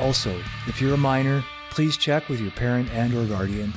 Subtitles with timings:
[0.00, 0.34] Also,
[0.66, 3.70] if you're a minor, please check with your parent and or guardian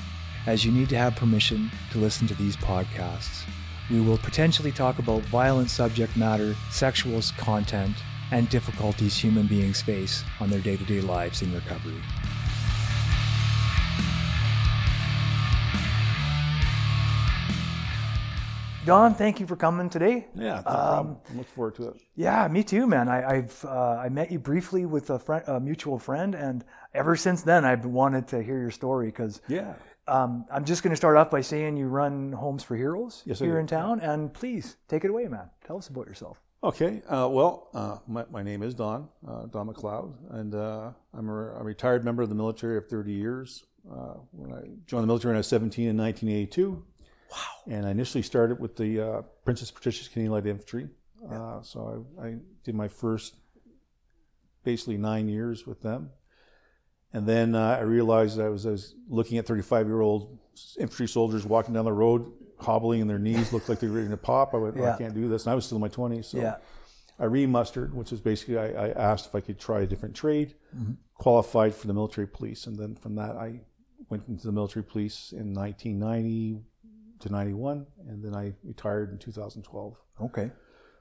[0.47, 3.43] as you need to have permission to listen to these podcasts.
[3.91, 7.97] We will potentially talk about violent subject matter, sexual content,
[8.31, 12.01] and difficulties human beings face on their day-to-day lives in recovery.
[18.85, 20.27] Don, thank you for coming today.
[20.35, 21.17] Yeah, no problem.
[21.31, 22.01] I look forward to it.
[22.15, 23.07] Yeah, me too, man.
[23.07, 27.15] I, I've uh, I met you briefly with a, friend, a mutual friend, and ever
[27.15, 29.75] since then, I've wanted to hear your story because Yeah.
[30.09, 33.39] um, I'm just going to start off by saying you run Homes for Heroes Yes,
[33.39, 35.49] here in town, and please take it away, man.
[35.65, 36.41] Tell us about yourself.
[36.61, 37.01] Okay.
[37.07, 41.55] Uh, well, uh, my, my name is Don, uh, Don McLeod, and uh, I'm a,
[41.55, 43.63] a retired member of the military of 30 years.
[43.89, 46.83] Uh, when I joined the military when I was 17 in 1982.
[47.33, 47.73] Wow.
[47.75, 50.87] And I initially started with the uh, Princess Patricia's Canadian Light Infantry.
[51.29, 53.35] Uh, so I, I did my first
[54.63, 56.11] basically nine years with them.
[57.11, 60.37] And then uh, I realized I was, I was looking at 35 year old
[60.79, 64.09] infantry soldiers walking down the road, hobbling and their knees looked like they were ready
[64.09, 64.53] to pop.
[64.53, 65.43] I went, "Oh, I can't do this.
[65.45, 66.25] And I was still in my 20s.
[66.25, 66.55] So Yeah.
[67.19, 70.55] I re-mustered, which is basically I, I asked if I could try a different trade,
[71.15, 73.61] qualified for the military police, and then from that I
[74.09, 76.63] went into the military police in 1990
[77.23, 79.97] to 91, and then I retired in 2012.
[80.21, 80.51] Okay.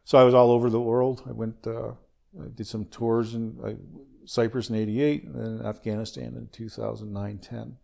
[0.05, 1.23] So I was all over the world.
[1.29, 1.91] I went, uh,
[2.41, 3.73] I did some tours in uh,
[4.25, 7.77] Cyprus in '88, and then Afghanistan in 2009, 10,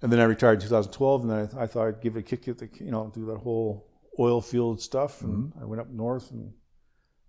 [0.00, 1.22] and then I retired in 2012.
[1.22, 3.26] And then I, I thought I'd give it a kick at the, you know, do
[3.26, 3.86] that whole
[4.18, 5.22] oil field stuff.
[5.22, 6.52] And I went up north and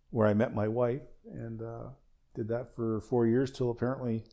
[0.09, 1.90] where I met my wife, and uh,
[2.35, 4.23] did that for four years till apparently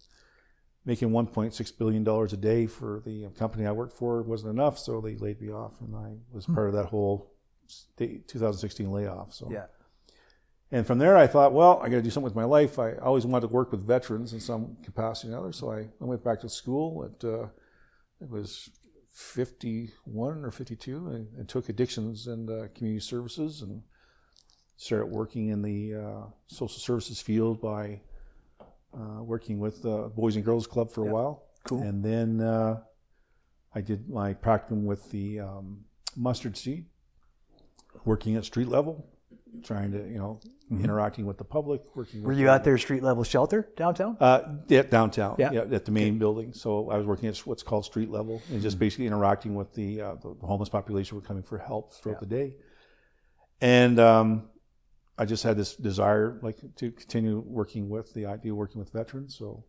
[0.85, 5.01] making 1.6 billion dollars a day for the company I worked for wasn't enough, so
[5.01, 7.31] they laid me off, and I was part of that whole
[7.99, 9.33] 2016 layoff.
[9.35, 9.67] So Yeah.
[10.73, 12.79] and from there, I thought, well, I got to do something with my life.
[12.79, 15.53] I always wanted to work with veterans in some capacity or another.
[15.53, 17.47] So I, I went back to school at, uh,
[18.21, 18.71] it was
[19.13, 23.83] 51 or 52, and, and took addictions and uh, community services and
[24.77, 28.01] started working in the uh, social services field by
[28.95, 31.45] uh, working with the Boys and Girls Club for a while.
[31.65, 31.83] Cool.
[31.83, 32.81] And then uh,
[33.75, 35.85] I did my practicum with the um,
[36.17, 36.87] mustard seed,
[38.05, 39.07] working at street level,
[39.63, 40.41] trying to, you know,
[40.71, 44.17] interacting with the public, working Were you the- at their street level shelter downtown?
[44.21, 45.35] uh, yeah, downtown.
[45.39, 45.51] Yeah.
[45.53, 45.61] Yeah.
[45.73, 46.53] at the main building.
[46.53, 50.01] So I was working at what's called street level and just basically interacting with the,
[50.01, 52.55] uh, the homeless population who were coming for help throughout the day.
[53.61, 54.49] And um,
[55.19, 58.91] I just had this desire, like, to continue working with the idea of working with
[58.93, 59.37] veterans.
[59.37, 59.65] So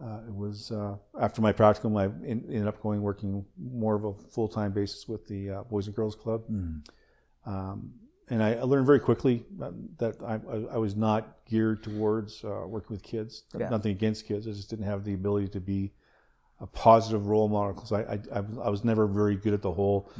[0.00, 4.04] uh, it was uh, after my practicum, I en- ended up going working more of
[4.04, 6.44] a full time basis with the uh, Boys and Girls Club.
[7.46, 7.92] Um,
[8.28, 10.34] and I, I learned very quickly that, that I,
[10.74, 13.44] I- was not geared towards uh, working with kids.
[13.58, 13.68] Yeah.
[13.68, 14.46] Nothing against kids.
[14.46, 15.92] I just didn't have the ability to be
[16.66, 20.10] positive role model because I, I, I, was never very good at the whole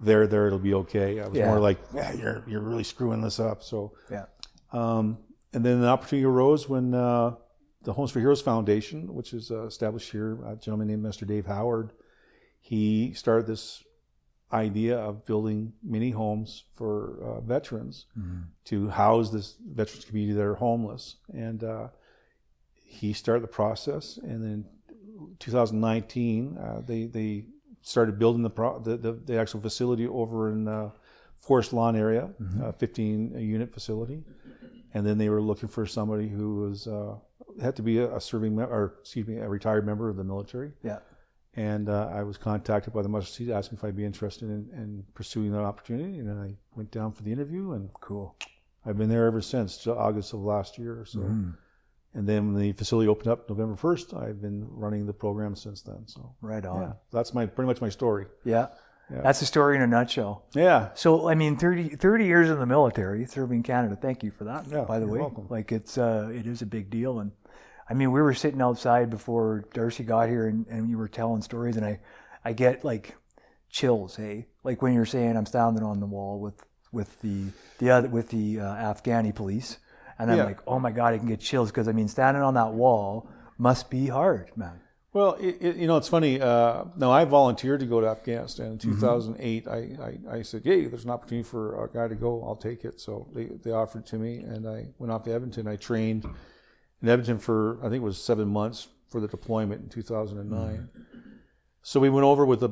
[0.00, 1.20] there, there, it'll be okay.
[1.20, 1.46] I was Yeah.
[1.46, 3.62] more like, yeah, you're, you're really screwing this up.
[3.62, 4.24] So, Yeah.
[4.72, 5.18] um,
[5.52, 7.36] and then the opportunity arose when uh,
[7.84, 11.24] the Homes for Heroes Foundation, which is uh, established here, a gentleman named Mr.
[11.28, 11.92] Dave Howard,
[12.60, 13.84] he started this
[14.52, 18.06] idea of building mini homes for uh, veterans
[18.64, 21.16] to house this veterans community that are homeless.
[21.32, 21.88] And uh,
[22.72, 24.64] he started the process, and then
[25.38, 27.46] 2019, uh, they they
[27.82, 30.90] started building the, pro- the, the the actual facility over in uh,
[31.36, 32.30] Forest Lawn area,
[32.62, 34.22] uh, 15 unit facility,
[34.94, 37.16] and then they were looking for somebody who was uh,
[37.60, 40.24] had to be a, a serving mem- or excuse me a retired member of the
[40.24, 40.72] military.
[40.82, 40.98] Yeah.
[41.56, 44.68] And uh, I was contacted by the mustard seed, me if I'd be interested in,
[44.72, 48.34] in pursuing that opportunity, and I went down for the interview, and Cool.
[48.84, 51.04] I've been there ever since, August of last year.
[51.06, 51.20] So,
[52.14, 55.82] And then when the facility opened up November 1st, I've been running the program since
[55.82, 56.06] then.
[56.06, 56.80] So Right on.
[56.82, 58.26] yeah, that's my pretty much my story.
[58.44, 58.68] Yeah.
[59.12, 59.20] Yeah.
[59.20, 60.46] That's the story in a nutshell.
[60.54, 60.88] Yeah.
[60.94, 63.96] So, I mean, 30, 30 years in the military, serving Canada.
[64.00, 65.20] Thank you for that, Yeah, by the you're way.
[65.20, 65.46] welcome.
[65.50, 67.18] Like, it's, uh, it is a big deal.
[67.20, 67.32] And
[67.86, 71.42] I mean, we were sitting outside before Darcy got here and, and you were telling
[71.42, 72.00] stories, and I,
[72.46, 73.14] I get like
[73.68, 74.46] chills, hey?
[74.62, 77.46] Like when you're saying I'm standing on the wall with, with the,
[77.78, 78.64] the other, with the uh,
[78.94, 79.78] Afghani police.
[80.18, 80.44] And I'm Yeah.
[80.44, 83.28] like, oh my God, I can get chills because I mean, standing on that wall
[83.58, 84.80] must be hard, man.
[85.12, 86.40] Well, it, it, you know, it's funny.
[86.40, 88.90] Uh, no, I volunteered to go to Afghanistan in Mm-hmm.
[89.00, 89.68] 2008.
[89.68, 89.72] I,
[90.32, 92.42] I, I said, "Hey, there's an opportunity for a guy to go.
[92.44, 95.32] I'll take it." So they, they offered it to me, and I went off to
[95.32, 95.68] Edmonton.
[95.68, 96.24] I trained
[97.00, 100.88] in Edmonton for I think it was seven months for the deployment in 2009.
[101.82, 102.70] So we went over with the.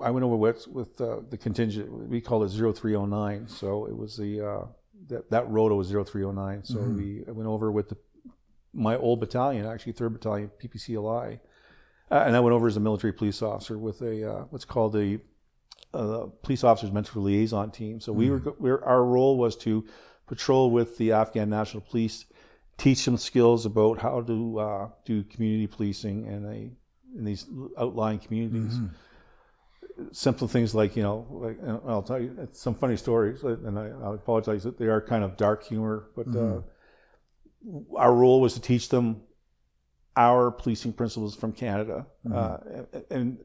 [0.00, 2.08] I went over with with uh, the contingent.
[2.08, 3.46] We called it 0309.
[3.46, 4.64] So it was the uh,
[5.08, 6.64] that that rota was 0309.
[6.64, 7.96] So we I went over with the
[8.72, 11.40] my old battalion, actually third battalion, PPCLI,
[12.10, 14.96] uh, and I went over as a military police officer with a uh, what's called
[14.96, 15.20] a
[15.94, 18.00] uh, police officers mentor liaison team.
[18.00, 19.86] So we were, we were our role was to
[20.26, 22.26] patrol with the Afghan National Police,
[22.76, 26.70] teach them skills about how to uh, do community policing in a
[27.18, 27.46] in these
[27.78, 28.78] outlying communities.
[30.12, 33.86] Simple things like you know, like and I'll tell you some funny stories, and I,
[33.88, 36.34] I apologize that they are kind of dark humor, but.
[36.34, 36.60] Uh,
[37.96, 39.20] our role was to teach them
[40.16, 42.06] our policing principles from Canada.
[42.32, 42.58] Uh,
[43.10, 43.38] and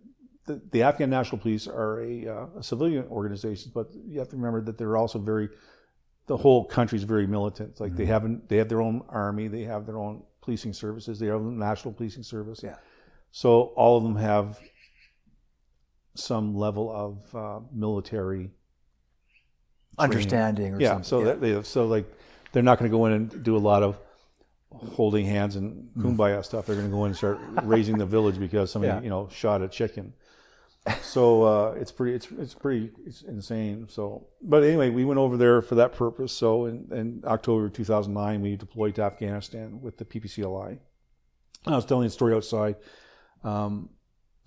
[0.46, 4.36] the, the Afghan National Police are a, uh, a civilian organization, but you have to
[4.36, 5.50] remember that they're also very,
[6.28, 7.80] the whole country is very militant.
[7.80, 11.28] Like they haven't, they have their own army, they have their own policing services, they
[11.28, 12.62] have a national policing service.
[12.64, 12.76] Yeah.
[13.32, 14.60] So all of them have
[16.15, 18.51] some level of uh, military
[20.00, 21.04] Understanding or yeah, something.
[21.04, 22.12] so that they so like
[22.51, 23.95] they're not going to go in and do a lot of
[24.71, 26.65] holding hands and kumbaya stuff.
[26.65, 29.01] They're going to go in and start razing the village because somebody Yeah.
[29.01, 30.13] you know shot a chicken.
[31.04, 33.88] So uh, it's pretty it's it's pretty it's insane.
[33.88, 36.33] So but anyway, we went over there for that purpose.
[36.33, 40.80] So in, in October 2009, we deployed to Afghanistan with the PPCLI.
[41.68, 42.77] I was telling the story outside.
[43.44, 43.92] Um,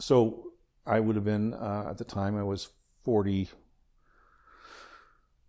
[0.00, 0.45] so
[0.87, 2.69] I would have been uh, at the time I was
[3.05, 3.49] 40.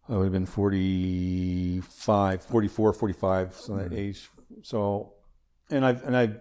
[0.09, 4.29] I would have been 45, 44, 45, so that age.
[4.63, 5.13] So,
[5.69, 6.37] and I've and I've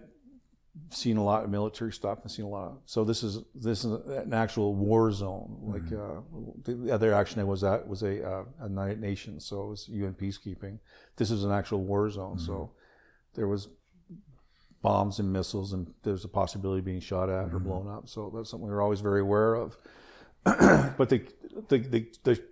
[0.89, 2.19] seen a lot of military stuff.
[2.23, 2.67] I've seen a lot.
[2.67, 5.57] Of, so this is this is an actual war zone.
[5.61, 6.21] Like uh,
[6.63, 9.89] the other action I was at was a uh, a United Nations, so it was
[9.89, 10.79] UN peacekeeping.
[11.17, 12.39] This is an actual war zone.
[12.39, 12.71] So
[13.33, 13.67] there was
[14.81, 18.07] bombs and missiles, and there's a possibility of being shot at or blown up.
[18.07, 19.77] So that's something we're always very aware of.
[20.43, 21.21] but the
[21.69, 22.43] the the, the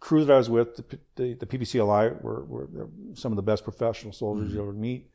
[0.00, 3.64] crew that I was with, the, the, the PPCLI, were, were some of the best
[3.64, 5.10] professional soldiers you'll ever meet.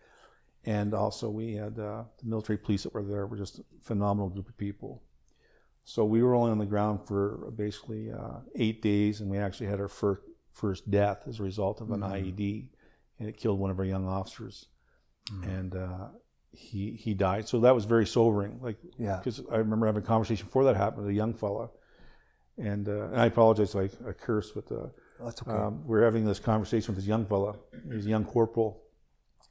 [0.65, 4.29] And also, we had uh, the military police that were there, were just a phenomenal
[4.29, 5.01] group of people.
[5.85, 9.67] So we were only on the ground for basically uh, eight days, and we actually
[9.67, 10.21] had our first,
[10.51, 12.67] first death as a result of an IED,
[13.19, 14.67] and it killed one of our young officers.
[15.43, 16.07] And uh,
[16.51, 17.47] he he died.
[17.47, 18.59] So that was very sobering.
[18.61, 19.17] Like, Yeah.
[19.17, 21.69] because I remember having a conversation before that happened with a young fella,
[22.57, 24.87] and, uh, and I apologize, I, I cursed, but uh,
[25.23, 25.51] That's okay.
[25.51, 27.55] um, we're having this conversation with this young fella.
[27.91, 28.81] He's a young corporal.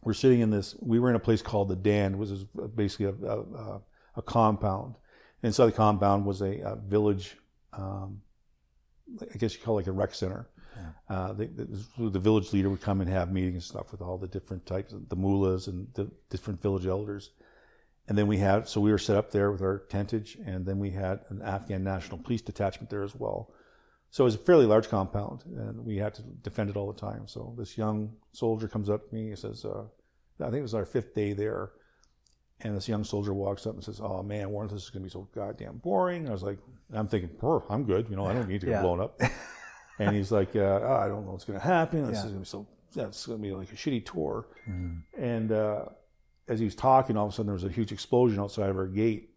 [0.03, 0.77] We're sitting in this.
[0.81, 2.45] We were in a place called the Dand, which is
[2.75, 3.81] basically a, a,
[4.17, 4.95] a compound.
[5.43, 7.37] Inside the compound was a, a village.
[7.73, 8.23] Um,
[9.21, 10.49] I guess you call it like a rec center.
[11.09, 14.19] Uh, the, the, the village leader would come and have meetings and stuff with all
[14.19, 17.31] the different types, of the mullahs and the different village elders.
[18.09, 20.79] And then we had, so we were set up there with our tentage, and then
[20.79, 23.51] we had an Afghan National Police detachment there as well.
[24.11, 26.99] So it was a fairly large compound, and we had to defend it all the
[27.01, 27.29] time.
[27.29, 29.85] So this young soldier comes up to me and says, uh,
[30.41, 31.71] I think it was our fifth day there.
[32.63, 35.07] And this young soldier walks up and says, Oh man, Warrant, this is going to
[35.07, 36.29] be so goddamn boring.
[36.29, 36.59] I was like,
[36.93, 37.31] I'm thinking,
[37.71, 38.09] I'm good.
[38.11, 38.83] You know, I don't need to get Yeah.
[38.83, 39.19] blown up.
[40.01, 42.07] and he's like, uh, oh, I don't know what's going to happen.
[42.07, 42.27] This Yeah.
[42.27, 42.67] is going to be so,
[43.09, 44.47] it's going to be like a shitty tour.
[45.19, 45.85] And uh,
[46.49, 48.77] as he was talking, all of a sudden there was a huge explosion outside of
[48.77, 49.31] our gate.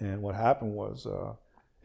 [0.00, 1.32] And what happened was, uh,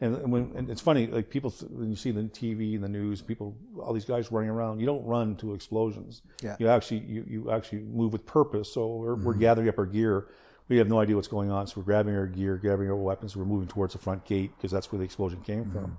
[0.00, 2.88] and, and when and it's funny, like people when you see the TV and the
[2.88, 4.78] news, people, all these guys running around.
[4.80, 6.20] You don't run to explosions.
[6.42, 6.56] Yeah.
[6.58, 8.72] You actually you, you actually move with purpose.
[8.72, 10.26] So we're, we're gathering up our gear.
[10.68, 13.36] We have no idea what's going on, so we're grabbing our gear, grabbing our weapons.
[13.36, 15.96] We're moving towards the front gate because that's where the explosion came from.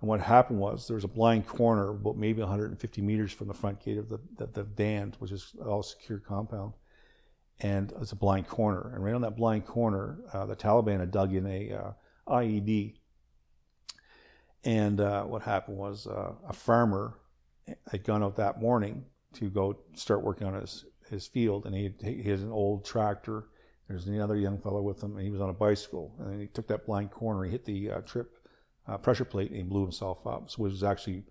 [0.00, 3.54] And what happened was there was a blind corner about maybe 150 meters from the
[3.54, 6.74] front gate of the the, the Dand, which is all secure compound,
[7.60, 8.92] and it's a blind corner.
[8.94, 11.92] And right on that blind corner, uh, the Taliban had dug in a uh,
[12.28, 12.94] IED.
[14.64, 17.14] And uh, what happened was uh, a farmer
[17.90, 21.92] had gone out that morning to go start working on his his field, and he
[22.02, 23.46] he had an old tractor.
[23.88, 26.68] There's another young fellow with him, and he was on a bicycle, and he took
[26.68, 27.44] that blind corner.
[27.44, 28.37] He hit the uh, trip
[28.88, 30.50] uh, pressure plate, and he blew himself up.
[30.50, 31.24] So it was actually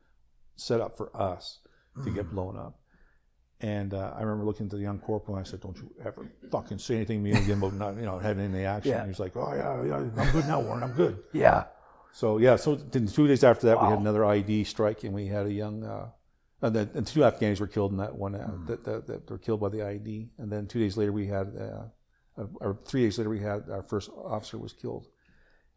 [0.56, 1.60] set up for us
[2.04, 2.80] to get blown up.
[3.60, 6.30] And uh, I remember looking to the young corporal and I said, "Don't you ever
[6.52, 9.00] fucking say anything to me again about not, you know, having any action." Yeah.
[9.00, 10.84] And he's like, "Oh yeah, yeah, I'm good now, Warrant.
[10.84, 11.64] I'm good." Yeah.
[12.12, 15.26] So yeah, so then two days after that, we had another IED strike, and we
[15.28, 16.10] had a young, uh,
[16.62, 18.36] and, the, and two Afghanis were killed in that one.
[18.36, 21.28] Uh, that, that, that were killed by the IED, and then two days later, we
[21.28, 25.08] had, uh, or three days later, we had our first officer was killed.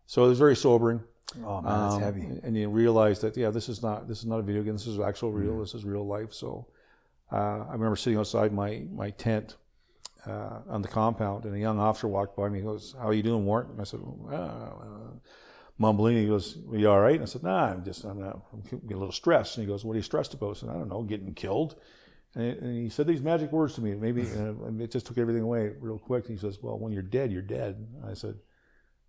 [0.06, 1.00] So it was very sobering.
[1.44, 2.40] Oh man, that's Um, heavy.
[2.42, 4.72] And you realize that yeah, this is not this is not a video game.
[4.72, 5.52] This is actual real.
[5.54, 5.60] Mm.
[5.60, 6.32] This is real life.
[6.34, 6.66] So
[7.32, 9.56] uh, I remember sitting outside my my tent
[10.26, 12.58] uh, on the compound, and a young officer walked by me.
[12.58, 15.10] He goes, "How are you doing, Warrant?" And I said, "Ah, uh,
[15.78, 16.16] mumbling.
[16.16, 18.62] He goes, "Are you all right?" And I said, "Nah, I'm just I'm, not, I'm
[18.62, 20.74] getting a little stressed." And he goes, "What are you stressed about?" I said, "I
[20.74, 21.76] don't know, getting killed."
[22.34, 23.94] And he- and he said these magic words to me.
[23.94, 26.28] Maybe uh, and it just took everything away real quick.
[26.28, 28.34] And he says, "Well, when you're dead, you're dead." And I said,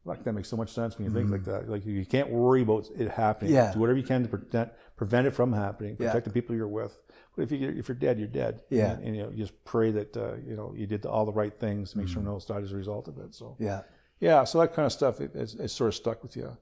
[0.05, 1.69] "Like that makes so much sense when you think like that.
[1.69, 3.53] Like you can't worry about it happening.
[3.53, 3.71] Yeah.
[3.73, 5.95] Do whatever you can to prevent prevent it from happening.
[5.99, 6.07] Yeah.
[6.09, 6.99] Protect the people you're with.
[7.35, 8.63] But if you if you're dead, you're dead.
[8.69, 8.91] Yeah.
[8.93, 11.31] And, and, you know, you just pray that uh, you know you did all the
[11.33, 13.33] right things to make sure no one died as a result of it.
[13.35, 13.81] So Yeah.
[14.19, 16.57] yeah, so that kind of stuff it, it's, it's sort of stuck with you.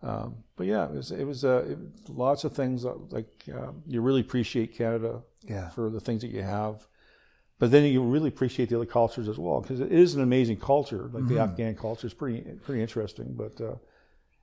[0.00, 3.82] Um, but yeah, it was it was uh, it, lots of things uh, like um,
[3.86, 5.68] you really appreciate Canada Yeah.
[5.70, 6.86] for the things that you have,
[7.58, 10.58] but then you really appreciate the other cultures as well because it is an amazing
[10.58, 11.10] culture.
[11.12, 13.34] Like the Afghan culture is pretty pretty interesting.
[13.34, 13.74] But uh,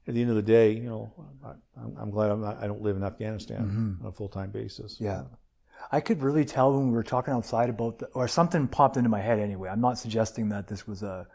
[0.08, 1.12] at the end of the day, you know,
[1.44, 4.52] I, I'm, I'm glad I'm not, I don't live in Afghanistan on a full time
[4.52, 4.98] basis.
[5.00, 5.24] Yeah.
[5.92, 9.10] I could really tell when we were talking outside about, the, or something popped into
[9.10, 9.70] my head anyway.
[9.70, 11.28] I'm not suggesting that this was a,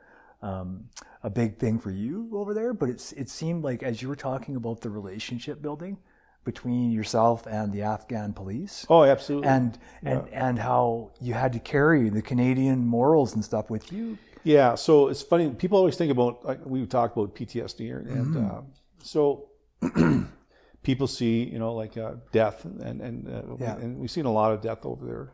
[0.43, 0.89] um,
[1.23, 4.17] a big thing for you over there, but it's, it seemed like as you were
[4.17, 5.99] talking about the relationship building
[6.45, 9.49] between yourself and the Afghan police, Oh, absolutely.
[9.49, 14.17] and and and how you had to carry the Canadian morals and stuff with you.
[14.43, 15.51] Yeah, so it's funny.
[15.51, 18.47] People always think about like we talk about PTSD, and Mm-hmm.
[18.47, 18.61] uh,
[19.03, 19.49] so
[20.83, 23.77] people see you know like uh, death, and and uh, Yeah.
[23.77, 25.33] and we've seen a lot of death over there,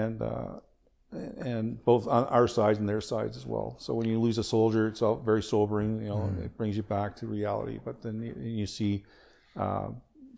[0.00, 0.60] and uh,
[1.40, 3.76] and both on our sides and their sides as well.
[3.78, 6.02] So when you lose a soldier, it's all very sobering.
[6.02, 6.42] You know, Mm-hmm.
[6.42, 7.78] it brings you back to reality.
[7.82, 9.04] But then you, you see
[9.56, 9.88] uh,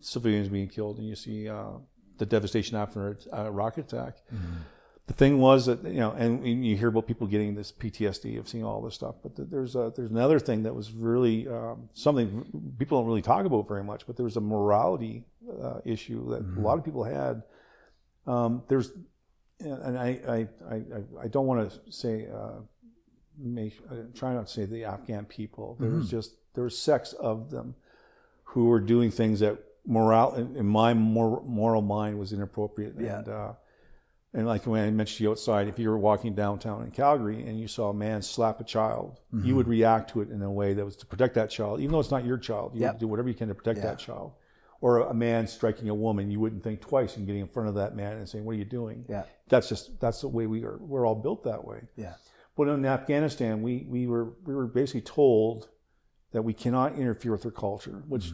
[0.01, 1.71] civilians being killed, and you see uh,
[2.17, 4.17] the devastation after a rocket attack
[5.07, 8.47] the thing was that you know, and you hear about people getting this PTSD of
[8.47, 11.89] seeing all this stuff, but th- there's a, there's another thing that was really um,
[11.93, 15.25] something people don't really talk about very much, but there was a morality
[15.61, 17.41] uh, issue that a lot of people had.
[18.27, 18.91] Um, there's,
[19.59, 20.81] and I I, I,
[21.23, 22.59] I- don't want to say uh,
[23.37, 25.75] make I try not to say the Afghan people.
[25.79, 27.75] There was just there was sects of them
[28.43, 33.19] who were doing things that moral in, my mor- moral mind was inappropriate Yeah.
[33.19, 33.29] and.
[33.29, 33.53] Uh,
[34.33, 37.45] and like when I mentioned to you outside, if you were walking downtown in Calgary
[37.45, 39.45] and you saw a man slap a child, Mm-hmm.
[39.45, 41.91] you would react to it in a way that was to protect that child, even
[41.91, 42.73] though it's not your child.
[42.73, 42.93] You Yep.
[42.93, 43.87] would do whatever you can to protect Yeah.
[43.87, 44.31] that child.
[44.79, 47.75] Or a man striking a woman, you wouldn't think twice in getting in front of
[47.75, 49.23] that man and saying, "What are you doing?" Yeah.
[49.49, 50.77] That's just that's the way we are.
[50.77, 51.81] We're all built that way.
[51.97, 52.13] Yeah.
[52.55, 55.67] But in Afghanistan, we, we were we were basically told
[56.31, 58.31] that we cannot interfere with their culture, which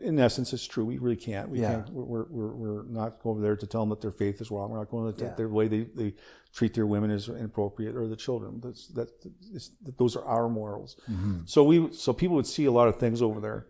[0.00, 0.84] in essence is true.
[0.84, 1.48] We really can't.
[1.48, 1.62] We Mm-hmm.
[1.72, 1.74] Yeah.
[1.80, 1.90] can't.
[1.90, 4.70] We're, we're, we're not going over there to tell them that their faith is wrong.
[4.70, 5.34] We're not going to Yeah.
[5.34, 6.14] their way they, they
[6.52, 8.60] treat their women is inappropriate or the children.
[8.62, 9.08] That's that.
[9.54, 10.96] It's, those are our morals.
[11.10, 11.40] Mm-hmm.
[11.46, 13.66] So we so people would see a lot of things over there,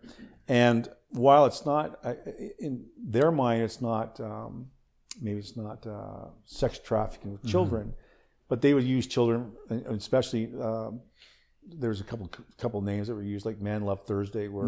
[0.47, 1.99] and while it's not
[2.59, 4.67] in their mind, it's not um,
[5.21, 7.93] maybe it's not uh, sex trafficking with children,
[8.49, 9.51] but they would use children,
[9.87, 10.99] especially um,
[11.75, 14.65] there's a couple couple names that were used like Man Love Thursday, where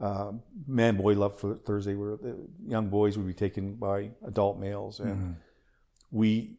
[0.00, 0.32] uh,
[0.66, 5.00] Man Boy Love for Thursday, where the young boys would be taken by adult males,
[5.00, 5.36] and
[6.12, 6.56] we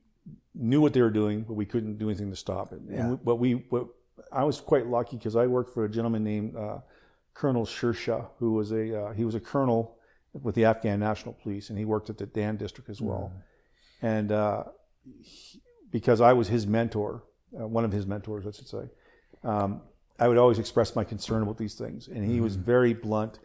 [0.53, 2.81] knew what they were doing, but we couldn't do anything to stop it.
[2.89, 2.99] Yeah.
[3.01, 3.63] And we, but we,
[4.31, 6.79] I was quite lucky because I worked for a gentleman named uh,
[7.33, 9.95] Colonel Shersha, who was a uh, he was a colonel
[10.33, 13.31] with the Afghan National Police, and he worked at the Dand district as well.
[14.01, 14.63] And uh,
[15.21, 15.61] he-
[15.91, 17.23] because I was his mentor,
[17.59, 18.89] uh, one of his mentors, I should say,
[19.43, 19.81] um,
[20.19, 22.65] I would always express my concern about these things, and he was mm-hmm.
[22.65, 23.39] very blunt.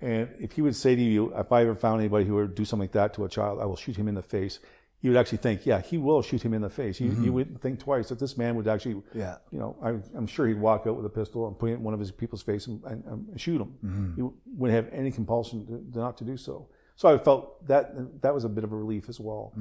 [0.00, 2.64] And if he would say to you, if I ever found anybody who would do
[2.64, 4.58] something like that to a child, I will shoot him in the face.
[5.00, 7.00] You would actually think, yeah, he will shoot him in the face.
[7.00, 7.32] You, you mm-hmm.
[7.32, 9.36] wouldn't think twice that this man would actually, Yeah.
[9.50, 11.82] you know, I, I'm sure he'd walk out with a pistol and put it in
[11.82, 13.74] one of his people's face and, and, and shoot him.
[13.84, 14.14] Mm-hmm.
[14.14, 16.68] He wouldn't have any compulsion to, not to do so.
[16.94, 19.52] So I felt that that was a bit of a relief as well.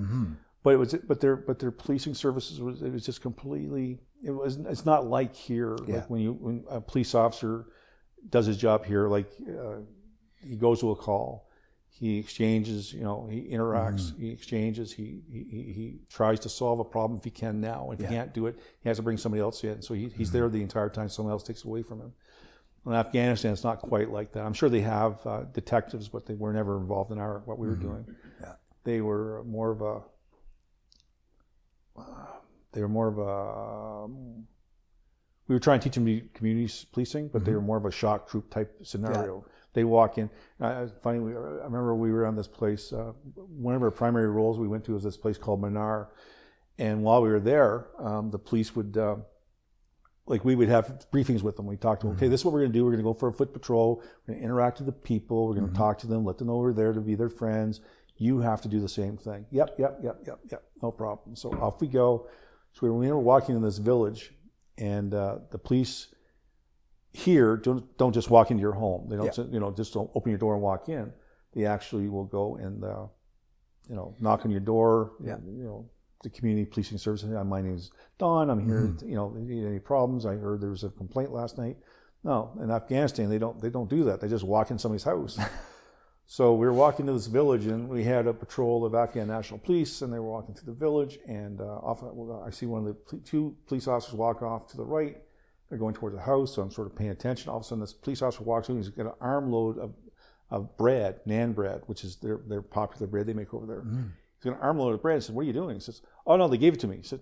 [0.64, 4.00] But it was, but their, but their policing services was, it was just completely.
[4.24, 5.76] It was, it's not like here.
[5.88, 5.96] Yeah.
[5.98, 7.66] Like when you, when a police officer
[8.30, 9.78] does his job here, like uh,
[10.38, 11.50] he goes to a call,
[11.90, 15.40] He exchanges, you know, he interacts, he exchanges, he, he
[15.78, 17.92] he- tries to solve a problem if he can now.
[17.92, 18.08] If Yeah.
[18.10, 19.82] he can't do it, he has to bring somebody else in.
[19.82, 21.10] So he, he's there the entire time.
[21.10, 22.14] Someone else takes it away from him.
[22.86, 24.44] In Afghanistan, it's not quite like that.
[24.46, 27.68] I'm sure they have uh, detectives, but they were never involved in our what we
[27.68, 28.06] were doing.
[28.40, 28.54] Yeah.
[28.84, 30.02] They were more of a.
[32.74, 34.06] They were more of a.
[34.06, 34.48] um,
[35.48, 37.92] we were trying to teach them to community policing, but they were more of a
[37.92, 39.44] shock troop type scenario.
[39.74, 40.30] They walk in.
[40.60, 42.94] Funny, we, I remember we were on this place.
[42.94, 46.10] Uh, one of our primary roles we went to was this place called Manar,
[46.78, 48.98] and while we were there, um, the police would.
[48.98, 49.18] Uh,
[50.28, 51.66] like we would have briefings with them.
[51.66, 52.16] We talked to them.
[52.16, 52.86] Okay, this is what we're going to do.
[52.86, 53.98] We're going to go for a foot patrol.
[53.98, 55.48] We're going to interact with the people.
[55.48, 57.82] We're going to talk to them, let them know we're there to be their friends.
[58.18, 59.46] You have to do the same thing.
[59.52, 60.64] Yep, yep, yep, yep, yep.
[60.82, 61.36] No problem.
[61.36, 62.28] So off we go.
[62.74, 64.34] So we were walking in this village,
[64.78, 66.08] and uh, the police
[67.14, 69.08] here don't, don't just walk into your home.
[69.10, 69.44] They don't, Yeah.
[69.52, 71.12] you know, just don't open your door and walk in.
[71.54, 73.08] They actually will go and, uh,
[73.90, 75.12] you know, knock on your door.
[75.20, 75.38] Yeah.
[75.46, 75.90] You know,
[76.24, 77.24] the community policing service.
[77.24, 78.50] My name is Don.
[78.50, 78.82] I'm here.
[78.84, 79.10] Mm-hmm.
[79.10, 80.26] You know, any any problems?
[80.26, 81.78] I heard there was a complaint last night.
[82.24, 84.22] No, in Afghanistan they don't they don't do that.
[84.22, 85.40] They just walk in somebody's house.
[86.26, 89.60] so we were walking to this village, and we had a patrol of Afghan National
[89.60, 92.88] Police, and they were walking through the village, and uh, off well, I see one
[92.88, 95.18] of the two police officers walk off to the right.
[95.70, 97.50] They're going towards the house, so I'm sort of paying attention.
[97.50, 98.78] All of a sudden, this police officer walks in.
[98.78, 99.94] He's got an armload of
[100.50, 103.84] of bread, nan bread, which is their their popular bread they make over there.
[103.84, 105.16] He's got an armload of bread.
[105.16, 106.88] And I said, "What are you doing?" He says, "Oh no, they gave it to
[106.88, 107.22] me." He said,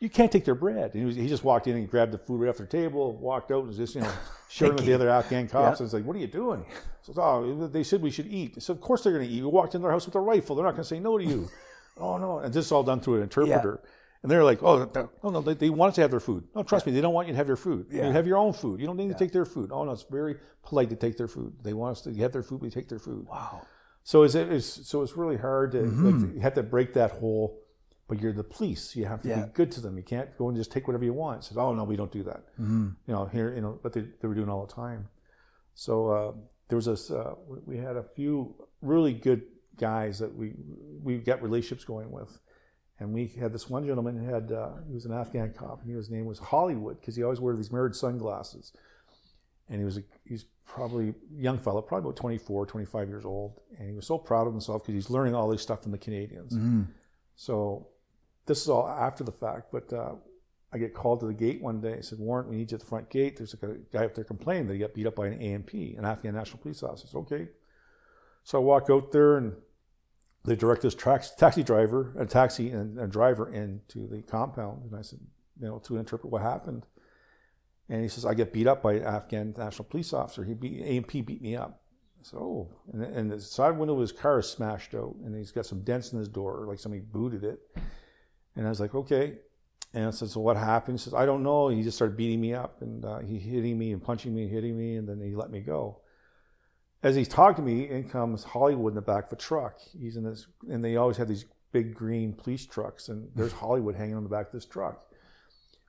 [0.00, 2.18] "You can't take their bread." And he, was, he just walked in and grabbed the
[2.18, 4.12] food right off their table, walked out, and was just you know
[4.48, 5.80] sharing with the other Afghan cops.
[5.80, 6.64] And it's like, "What are you doing?"
[7.02, 9.38] Says, "Oh, they said we should eat." So "Of course they're going to eat.
[9.38, 10.56] You walked in their house with a rifle.
[10.56, 11.48] They're not going to say no to you."
[11.98, 12.38] oh no!
[12.38, 13.80] And this is all done through an interpreter.
[14.20, 14.90] And they're like, "Oh,
[15.22, 16.42] oh no, they, they want us to have their food.
[16.54, 17.86] No, trust me, they don't want you to have their food.
[17.88, 18.06] Yeah.
[18.08, 18.80] You have your own food.
[18.80, 19.70] You don't need to take their food.
[19.72, 21.54] Oh no, it's very polite to take their food.
[21.62, 22.60] They want us to have their food.
[22.60, 23.26] We take their food.
[23.28, 23.62] Wow.
[24.02, 26.06] So is it is so it's really hard to Mm-hmm.
[26.06, 27.60] like, you have to break that whole.
[28.08, 28.96] But you're the police.
[28.96, 29.44] You have to Yeah.
[29.44, 29.96] be good to them.
[29.96, 31.44] You can't go and just take whatever you want.
[31.44, 32.42] Says, oh no, we don't do that.
[32.58, 32.88] Mm-hmm.
[33.06, 35.08] You know here, you know, but they, they were doing all the time.
[35.74, 36.32] So uh,
[36.68, 37.10] there was this.
[37.10, 37.34] Uh,
[37.66, 39.42] we had a few really good
[39.76, 40.54] guys that we
[41.02, 42.38] we got relationships going with,
[42.98, 45.94] and we had this one gentleman who had uh, he was an Afghan cop, and
[45.94, 48.72] his name was Hollywood because he always wore these mirrored sunglasses,
[49.68, 53.60] and he was a, he's probably a young fellow, probably about 24, 25 years old,
[53.78, 55.98] and he was so proud of himself because he's learning all this stuff from the
[55.98, 56.52] Canadians.
[56.54, 56.82] Mm-hmm.
[57.36, 57.88] So
[58.48, 60.14] this is all after the fact, but uh,
[60.72, 61.96] I get called to the gate one day.
[61.98, 63.36] I said, Warrant, we need you at the front gate.
[63.36, 66.04] There's a guy up there complaining that he got beat up by an ANP, an
[66.04, 67.18] Afghan National Police Officer.
[67.18, 67.48] Okay.
[68.42, 69.54] So I walk out there and
[70.44, 74.90] they direct this taxi driver, a taxi and a driver into the compound.
[74.90, 75.20] And I said,
[75.60, 76.84] you know, to interpret what happened.
[77.88, 80.44] And he says, I get beat up by an Afghan National Police Officer.
[80.44, 81.80] He beat, ANP beat me up.
[82.20, 82.68] I said, oh.
[82.92, 85.82] And, and the side window of his car is smashed out and he's got some
[85.82, 87.60] dents in his door, like somebody booted it.
[88.58, 89.34] And I was like, okay.
[89.94, 90.98] And I said, so what happened?
[90.98, 91.68] He says, I don't know.
[91.68, 94.50] He just started beating me up and uh, he hitting me and punching me and
[94.50, 96.00] hitting me, and then he let me go.
[97.02, 99.78] As he's talking to me, in comes Hollywood in the back of a truck.
[99.98, 103.94] He's in this, and they always have these big green police trucks, and there's Hollywood
[103.94, 105.06] hanging on the back of this truck.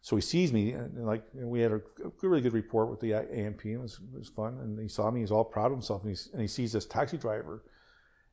[0.03, 1.81] So he sees me, and and like and we had a,
[2.21, 3.65] really good report with the ANP.
[3.65, 5.21] It was, it was fun, and he saw me.
[5.21, 7.63] He's all proud of himself, and, he's, and he sees this taxi driver.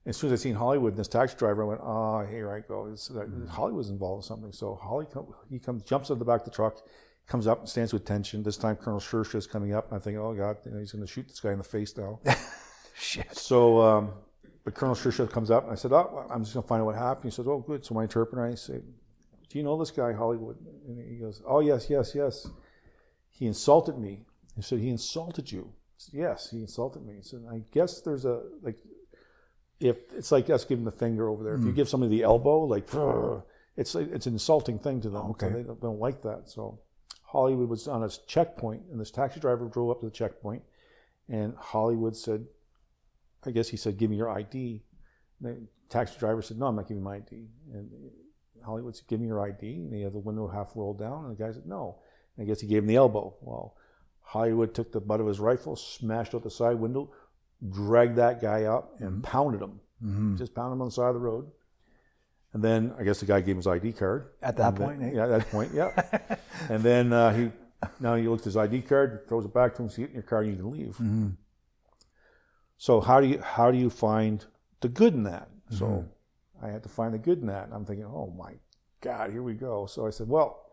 [0.07, 2.61] As soon as I seen Hollywood and this taxi driver, I went, "Oh, here I
[2.61, 4.53] go." It's, that, Hollywood's involved in something.
[4.53, 6.79] So Holly, come, he comes, jumps out the back of the truck,
[7.27, 8.45] comes up and stands with tension.
[8.45, 10.93] This time, Colonel Shersha is coming up, and I think, "Oh God, you know, he's
[10.93, 12.21] going to shoot this guy in the face now."
[12.99, 13.37] Shit.
[13.37, 14.13] So, um,
[14.65, 16.87] but Colonel Shersha comes up, and I said, "Oh, I'm just going to find out
[16.87, 18.79] what happened." He says, "Oh, good." So my interpreter, I say,
[19.49, 22.47] "Do you know this guy, Hollywood?" And he goes, "Oh, yes, yes, yes."
[23.29, 24.25] He insulted me.
[24.55, 27.17] He said, "He insulted you." Said, yes, he insulted me.
[27.17, 28.79] He said, "I guess there's a like,
[29.81, 31.55] if it's like us giving the finger over there.
[31.55, 31.77] If you hmm.
[31.77, 32.89] give somebody the elbow, like,
[33.77, 35.31] it's it's an insulting thing to them.
[35.33, 35.49] Okay.
[35.49, 36.49] So they don't, don't like that.
[36.49, 36.81] So
[37.23, 40.63] Hollywood was on a checkpoint, and this taxi driver drove up to the checkpoint,
[41.29, 42.47] and Hollywood said,
[43.45, 44.83] I guess he said, "Give me your ID."
[45.43, 47.91] And the taxi driver said, "No, I'm not giving my ID." And
[48.65, 51.37] Hollywood said, "Give me your ID." And he had the window half rolled down, and
[51.37, 51.99] the guy said, "No."
[52.37, 53.37] And I guess he gave him the elbow.
[53.41, 53.77] Well,
[54.21, 57.13] Hollywood took the butt of his rifle, smashed out the side window,
[57.71, 59.81] dragged that guy up, and pounded him.
[60.05, 60.37] Mm-hmm.
[60.37, 61.51] Just pounded him on the side of the road.
[62.53, 64.31] And then I guess the guy gave him his ID card.
[64.43, 65.11] At that And then- point, eh?
[65.17, 66.37] yeah, at that point, yeah.
[66.71, 67.51] and then uh, he
[68.01, 70.15] now he looks at his ID card, throws it back to him, says, "Get in
[70.15, 71.29] your car, and you can leave." Mm-hmm.
[72.79, 74.45] So how do you how do you find
[74.81, 75.49] the good in that?
[75.71, 75.77] Mm-hmm.
[75.77, 76.07] So
[76.63, 77.65] I had to find the good in that.
[77.65, 78.53] And I'm thinking, oh my
[79.01, 79.87] God, here we go.
[79.87, 80.71] So I said, well,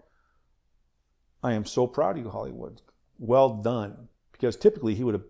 [1.42, 2.82] I am so proud of you, Hollywood.
[3.20, 4.08] Well done.
[4.32, 5.24] Because typically he would have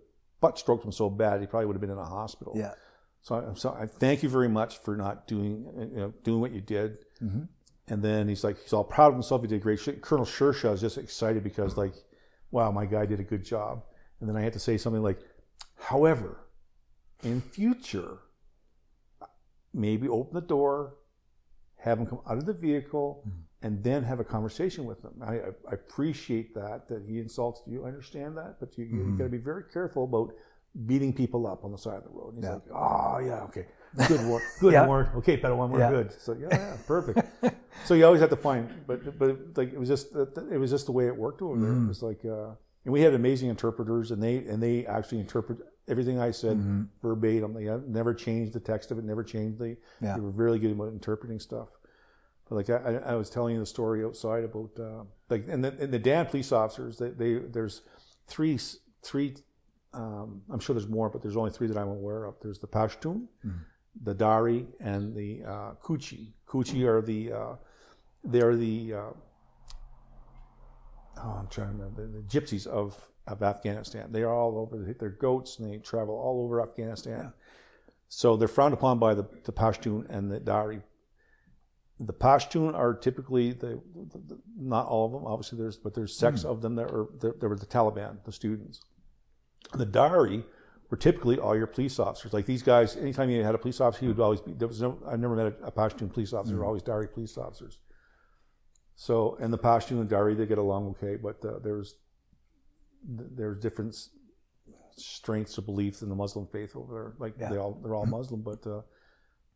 [0.44, 2.54] butt stroked him so bad he probably would have been in a hospital.
[2.56, 2.74] Yeah.
[3.22, 6.52] So I'm so I thank you very much for not doing you know doing what
[6.52, 6.98] you did.
[7.24, 7.44] Mm-hmm.
[7.88, 9.42] And then he's like he's all proud of himself.
[9.42, 9.80] He did great.
[9.80, 10.02] shit.
[10.02, 11.94] Colonel Shershaw is just excited because like,
[12.52, 13.84] wow, my guy did a good job.
[14.20, 15.20] And then I had to say something like,
[15.78, 16.46] however,
[17.24, 18.20] in future,
[19.74, 20.96] maybe open the door,
[21.78, 23.24] have him come out of the vehicle,
[23.64, 25.14] and then have a conversation with them.
[25.26, 25.36] I,
[25.72, 27.86] I, appreciate that that he insults you.
[27.86, 30.34] I understand that, but you, you got to be very careful about
[30.86, 32.34] beating people up on the side of the road.
[32.36, 32.54] And he's Yeah.
[32.56, 33.66] like, oh yeah, okay,
[34.08, 34.88] good work, good Yeah.
[34.88, 35.16] work.
[35.16, 35.92] Okay, Pahlawan, we're Yeah.
[35.92, 36.12] good.
[36.22, 37.20] So yeah, yeah, perfect.
[37.86, 40.86] so you always have to find, but but like it was just it was just
[40.86, 41.70] the way it worked over there.
[41.70, 41.86] Mm-hmm.
[41.86, 42.50] It was like, uh,
[42.86, 46.84] and we had amazing interpreters, and they and they actually interpret everything I said Mm-hmm.
[47.02, 47.54] verbatim.
[47.54, 49.78] They never changed the text of it, never changed the.
[50.02, 50.16] Yeah.
[50.16, 51.70] They were really good about interpreting stuff.
[52.50, 55.76] But like I, I was telling you the story outside about uh, like and the,
[55.80, 56.98] and the Dand police officers.
[56.98, 57.82] They, they there's
[58.28, 58.60] three
[59.02, 59.36] three.
[59.94, 62.36] Um, I'm sure there's more, but there's only three that I'm aware of.
[62.42, 63.28] There's the Pashtun,
[64.04, 66.34] the Dari, and the uh, Kuchi.
[66.48, 67.56] Kuchi are the uh,
[68.24, 69.12] they're the uh,
[71.18, 74.12] oh, I'm trying to remember the, the gypsies of of Afghanistan.
[74.12, 74.94] They are all over.
[75.00, 77.34] They're goats, and they travel all over Afghanistan.
[78.10, 80.82] So they're frowned upon by the, the Pashtun and the Dari.
[82.00, 86.16] The Pashtun are typically the, the, the not all of them, obviously there's but there's
[86.18, 88.82] sects of them that are that were the Taliban, the students.
[89.74, 90.44] The Dari
[90.90, 92.34] were typically all your police officers.
[92.34, 94.54] Like these guys, anytime you had a police officer, he would always be.
[94.54, 94.98] There was no.
[95.08, 96.54] I never met a, a Pashtun police officer.
[96.54, 97.78] They were always Dari police officers.
[98.96, 101.96] So and the Pashtun and Dari they get along okay, but uh, there's
[103.08, 103.96] there's different
[104.96, 107.14] strengths or beliefs in the Muslim faith over there.
[107.20, 107.50] Like Yeah.
[107.50, 108.82] they all they're all Muslim, but uh,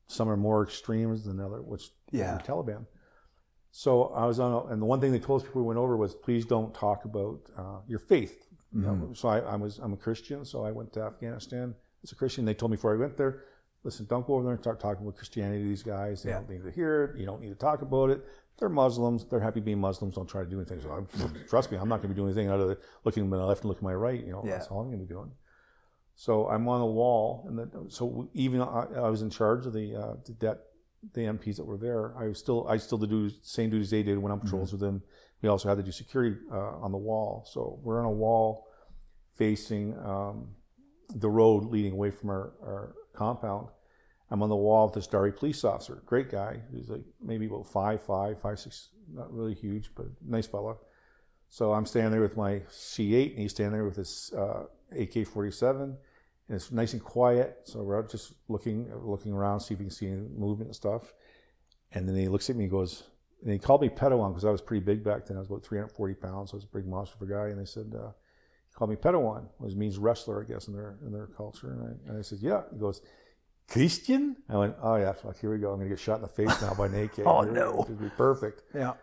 [0.08, 2.38] some are more extremes than other, which Yeah.
[2.38, 2.86] the Taliban.
[3.72, 5.78] So I was on, a, and the one thing they told us before we went
[5.78, 8.44] over was, please don't talk about uh, your faith.
[8.74, 12.12] You know, so I, I was I'm a Christian, so I went to Afghanistan as
[12.12, 12.44] a Christian.
[12.46, 13.44] They told me before I went there,
[13.84, 16.22] listen, don't go over there and start talking about Christianity to these guys.
[16.22, 16.40] They Yeah.
[16.40, 17.20] don't need to hear it.
[17.20, 18.24] You don't need to talk about it.
[18.60, 19.26] They're Muslims.
[19.26, 20.16] They're happy being Muslims.
[20.16, 20.82] Don't try to do anything.
[20.82, 21.08] So I'm,
[21.50, 23.38] trust me, I'm not going to be doing anything out of the, looking to my
[23.44, 24.24] left and looking to my right.
[24.24, 24.58] You know, Yeah.
[24.58, 25.32] that's all I'm going to be doing.
[26.20, 29.74] So I'm on the wall, and then, so even I, I was in charge of
[29.74, 30.58] the uh, the debt,
[31.14, 32.18] the MPs that were there.
[32.18, 34.82] I was still I still did do same duties they did when on patrols with
[34.82, 35.04] them.
[35.44, 37.46] We also had to do security uh, on the wall.
[37.48, 38.66] So we're on a wall
[39.36, 40.48] facing um,
[41.14, 43.68] the road leading away from our, our compound.
[44.32, 46.62] I'm on the wall with this Dari police officer, great guy.
[46.74, 50.78] He's like maybe about five, five, five, six, not really huge, but nice fella.
[51.48, 55.82] So I'm standing there with my C8, and he's standing there with his uh, AK-47,
[55.84, 55.96] and
[56.50, 57.60] it's nice and quiet.
[57.64, 60.76] So we're out just looking, looking around, see if we can see any movement and
[60.76, 61.14] stuff.
[61.92, 63.04] And then he looks at me and goes,
[63.44, 65.38] and he called me Pahlawan because I was pretty big back then.
[65.38, 66.52] I was about 340 pounds.
[66.52, 67.48] So I was a big monster of a guy.
[67.50, 68.10] And they said, uh,
[68.68, 71.72] he called me Pahlawan, which means wrestler, I guess, in their in their culture.
[71.72, 72.64] And I, and I said, yeah.
[72.72, 73.02] He goes,
[73.68, 74.38] Christian?
[74.50, 75.72] I went, oh yeah, fuck, here we go.
[75.72, 77.20] I'm gonna get shot in the face now by an AK.
[77.26, 77.86] Oh, Here no.
[77.88, 78.64] would be perfect.
[78.74, 78.94] Yeah.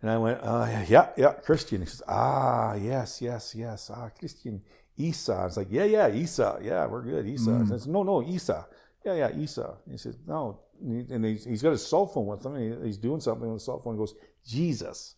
[0.00, 1.80] And I went, uh, yeah, yeah, Christian.
[1.80, 4.62] He says, ah, yes, yes, yes, ah, Christian,
[4.96, 5.44] Isa.
[5.46, 7.60] It's like, yeah, yeah, Isa, yeah, we're good, Isa.
[7.62, 8.66] I says, no, no, Isa,
[9.04, 9.76] yeah, yeah, Isa.
[9.90, 12.54] He says, no, and, he, and he's, he's got his cell phone with him.
[12.54, 13.94] And he's doing something with his cell phone.
[13.94, 14.14] He goes,
[14.46, 15.14] Jesus.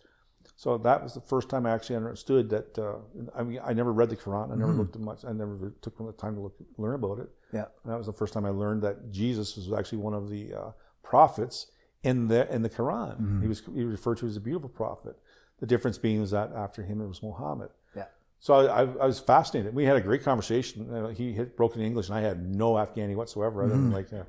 [0.56, 2.78] So that was the first time I actually understood that.
[2.78, 2.96] Uh,
[3.34, 4.52] I mean, I never read the Quran.
[4.52, 5.24] I never looked at much.
[5.24, 7.28] I never took the time to look, learn about it.
[7.52, 7.64] Yeah.
[7.82, 10.54] And that was the first time I learned that Jesus was actually one of the
[10.54, 10.70] uh,
[11.02, 11.66] prophets
[12.02, 13.40] in the in the Quran.
[13.42, 15.16] He was he was referred to as a beautiful prophet.
[15.60, 17.70] The difference being is that after him it was Muhammad.
[17.96, 18.04] Yeah.
[18.44, 19.74] So I, I, I was fascinated.
[19.74, 21.14] We had a great conversation.
[21.16, 24.24] He had broken English, and I had no Afghani whatsoever, other than like uh,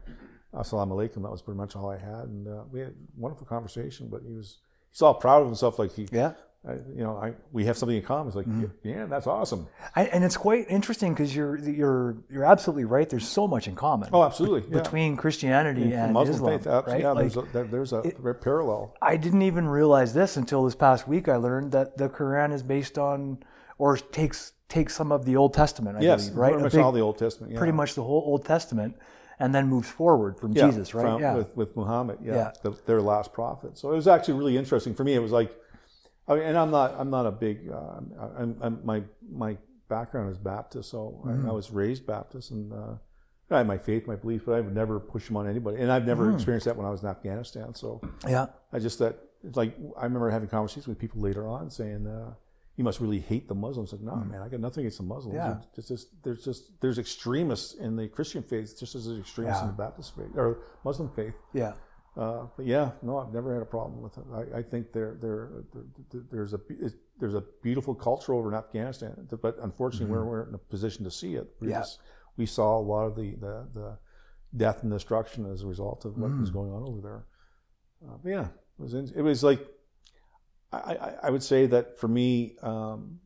[0.53, 3.45] "Assalamu alaikum." That was pretty much all I had, and uh, we had a wonderful
[3.45, 4.07] conversation.
[4.09, 6.31] But he was he's all proud of himself, like he, Yeah.
[6.65, 8.27] I, you know, I we have something in common.
[8.27, 8.47] It's like,
[8.83, 9.67] yeah, that's awesome.
[9.97, 13.07] I, and it's quite interesting because you're you're you're absolutely right.
[13.09, 14.61] There's so much in common Oh, absolutely.
[14.71, 14.81] Yeah.
[14.81, 17.01] between Christianity The and Muslim Islam, faith, right?
[17.01, 18.95] yeah, Like, there's a, there- there's a very parallel.
[19.01, 21.27] I didn't even realize this until this past week.
[21.27, 23.43] I learned that the Quran is based on,
[23.77, 25.97] or takes takes some of the Old Testament.
[25.97, 26.49] I Yes, believe, right?
[26.51, 27.51] pretty much big- all the Old Testament.
[27.53, 27.57] Yeah.
[27.59, 28.95] pretty much the whole Old Testament,
[29.39, 31.03] and then moves forward from Yeah, Jesus, right?
[31.03, 31.35] from- yeah.
[31.35, 32.51] with, with Muhammad, yeah, Yeah.
[32.63, 33.77] The, their last prophet.
[33.77, 35.13] So it was actually really interesting for me.
[35.13, 35.55] It was like,
[36.27, 37.99] I mean, and I'm not, I'm not a big, uh,
[38.39, 39.57] I'm, I'm, my my
[39.87, 41.45] background is Baptist, so Mm-hmm.
[41.45, 42.95] I, I was raised Baptist, and uh,
[43.51, 46.07] I had my faith, my beliefs, but I've never pushed them on anybody, and I've
[46.07, 46.33] never Mm.
[46.35, 47.75] experienced that when I was in Afghanistan.
[47.75, 48.47] So yeah.
[48.73, 52.07] I just that it's like I remember having conversations with people later on saying.
[52.07, 52.33] Uh,
[52.77, 53.89] you must really hate the Muslims.
[53.91, 55.35] Said, no, man, I got nothing against the Muslims.
[55.37, 55.37] Mm.
[55.37, 55.57] Yeah.
[55.75, 59.67] There's just, there's just there's extremists in the Christian faith, just as there's extremists in
[59.67, 61.35] the Baptist faith or Muslim faith.
[61.53, 61.73] Yeah.
[62.17, 64.23] Uh, but yeah, no, I've never had a problem with it.
[64.33, 66.59] I, I think there, there, there, there's a
[67.19, 71.11] there's a beautiful culture over in Afghanistan, but unfortunately, we're, we're in a position to
[71.11, 71.47] see it.
[71.59, 71.71] We Mm-hmm.
[71.71, 71.79] Yeah.
[71.79, 71.99] just-
[72.37, 73.97] we saw a lot of the the, the
[74.57, 76.53] death and destruction as a result of what was Mm.
[76.53, 77.25] going on over there.
[78.05, 79.61] Uh, but yeah, it was in- it was like
[80.71, 83.19] I, I, I would say that for me, um,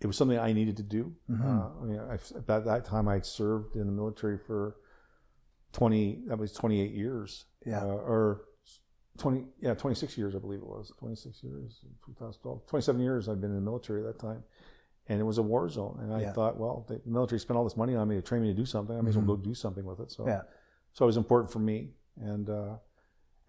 [0.00, 1.14] it was something I needed to do.
[1.28, 1.44] Mhm.
[1.44, 4.76] Uh, I mean, I, at that time, I'd served in the military for
[5.72, 6.22] twenty.
[6.26, 7.46] That was twenty eight years.
[7.66, 7.82] Yeah.
[7.82, 8.44] Uh, or
[9.18, 9.44] twenty.
[9.60, 10.92] Yeah, twenty six years, I believe it was.
[10.98, 11.80] Twenty six years.
[12.06, 12.66] 2012.
[12.66, 14.44] 27 years I've been in the military at that time.
[15.10, 16.32] And it was a war zone, and I Yeah.
[16.34, 18.66] thought, well, the military spent all this money on me to train me to do
[18.66, 18.94] something.
[18.96, 19.28] I may as well Mhm.
[19.28, 20.10] go do something with it.
[20.10, 20.42] So, Yeah.
[20.92, 21.94] so it was important for me.
[22.16, 22.76] And uh,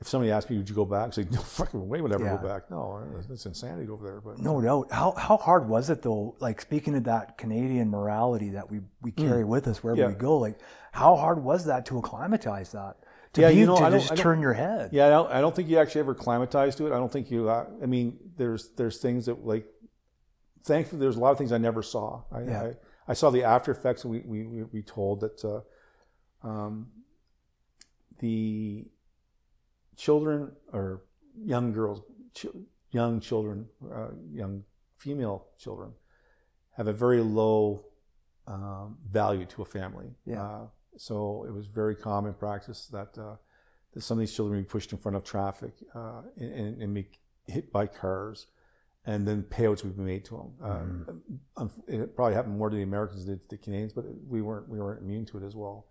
[0.02, 2.24] if somebody asked me, "Would you go back?" Say, "No fucking way would I ever
[2.26, 2.38] Yeah.
[2.38, 4.22] go back." No, it's insanity over there.
[4.22, 4.92] But No doubt.
[4.92, 6.36] How how hard was it though?
[6.40, 10.04] Like speaking of that Canadian morality that we we carry with us wherever Mm.
[10.04, 10.08] Yeah.
[10.10, 10.38] we go.
[10.38, 10.60] Like
[10.92, 12.98] how hard was that to acclimatize that?
[13.34, 14.90] To Yeah, be you know, to I don't- just I don't- turn your head.
[14.92, 16.94] Yeah, I don't, I don't think you actually ever acclimatize to it.
[16.94, 17.48] I don't think you.
[17.50, 19.68] I mean, there's there's things that like.
[20.66, 22.24] Thankfully, there's a lot of things I never saw.
[22.32, 22.64] I Yeah.
[22.64, 22.74] I,
[23.10, 24.04] I saw the after effects.
[24.06, 25.62] We we we, we told that uh,
[26.48, 26.88] um,
[28.20, 28.88] the
[30.00, 31.04] children or
[31.54, 32.02] young girls,
[32.34, 32.56] ch-
[32.92, 34.64] young children, uh, young
[34.98, 35.92] female children,
[36.78, 37.86] have a very low
[38.48, 40.10] um, value to a family.
[40.26, 40.44] Yeah.
[40.44, 43.36] Uh, so it was very common practice that, uh,
[43.94, 46.94] that some of these children would be pushed in front of traffic uh, and, and
[46.94, 47.08] be
[47.48, 48.48] hit by cars,
[49.06, 50.50] and then payouts would be made to them.
[50.64, 54.42] Uh, um, It probably happened more to the Americans than to the Canadians, but we
[54.42, 55.88] weren't we weren't immune to it as well.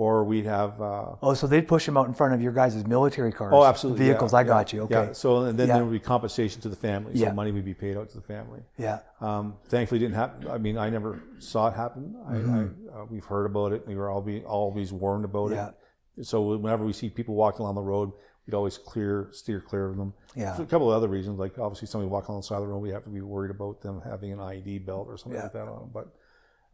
[0.00, 2.86] Or we'd have uh, Oh, so they'd push them out in front of your guys'
[2.86, 3.52] military cars.
[3.54, 4.06] Oh, absolutely.
[4.06, 4.32] Vehicles.
[4.32, 4.80] yeah, I yeah, got you.
[4.84, 4.94] Okay.
[4.94, 5.12] Yeah.
[5.12, 5.74] So and then Yeah.
[5.74, 7.12] there would be compensation to the family.
[7.14, 7.32] So Yeah.
[7.32, 8.60] money would be paid out to the family.
[8.78, 9.00] Yeah.
[9.20, 10.48] Um, thankfully, it didn't happen.
[10.48, 12.16] I mean, I never saw it happen.
[12.26, 13.86] I, I, uh, we've heard about it.
[13.86, 15.70] We were all be always warned about Yeah.
[16.16, 16.24] it.
[16.24, 18.10] So whenever we see people walking along the road,
[18.46, 20.14] we'd always clear steer clear of them.
[20.34, 20.54] Yeah.
[20.54, 22.68] For a couple of other reasons, like obviously somebody walking along the side of the
[22.68, 25.42] road, we have to be worried about them having an IED belt or something Yeah.
[25.42, 25.90] like that on them.
[25.92, 26.06] But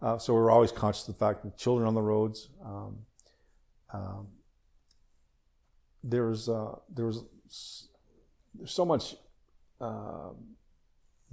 [0.01, 2.51] uh, so we're always conscious of the fact that children on the roads.
[2.65, 2.99] Um,
[3.93, 4.29] um,
[6.03, 7.25] there's uh, there was
[8.55, 9.15] there's so much
[9.81, 10.37] um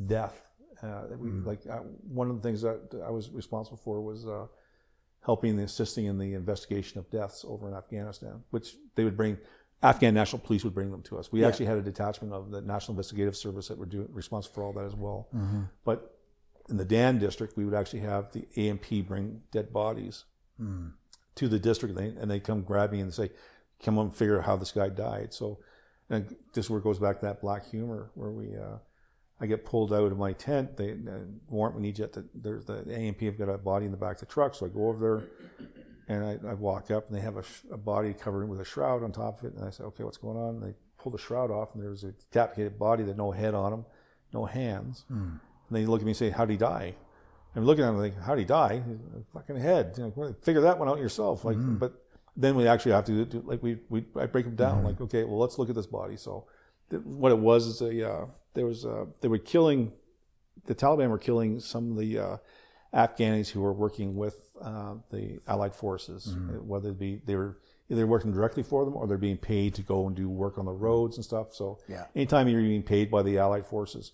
[0.05, 0.41] death
[0.81, 1.61] uh, that we like.
[1.69, 4.47] Uh, one of the things that I was responsible for was uh,
[5.25, 9.37] helping and assisting in the investigation of deaths over in Afghanistan, which they would bring.
[9.81, 11.29] Afghan National Police would bring them to us.
[11.29, 14.63] We actually had a detachment of the National Investigative Service that were doing responsible for
[14.63, 15.27] all that as well.
[15.83, 16.17] But
[16.69, 20.23] in the Dand district, we would actually have the ANP bring dead bodies
[21.35, 23.31] to the district, and they, and they come grab me and say,
[23.83, 25.59] "Come on, figure out how this guy died." So,
[26.09, 28.77] and this where it goes back to that black humor where we, uh,
[29.39, 30.77] I get pulled out of my tent.
[30.77, 33.85] They uh, warrant we need you at the there's the ANP have got a body
[33.85, 35.67] in the back of the truck, so I go over there
[36.07, 38.65] and I, I walk up and they have a, sh- a body covered with a
[38.65, 41.11] shroud on top of it, and I say, "Okay, what's going on?" And they pull
[41.11, 43.85] the shroud off, and there's a decapitated body that no head on him,
[44.33, 45.05] no hands.
[45.09, 45.39] And
[45.71, 46.95] they look at me and say, "How'd he die?"
[47.55, 48.81] I'm looking at him like, "How'd he die?"
[49.33, 49.93] Fucking head.
[49.97, 51.45] You know, figure that one out yourself.
[51.45, 51.93] Like, but
[52.35, 54.83] then we actually have to do like we we I break him down.
[54.83, 56.17] Like, okay, well, let's look at this body.
[56.17, 56.45] So,
[56.89, 59.91] th- what it was is a uh, there was uh, they were killing
[60.65, 62.37] the Taliban were killing some of the uh,
[62.93, 67.57] Afghanis who were working with uh, the Allied forces, uh, whether it be they were
[67.89, 70.65] either working directly for them or they're being paid to go and do work on
[70.65, 71.53] the roads and stuff.
[71.53, 72.05] So Yeah.
[72.15, 74.11] anytime you're being paid by the Allied forces,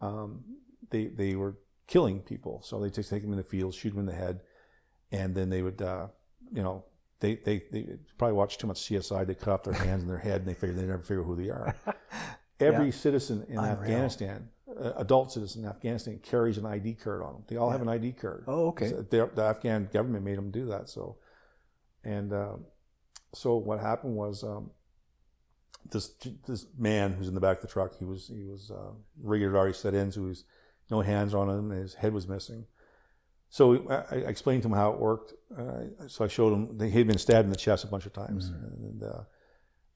[0.00, 0.44] um,
[0.90, 2.62] they they were killing people.
[2.64, 4.40] So they just take them in the field, shoot them in the head,
[5.12, 6.08] and then they would, uh,
[6.52, 6.84] you know,
[7.20, 7.86] they, they they
[8.18, 9.26] probably watch too much CSI.
[9.26, 11.34] They cut off their hands and their head, and they figure they never figure who
[11.34, 11.74] they are.
[12.60, 13.72] Every citizen in Unreal.
[13.72, 17.44] Afghanistan, uh, adult citizen in Afghanistan, carries an ID card on them.
[17.48, 18.44] They all have an ID card.
[18.46, 18.90] Oh, okay.
[18.90, 20.88] So the, the Afghan government made them do that.
[20.88, 21.16] So,
[22.04, 22.56] and uh,
[23.34, 24.70] so what happened was um,
[25.90, 26.14] this
[26.46, 27.98] this man who's in the back of the truck.
[27.98, 30.44] He was he was uh, had already set in, so he was
[30.90, 32.66] no hands on him, his head was missing.
[33.48, 35.32] So I, I explained to him how it worked.
[35.56, 38.06] Uh, so I showed him that he had been stabbed in the chest a bunch
[38.06, 39.22] of times, and uh,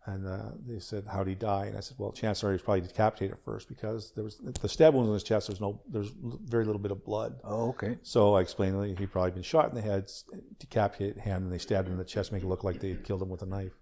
[0.06, 2.62] and uh, they said, "How'd he die?" And I said, "Well, chances are he was
[2.62, 5.48] probably decapitated first because there was the stab wounds on his chest.
[5.48, 6.10] There's no, there's
[6.44, 7.40] very little bit of blood.
[7.44, 7.98] Oh, okay.
[8.02, 10.10] So I explained that he'd probably been shot in the head,
[10.58, 13.04] decapitated hand, and they stabbed him in the chest, make it look like they had
[13.04, 13.72] killed him with a knife.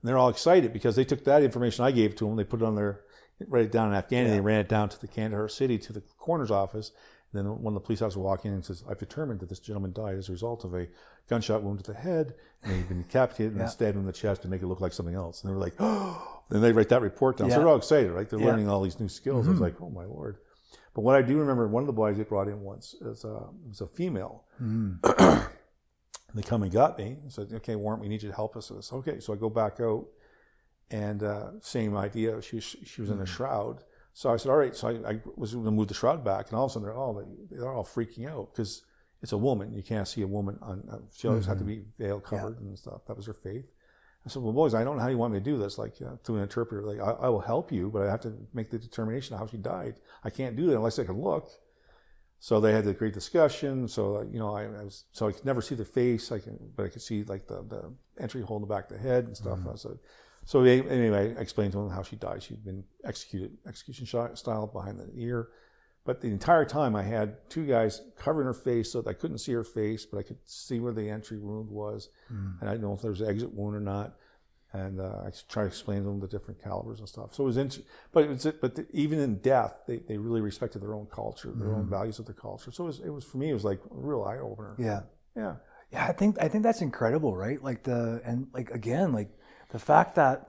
[0.00, 2.62] And they're all excited because they took that information I gave to them, they put
[2.62, 3.00] it on their,
[3.48, 4.26] write it down in Afghanistan.
[4.26, 6.92] and they ran it down to the Kandahar city to the coroner's office.
[7.32, 9.60] And then one of the police officers walked in and says, "I've determined that this
[9.60, 10.88] gentleman died as a result of a
[11.28, 14.42] gunshot wound to the head, and he'd been decapitated and then stabbed in the chest
[14.42, 16.88] to make it look like something else." And they were like, "Oh!" Then they write
[16.88, 17.48] that report down.
[17.48, 18.28] So they're all excited, right?
[18.28, 18.46] They're Yeah.
[18.46, 18.50] Mm-hmm.
[18.50, 19.46] learning all these new skills.
[19.46, 20.38] I was like, "Oh my lord!"
[20.94, 23.46] But what I do remember, one of the boys they brought in once is a,
[23.68, 24.42] was a female.
[26.34, 28.70] they come and got me and said, "Okay, Warrant, we need you to help us
[28.70, 30.06] with this." Okay, so I go back out,
[30.90, 32.40] and uh, same idea.
[32.42, 33.82] She was, she was in a shroud.
[34.12, 36.48] So I said, "All right." So I, I was going to move the shroud back,
[36.48, 38.82] and all of a sudden they're all they're all freaking out because
[39.22, 39.72] it's a woman.
[39.72, 40.82] You can't see a woman on.
[40.90, 41.82] Uh, she always had to Mm-hmm.
[41.82, 43.02] be veil covered and stuff.
[43.06, 43.70] That was her faith.
[44.26, 45.78] I said, well, boys, I don't know how you want me to do this.
[45.78, 48.34] Like uh, to an interpreter, like I, I will help you, but I have to
[48.52, 49.94] make the determination of how she died.
[50.24, 51.48] I can't do that unless I can look.
[52.38, 53.86] So they had a great discussion.
[53.88, 56.32] So you know, I, I was so I could never see the face.
[56.32, 58.96] I can, but I could see like the, the entry hole in the back of
[58.96, 59.60] the head and stuff.
[59.70, 59.98] I said,
[60.44, 62.42] so they, anyway, I explained to them how she died.
[62.42, 65.48] She'd been executed, execution shot, style behind the ear.
[66.04, 69.38] But the entire time, I had two guys covering her face so that I couldn't
[69.38, 72.82] see her face, but I could see where the entry wound was, and I didn't
[72.82, 74.16] know if there was an exit wound or not.
[74.72, 77.34] And uh, I tried to explain to them the different calibers and stuff.
[77.34, 80.40] So it was, int- but it was, but the, even in death, they, they really
[80.40, 82.70] respected their own culture, their own values of their culture.
[82.70, 84.76] So it was, it was for me, it was like a real eye opener.
[84.78, 85.00] Yeah.
[85.36, 85.56] Yeah.
[85.92, 87.60] Yeah, I think I think that's incredible, right?
[87.60, 89.28] Like the and like again, like
[89.72, 90.48] the fact that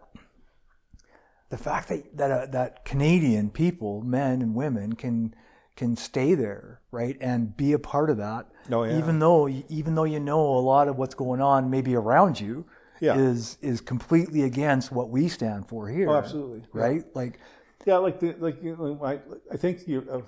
[1.50, 5.36] the fact that that uh, that Canadian people, men and women, can
[5.76, 8.48] can stay there, right, and be a part of that.
[8.72, 8.98] Oh, yeah.
[8.98, 12.66] Even though even though you know a lot of what's going on, maybe around you,
[13.00, 13.18] Yeah.
[13.18, 16.10] is is completely against what we stand for here.
[16.10, 16.62] Oh, absolutely.
[16.74, 16.82] Yeah.
[16.82, 17.04] right?
[17.16, 17.40] Like
[17.86, 19.20] Yeah, like the, like you know, I
[19.52, 20.22] I think you uh,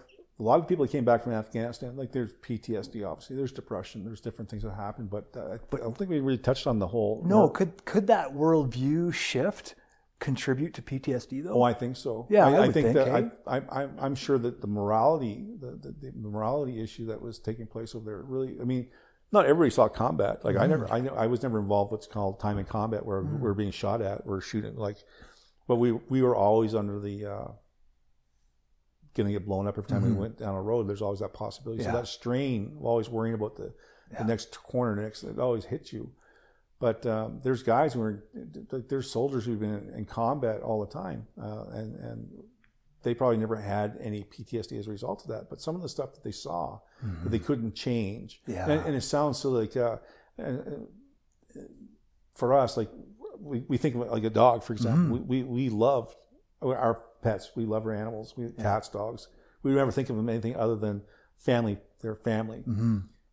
[0.44, 4.04] a lot of people that came back from Afghanistan, like there's PTSD, obviously, there's depression,
[4.04, 6.80] there's different things that happen, but uh, but I don't think we really touched on
[6.80, 7.24] the whole.
[7.26, 9.76] no, could could that worldview shift
[10.20, 11.54] contribute to PTSD though?
[11.54, 12.28] Oh, I think so.
[12.30, 13.30] Yeah, I, I I think, think, that eh?
[13.48, 17.40] I, I, I'm- I'm sure that the morality, the, the, the morality issue that was
[17.40, 18.58] taking place over there, really.
[18.62, 18.88] I mean,
[19.32, 20.46] not everybody saw combat.
[20.46, 23.22] Like I never, I know, I was never involved what's called time in combat, where
[23.22, 24.98] we're being shot at, we're shooting, like,
[25.68, 27.26] but we we were always under the.
[27.26, 27.48] Uh,
[29.16, 30.88] Going to get blown up every time we went down a road.
[30.90, 31.84] There's always that possibility.
[31.84, 31.92] Yeah.
[31.92, 33.72] So that strain, of always worrying about the,
[34.18, 36.12] the next corner, next it always hits you.
[36.80, 38.24] But um, there's guys who are
[38.72, 42.28] like there's soldiers who've been in, in combat all the time, uh, and and
[43.04, 45.50] they probably never had any PTSD as a result of that.
[45.50, 46.80] But some of the stuff that they saw
[47.24, 48.70] that they couldn't change, Yeah.
[48.70, 49.98] and, and it sounds so like uh,
[50.38, 50.60] and,
[51.56, 51.60] uh,
[52.36, 52.90] for us, like
[53.40, 55.20] we, we think of like a dog, for example.
[55.20, 56.14] We, we we love
[56.72, 57.52] our pets.
[57.56, 58.34] We love our animals.
[58.38, 59.28] We cats, dogs.
[59.64, 61.02] We never think of them anything other than
[61.38, 61.78] family.
[62.02, 62.64] They're family.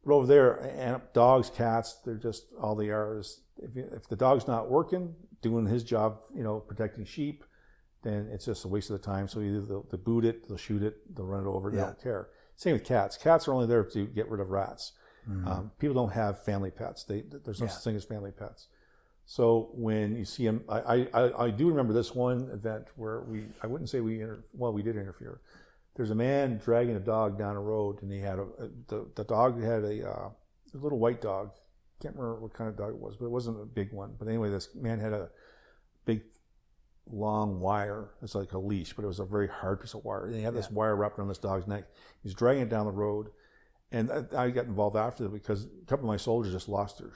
[0.04, 4.16] But over there, and dogs, cats, they're just all they are is if, if the
[4.16, 7.44] dog's not working, doing his job, you know, protecting sheep,
[8.02, 9.28] then it's just a waste of the time.
[9.28, 12.02] So either they'll, they'll boot it, they'll shoot it, they'll run it over, they don't
[12.02, 12.28] care.
[12.56, 13.16] Same with cats.
[13.18, 14.92] Cats are only there to get rid of rats.
[15.46, 17.04] Um, people don't have family pets.
[17.04, 17.72] They, there's no Yeah.
[17.72, 18.68] such thing as family pets.
[19.30, 23.44] So when you see him, I, I, I, do remember this one event where we,
[23.62, 25.40] I wouldn't say we, inter, well, we did interfere.
[25.94, 29.08] There's a man dragging a dog down a road, and he had a, a the,
[29.14, 31.52] the dog had a, uh, a little white dog.
[32.02, 34.16] Can't remember what kind of dog it was, but it wasn't a big one.
[34.18, 35.28] But anyway, this man had a
[36.06, 36.22] big,
[37.08, 38.10] long wire.
[38.22, 40.26] It's like a leash, but it was a very hard piece of wire.
[40.26, 41.84] And he had this wire wrapped around this dog's neck.
[42.20, 43.28] He was dragging it down the road,
[43.92, 46.98] and I, I got involved after that because a couple of my soldiers just lost
[46.98, 47.12] their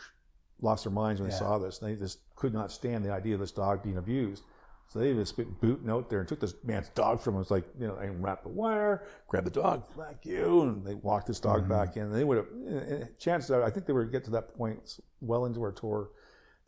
[0.60, 1.78] lost their minds when they saw this.
[1.78, 4.42] They just could not stand the idea of this dog being abused.
[4.88, 7.40] So they just been booting out there and took this man's dog from him.
[7.40, 10.94] It's like, you know, and wrapped the wire, grabbed the dog, like you, and they
[10.94, 11.70] walked this dog mm-hmm.
[11.70, 12.04] back in.
[12.04, 15.00] And they would have, and chances are, I think they would get to that point
[15.20, 16.10] well into our tour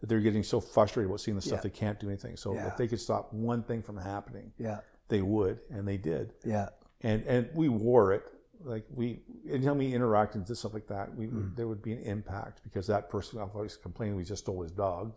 [0.01, 1.63] that they're getting so frustrated about seeing the stuff Yeah.
[1.63, 2.37] they can't do anything.
[2.37, 2.67] So Yeah.
[2.69, 6.71] if they could stop one thing from happening, yeah, they would, and they did yeah,
[7.03, 8.25] and and we wore it
[8.67, 11.55] like we anytime we interacted and stuff like that we Hmm.
[11.57, 15.13] there would be an impact because that person always complained we just stole his dog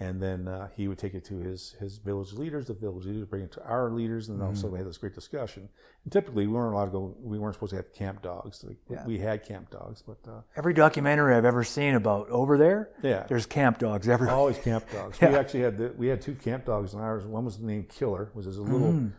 [0.00, 3.20] and then uh, he would take it to his his village leaders the village leaders
[3.20, 4.60] would bring it to our leaders and then all of a Hmm.
[4.62, 5.68] sudden we had this great discussion
[6.04, 8.78] and typically we weren't allowed to go we weren't supposed to have camp dogs like,
[8.88, 9.06] Yeah.
[9.06, 13.24] we had camp dogs but uh, Every documentary I've ever seen about over there, yeah
[13.28, 14.34] there's camp dogs everywhere.
[14.34, 15.20] always camp dogs.
[15.20, 17.24] We actually had the, we had two camp dogs in ours.
[17.24, 19.12] One was named Killer, was this little Mm.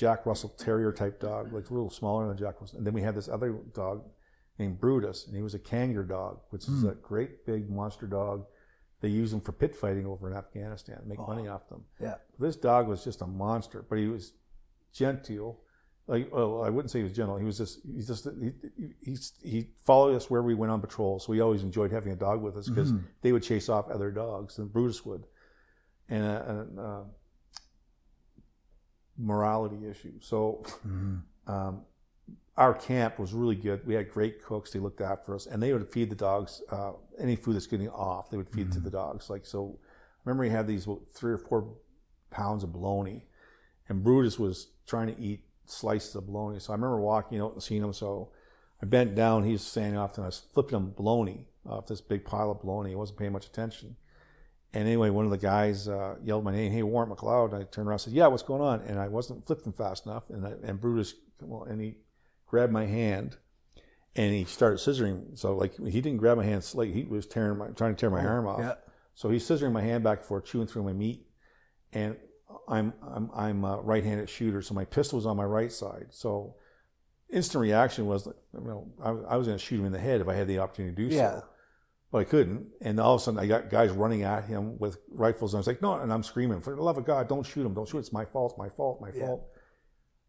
[0.00, 2.78] Jack Russell Terrier type dog, like a little smaller than Jack Russell.
[2.78, 4.02] And then we had this other dog
[4.58, 6.92] named Brutus, and he was a Kangal dog, which is Mm.
[6.92, 8.46] a great big monster dog.
[9.02, 11.84] They use them for pit fighting over in Afghanistan, make money off them.
[12.00, 14.32] Yeah, This dog was just a monster, but he was
[14.92, 15.60] genteel.
[16.06, 17.36] Like, well, I wouldn't say he was gentle.
[17.36, 18.52] He was just, he's just, he,
[19.00, 21.18] he, he followed us where we went on patrol.
[21.20, 23.04] So we always enjoyed having a dog with us because Mm-hmm.
[23.22, 25.26] they would chase off other dogs, and Brutus would.
[26.08, 27.02] And a, and, uh,
[29.20, 30.14] morality issue.
[30.20, 30.64] So,
[31.46, 31.82] um,
[32.56, 33.86] our camp was really good.
[33.86, 34.70] We had great cooks.
[34.70, 37.88] They looked after us, and they would feed the dogs uh, any food that's getting
[37.88, 38.30] off.
[38.30, 39.30] They would feed to the dogs.
[39.30, 41.68] Like so, I remember he had these what, three or four
[42.30, 43.24] pounds of bologna,
[43.88, 46.58] and Brutus was trying to eat slices of bologna.
[46.60, 47.94] So I remember walking out and seeing him.
[47.94, 48.30] So
[48.82, 49.44] I bent down.
[49.44, 52.60] He was standing off, and I was flipping him bologna off this big pile of
[52.60, 52.90] bologna.
[52.90, 53.96] He wasn't paying much attention.
[54.72, 57.66] And anyway, one of the guys uh, yelled my name, "Hey, Warren McLeod!" And I
[57.66, 60.46] turned around and said, "Yeah, what's going on?" And I wasn't flipping fast enough, and
[60.46, 61.96] I, and Brutus, well, and he
[62.46, 63.36] grabbed my hand,
[64.14, 65.36] and he started scissoring.
[65.38, 68.10] So like he didn't grab my hand, like he was tearing my, trying to tear
[68.10, 68.60] my arm off.
[68.60, 68.74] yeah.
[69.14, 71.26] So he's scissoring my hand back and forth, chewing through my meat,
[71.92, 72.16] and
[72.68, 76.06] I'm I'm I'm a right-handed shooter, so my pistol was on my right side.
[76.10, 76.54] So
[77.28, 80.20] instant reaction was, you know, I, I was going to shoot him in the head
[80.20, 81.40] if I had the opportunity to do Yeah.
[81.40, 81.44] so,
[82.12, 82.66] but I couldn't.
[82.80, 85.60] And all of a sudden, I got guys running at him with rifles, and I
[85.60, 87.88] was like, no, and I'm screaming, for the love of God, don't shoot him, don't
[87.88, 87.98] shoot.
[87.98, 89.26] It's my fault, it's my fault, my Yeah.
[89.26, 89.46] fault.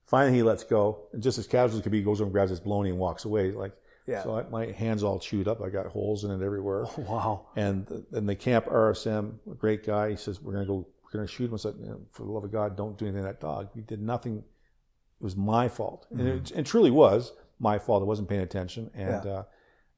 [0.06, 2.34] Finally, he lets go, and just as casual as could be, he goes over and
[2.34, 3.52] grabs his baloney and walks away.
[3.52, 3.72] Like,
[4.08, 4.24] Yeah.
[4.24, 5.62] so I, my hands all chewed up.
[5.62, 6.86] I got holes in it everywhere.
[6.98, 7.48] wow.
[7.56, 11.12] And and the camp RSM, a great guy, he says, We're going to go, we're
[11.12, 11.54] going to shoot him.
[11.54, 13.70] I said, "You know, For the love of God, don't do anything to that dog.
[13.74, 14.38] He did nothing.
[14.40, 16.08] It was my fault.
[16.12, 18.02] And it, it truly was my fault.
[18.02, 18.90] I wasn't paying attention.
[18.94, 19.32] And, Yeah.
[19.32, 19.44] uh,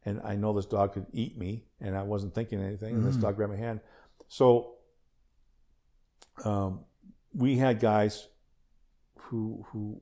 [0.06, 2.95] and I know this dog could eat me, and I wasn't thinking anything.
[2.95, 3.80] And this dog grabbed my hand.
[4.28, 4.76] So
[6.45, 6.82] um,
[7.34, 8.28] we had guys
[9.18, 10.01] who, who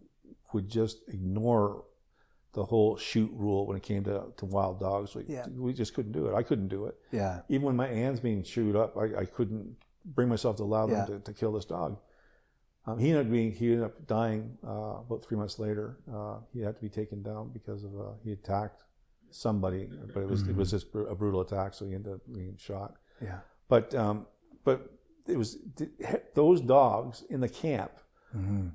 [0.53, 1.83] would just ignore
[2.53, 5.15] the whole shoot rule when it came to, to wild dogs.
[5.15, 5.45] We, Yeah.
[5.55, 6.33] we just couldn't do it.
[6.35, 7.41] I couldn't do it Yeah.
[7.47, 10.97] even when my hands being chewed up, I, I couldn't bring myself to allow them
[10.97, 11.05] Yeah.
[11.17, 11.97] to, to kill this dog.
[12.85, 15.99] Um, he ended up being he ended up dying uh, about three months later.
[16.11, 18.83] Uh, he had to be taken down because of uh, he attacked
[19.31, 22.21] somebody, but it was it was just br- a brutal attack, so he ended up
[22.31, 22.95] being shot.
[23.21, 23.39] Yeah.
[23.67, 24.27] But um,
[24.63, 24.89] but
[25.27, 25.57] it was
[26.35, 27.91] those dogs in the camp
[28.35, 28.67] Mm-hmm.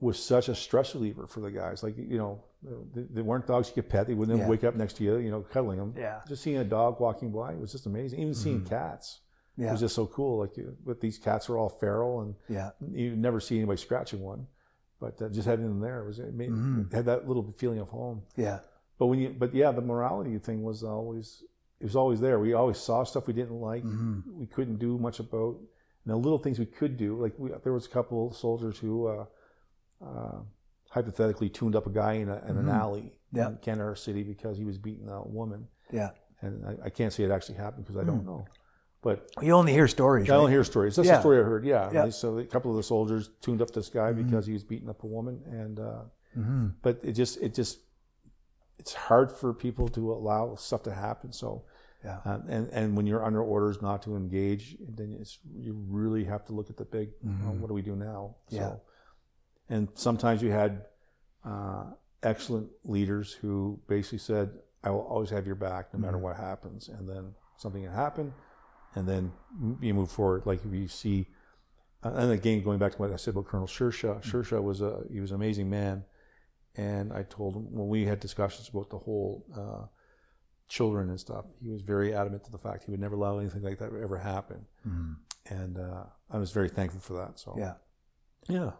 [0.00, 1.82] was such a stress reliever for the guys.
[1.82, 2.44] Like you know,
[2.94, 4.06] they, they weren't dogs you could pet.
[4.06, 4.46] They wouldn't Yeah.
[4.48, 5.94] wake up next to you, you know, cuddling them.
[5.96, 6.20] Yeah.
[6.28, 8.20] Just seeing a dog walking by was just amazing.
[8.20, 9.20] Even seeing cats
[9.56, 9.72] Yeah.
[9.72, 10.40] was just so cool.
[10.40, 12.70] Like, uh, but these cats are all feral, and Yeah.
[12.90, 14.46] you never see anybody scratching one.
[15.00, 16.92] But uh, just having them there was it made, Mhm.
[16.92, 18.22] had that little feeling of home.
[18.36, 18.60] Yeah.
[18.98, 21.42] But when you, but yeah, the morality thing was always
[21.80, 22.40] it was always there.
[22.40, 23.84] We always saw stuff we didn't like.
[23.84, 24.22] Mhm.
[24.34, 25.56] We couldn't do much about.
[26.04, 28.78] And the little things we could do, like we, there was a couple of soldiers
[28.78, 29.26] who uh,
[30.04, 30.38] uh,
[30.90, 32.72] hypothetically tuned up a guy in, a, in an Mhm.
[32.74, 33.48] alley Yeah.
[33.50, 35.68] in Kandahar City because he was beating a woman.
[35.92, 36.10] Yeah.
[36.40, 38.44] And I, I can't say it actually happened because I don't know.
[39.02, 40.28] But You only hear stories.
[40.28, 40.40] I right?
[40.40, 40.96] don't hear stories.
[40.96, 41.14] That's Yeah.
[41.16, 41.64] the story I heard.
[41.64, 41.90] Yeah.
[41.92, 42.08] Yeah.
[42.10, 44.24] So a couple of the soldiers tuned up this guy Mhm.
[44.24, 46.02] because he was beating up a woman, and uh,
[46.36, 46.72] Mhm.
[46.82, 47.78] but it just it just
[48.78, 51.32] it's hard for people to allow stuff to happen.
[51.32, 51.64] So
[52.04, 52.20] Yeah.
[52.24, 56.44] uh, and and when you're under orders not to engage, then it's you really have
[56.46, 57.08] to look at the big.
[57.24, 57.58] Mhm.
[57.60, 58.36] what do we do now?
[58.48, 58.60] Yeah.
[58.60, 58.80] So,
[59.68, 60.86] and sometimes you had
[61.44, 61.84] uh,
[62.22, 64.50] excellent leaders who basically said,
[64.84, 66.22] "I will always have your back, no matter Mhm.
[66.22, 68.32] what happens." And then something had happened,
[68.94, 69.32] and then
[69.80, 70.46] you move forward.
[70.46, 71.28] Like if you see,
[72.04, 75.04] uh, and again going back to what I said about Colonel Shersha, Shersha was a
[75.10, 76.04] he was an amazing man,
[76.78, 79.84] and I told him when we had discussions about the whole uh,
[80.68, 83.62] children and stuff, he was very adamant to the fact he would never allow anything
[83.62, 85.16] like that to ever happen, Mhm.
[85.50, 87.38] and uh, I was very thankful for that.
[87.38, 87.74] So Yeah.
[88.48, 88.72] yeah,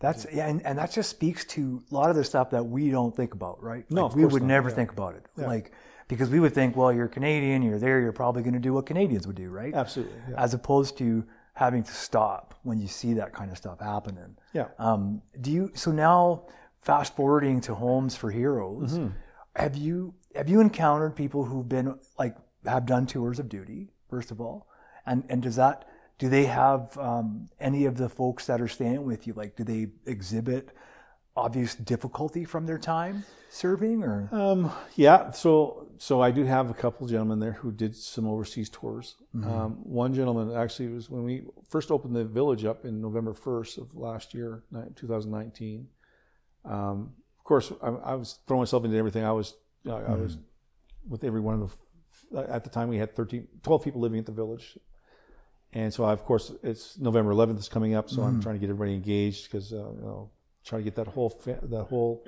[0.00, 2.90] That's yeah, and, and that just speaks to a lot of the stuff that we
[2.90, 3.88] don't think about, right?
[3.90, 4.74] No, Like, we would not, never yeah.
[4.74, 5.46] think about it, Yeah.
[5.46, 5.72] like
[6.08, 8.86] because we would think, well, you're Canadian, you're there, you're probably going to do what
[8.86, 9.72] Canadians would do, right?
[9.74, 10.40] absolutely, yeah.
[10.42, 14.36] As opposed to having to stop when you see that kind of stuff happening.
[14.52, 14.68] yeah.
[14.78, 15.70] Um, do you?
[15.74, 16.46] So now,
[16.86, 19.12] fast forwarding to Homes for Heroes, Mhm.
[19.56, 24.30] have you have you encountered people who've been like have done tours of duty first
[24.30, 24.66] of all,
[25.04, 25.84] and and does that
[26.18, 29.64] do they have um, any of the folks that are staying with you like do
[29.64, 30.64] they exhibit
[31.36, 36.74] obvious difficulty from their time serving or Um, yeah, so so I do have a
[36.74, 39.16] couple gentlemen there who did some overseas tours.
[39.34, 39.50] Mm-hmm.
[39.50, 41.34] Um, one gentleman actually was when we
[41.68, 44.62] first opened the village up in November first of last year,
[44.94, 45.88] 2019.
[46.66, 49.24] Um, of course, I, I was throwing myself into everything.
[49.24, 49.54] I was
[49.86, 50.22] I, I Mm-hmm.
[50.22, 50.38] was
[51.08, 51.76] with every one of
[52.32, 52.40] the.
[52.52, 54.76] At the time, we had 13, 12 people living at the village,
[55.72, 58.24] and so I, of course it's November 11th is coming up, so Mm-hmm.
[58.36, 60.30] I'm trying to get everybody engaged because uh, you know
[60.64, 62.24] trying to get that whole fa- that whole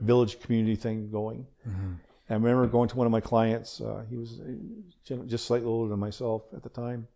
[0.00, 1.46] village community thing going.
[1.68, 1.92] Mm-hmm.
[2.30, 3.80] I remember going to one of my clients.
[3.80, 7.08] Uh, he was uh, just slightly older than myself at the time,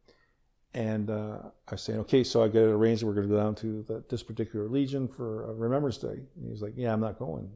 [0.74, 3.02] and uh, I was saying, "Okay, so I got it arranged.
[3.02, 6.08] that We're going to go down to the, this particular legion for a Remembrance Day."
[6.36, 7.48] And he was like, "Yeah, I'm not going."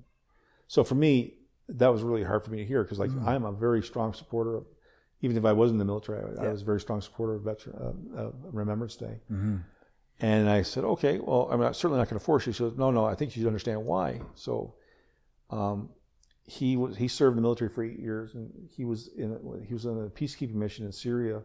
[0.69, 1.35] So for me,
[1.69, 3.27] that was really hard for me to hear because, like, Mhm.
[3.27, 4.67] I'm a very strong supporter of,
[5.21, 7.43] even if I wasn't in the military, I, I was a very strong supporter of
[7.43, 7.77] veteran
[8.15, 9.21] uh, uh, Remembrance Day.
[9.31, 9.57] mm-hmm.
[10.21, 12.53] And I said, okay, well, I'm not, certainly not going to force you.
[12.53, 14.21] She goes, no, no, I think you should understand why.
[14.35, 14.75] So,
[15.51, 15.91] um,
[16.45, 19.75] he was he served in the military for eight years, and he was in he
[19.75, 21.43] was on a peacekeeping mission in Syria,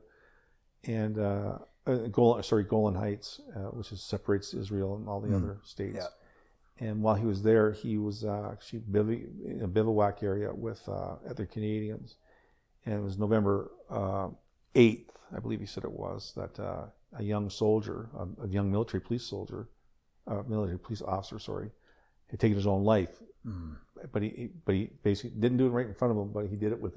[0.86, 5.30] and uh, uh, Golan, sorry, Golan Heights, uh, which is, separates Israel and all the
[5.30, 5.36] Mm.
[5.44, 5.96] other states.
[5.98, 6.88] Yeah.
[6.88, 10.82] And while he was there, he was uh, actually biv- in a bivouac area with
[10.90, 12.16] uh, other Canadians,
[12.86, 14.30] and it was November uh,
[14.76, 16.86] eighth, I believe he said it was, that uh,
[17.18, 19.70] a young soldier, a, a young military police soldier,
[20.28, 21.70] uh, military police officer, sorry,
[22.28, 23.76] had taken his own life Mm.
[24.14, 26.56] but he but he basically didn't do it right in front of him, but he
[26.56, 26.96] did it with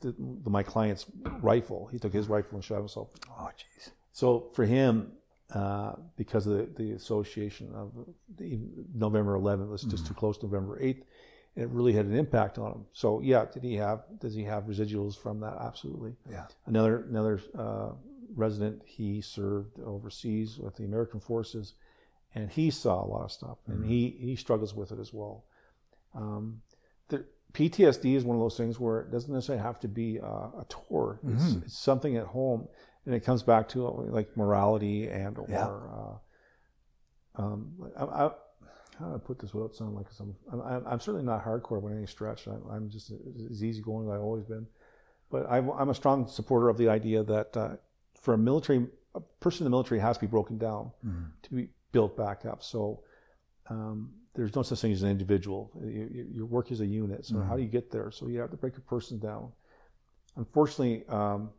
[0.00, 1.06] the, the, my client's
[1.40, 1.88] rifle.
[1.92, 3.10] He took his rifle and shot himself.
[3.30, 3.90] Oh, jeez.
[4.12, 5.12] So for him,
[5.52, 7.92] uh, because of the, the association of
[8.36, 8.58] the
[8.94, 10.08] November 11th, was just mm.
[10.08, 11.02] too close to November 8th,
[11.56, 12.86] it really had an impact on him.
[12.92, 15.56] So yeah, did he have does he have residuals from that?
[15.60, 16.14] Absolutely.
[16.30, 16.46] Yeah.
[16.66, 17.92] Another another uh,
[18.34, 21.74] resident, he served overseas with the American forces,
[22.34, 23.88] and he saw a lot of stuff, and mm-hmm.
[23.88, 25.44] he he struggles with it as well.
[26.14, 26.60] Um,
[27.08, 27.24] the,
[27.56, 30.66] PTSD is one of those things where it doesn't necessarily have to be a, a
[30.68, 31.18] tour.
[31.26, 31.62] It's, mm-hmm.
[31.64, 32.68] it's, something at home,
[33.06, 35.46] and it comes back to like morality and or.
[35.48, 35.66] Yeah.
[35.66, 38.30] Uh, um, I, I,
[38.98, 40.36] how do I put this without sounding like some?
[40.52, 42.46] I'm, I'm, certainly not hardcore by any stretch.
[42.46, 43.10] I, am just
[43.50, 44.66] as easygoing as I've always been.
[45.30, 47.76] But I'm, I'm, a strong supporter of the idea that uh,
[48.20, 51.24] for a military, a person in the military has to be broken down mm-hmm.
[51.42, 52.62] to be built back up.
[52.62, 53.02] So
[53.68, 55.70] um, there's no such thing as an individual.
[55.82, 57.26] You, your work is a unit.
[57.26, 57.48] So mm-hmm.
[57.48, 58.10] how do you get there?
[58.10, 59.52] So you have to break a person down.
[60.36, 61.50] Unfortunately, um,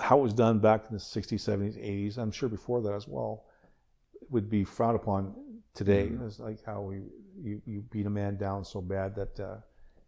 [0.00, 3.08] how it was done back in the 60s, 70s, 80s, I'm sure before that as
[3.08, 3.44] well,
[4.30, 5.34] would be frowned upon
[5.74, 6.06] today.
[6.06, 6.26] Mm-hmm.
[6.26, 7.02] It's like how we
[7.42, 9.56] you, you beat a man down so bad that uh,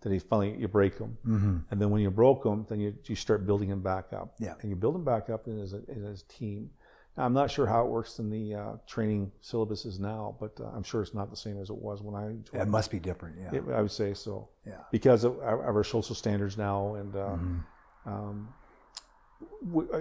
[0.01, 1.59] that he finally you break him, mm-hmm.
[1.71, 4.35] and then when you broke him, then you you start building him back up.
[4.39, 6.71] Yeah, and you build him back up as a, as a team.
[7.19, 10.83] I'm not sure how it works in the uh, training syllabuses now, but uh, I'm
[10.83, 12.37] sure it's not the same as it was when I.
[12.55, 13.37] Yeah, it must be different.
[13.41, 14.51] Yeah, it, I would say so.
[14.67, 18.09] Yeah, because of our, of our social standards now, and uh, mm-hmm.
[18.09, 18.55] um,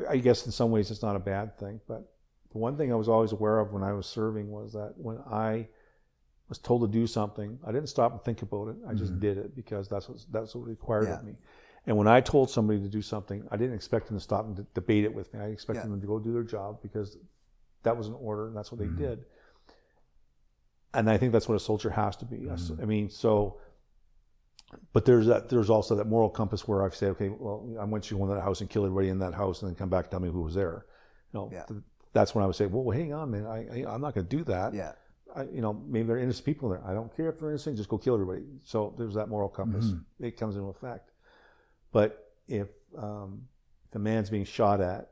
[0.09, 1.79] I guess in some ways it's not a bad thing.
[1.87, 2.11] But
[2.51, 5.19] the one thing I was always aware of when I was serving was that when
[5.31, 5.67] I
[6.49, 8.75] was told to do something, I didn't stop and think about it.
[8.87, 9.21] I just mm-hmm.
[9.21, 11.19] did it because that's what that's what required yeah.
[11.19, 11.35] of me.
[11.87, 14.65] And when I told somebody to do something, I didn't expect them to stop and
[14.73, 15.39] debate it with me.
[15.39, 15.89] I expected yeah.
[15.89, 17.17] them to go do their job because
[17.83, 19.01] that was an order and that's what mm-hmm.
[19.01, 19.25] they did.
[20.93, 22.37] And I think that's what a soldier has to be.
[22.37, 22.81] Mm-hmm.
[22.81, 23.59] I mean, so,
[24.93, 25.49] but there's that.
[25.49, 28.29] There's also that moral compass where I say, okay, well, I want you to go
[28.29, 30.19] in that house and kill everybody in that house, and then come back and tell
[30.21, 30.85] me who was there.
[31.33, 31.65] You know, yeah.
[32.13, 34.37] that's when I would say, well, hang on, man, I, I, am not going to
[34.37, 34.73] do that.
[34.73, 34.93] Yeah.
[35.35, 36.81] I, you know, maybe there are innocent people there.
[36.85, 37.75] I don't care if they're innocent.
[37.75, 38.43] Just go kill everybody.
[38.63, 39.85] So there's that moral compass.
[39.87, 40.25] Mm-hmm.
[40.25, 41.11] It comes into effect.
[41.95, 42.67] But if,
[42.97, 43.47] um,
[43.87, 45.11] if a man's being shot at,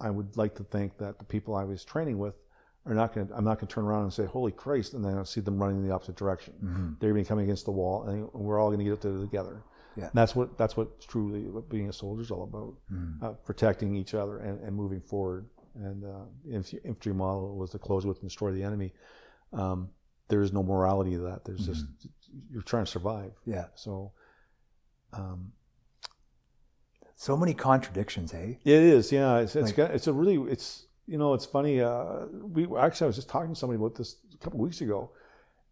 [0.00, 2.40] I would like to think that the people I was training with
[2.86, 3.26] are not going.
[3.26, 5.40] to I'm not going to turn around and say, "Holy Christ!" and then I see
[5.40, 6.54] them running in the opposite direction.
[6.62, 6.92] Mm-hmm.
[7.00, 9.00] They're going to be coming against the wall, and we're all going to get up
[9.00, 9.64] there together.
[9.96, 10.04] Yeah.
[10.04, 13.24] And that's what that's what truly what being a soldier is all about: mm-hmm.
[13.24, 15.48] uh, protecting each other and, and moving forward.
[15.74, 18.92] And uh, infantry model was to close with and destroy the enemy.
[19.52, 19.88] Um,
[20.28, 21.44] there is no morality to that.
[21.44, 21.72] There's mm-hmm.
[21.72, 21.86] just
[22.52, 23.32] you're trying to survive.
[23.44, 23.66] Yeah.
[23.74, 24.12] So
[25.14, 25.52] um,
[27.16, 28.58] so many contradictions, hey?
[28.64, 29.38] It is, yeah.
[29.38, 31.80] It's it's, like, got, it's a really it's you know it's funny.
[31.80, 34.80] Uh, we actually I was just talking to somebody about this a couple of weeks
[34.80, 35.10] ago,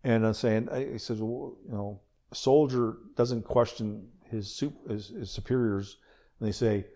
[0.05, 2.01] and I'm saying I, says well, you know
[2.33, 5.99] a soldier doesn't question his, his, his superiors,
[6.41, 6.87] and they say,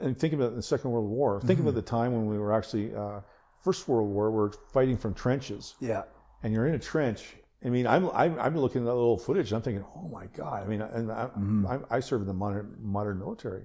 [0.00, 1.40] and think about the Second World War.
[1.40, 1.68] Think mm-hmm.
[1.68, 3.20] about the time when we were actually uh,
[3.64, 4.30] First World War.
[4.30, 5.74] We're fighting from trenches.
[5.80, 6.02] Yeah.
[6.42, 9.52] And you're in a trench, I mean, I'm, I'm, I'm looking at that little footage
[9.52, 10.64] and I'm thinking, oh my God.
[10.64, 11.66] I mean, and I, mm-hmm.
[11.66, 13.64] I, I serve in the modern, modern military.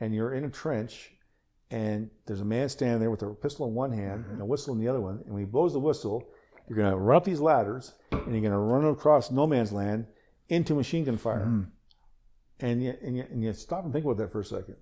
[0.00, 1.12] And you're in a trench
[1.70, 4.32] and there's a man standing there with a pistol in one hand mm-hmm.
[4.32, 5.22] and a whistle in the other one.
[5.24, 6.28] And when he blows the whistle,
[6.68, 9.72] you're going to run up these ladders and you're going to run across no man's
[9.72, 10.06] land
[10.50, 11.46] into machine gun fire.
[11.46, 11.62] Mm-hmm.
[12.60, 14.76] And, you, and, you, and you stop and think about that for a second.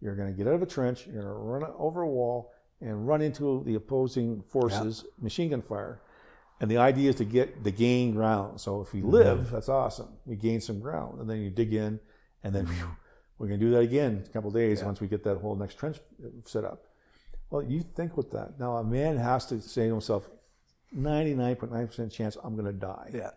[0.00, 2.52] You're going to get out of a trench, you're going to run over a wall
[2.80, 6.02] and run into the opposing forces, machine gun fire
[6.60, 8.60] and the idea is to get the gain ground.
[8.60, 9.54] So if we live, mm-hmm.
[9.54, 10.08] that's awesome.
[10.26, 12.00] We gain some ground, and then you dig in,
[12.42, 12.96] and then whew,
[13.38, 14.86] we're going to do that again in a couple days yeah.
[14.86, 15.98] once we get that whole next trench
[16.44, 16.86] set up.
[17.50, 18.58] Well, you think with that.
[18.58, 20.28] Now a man has to say to himself,
[20.96, 23.10] 99.9% chance I'm going to die.
[23.12, 23.30] Yeah.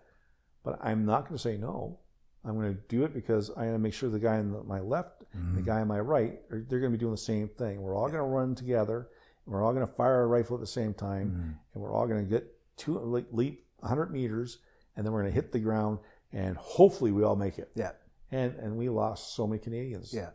[0.63, 1.99] But I'm not going to say no.
[2.43, 4.79] I'm going to do it because I got to make sure the guy on my
[4.79, 5.55] left mm-hmm.
[5.55, 7.81] the guy on my right, are, they're going to be doing the same thing.
[7.81, 8.17] We're all yeah.
[8.17, 9.07] going to run together.
[9.45, 11.29] And we're all going to fire a rifle at the same time.
[11.29, 11.51] Mm-hmm.
[11.73, 12.47] And we're all going to get
[12.81, 14.59] two leap 100 meters,
[14.95, 15.99] and then we're going to hit the ground,
[16.31, 17.71] and hopefully we all make it.
[17.75, 17.91] Yeah.
[18.31, 20.13] And and we lost so many Canadians.
[20.13, 20.29] Yeah.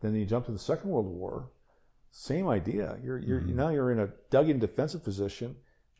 [0.00, 1.50] Then you jump to the Second World War,
[2.10, 2.98] same idea.
[3.02, 3.56] You're you're mm-hmm.
[3.56, 5.56] now you're in a dug-in defensive position.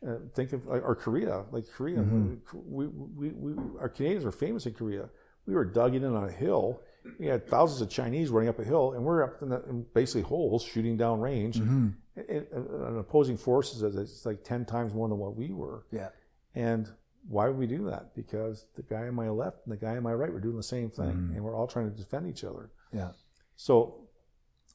[0.07, 1.97] Uh, think of or Korea, like Korea.
[1.97, 2.35] Mm-hmm.
[2.53, 5.09] We, we, we, our Canadians were famous in Korea.
[5.47, 6.81] We were dug in on a hill.
[7.19, 9.85] We had thousands of Chinese running up a hill, and we're up in, the, in
[9.95, 11.57] basically holes shooting down range.
[11.57, 11.87] Mm-hmm
[12.29, 15.85] an opposing forces is it's like 10 times more than what we were.
[15.91, 16.09] Yeah.
[16.55, 16.89] And
[17.27, 18.15] why would we do that?
[18.15, 20.63] Because the guy on my left and the guy on my right were doing the
[20.63, 21.35] same thing, mm-hmm.
[21.35, 22.71] and we're all trying to defend each other.
[22.93, 23.09] Yeah.
[23.55, 24.07] So,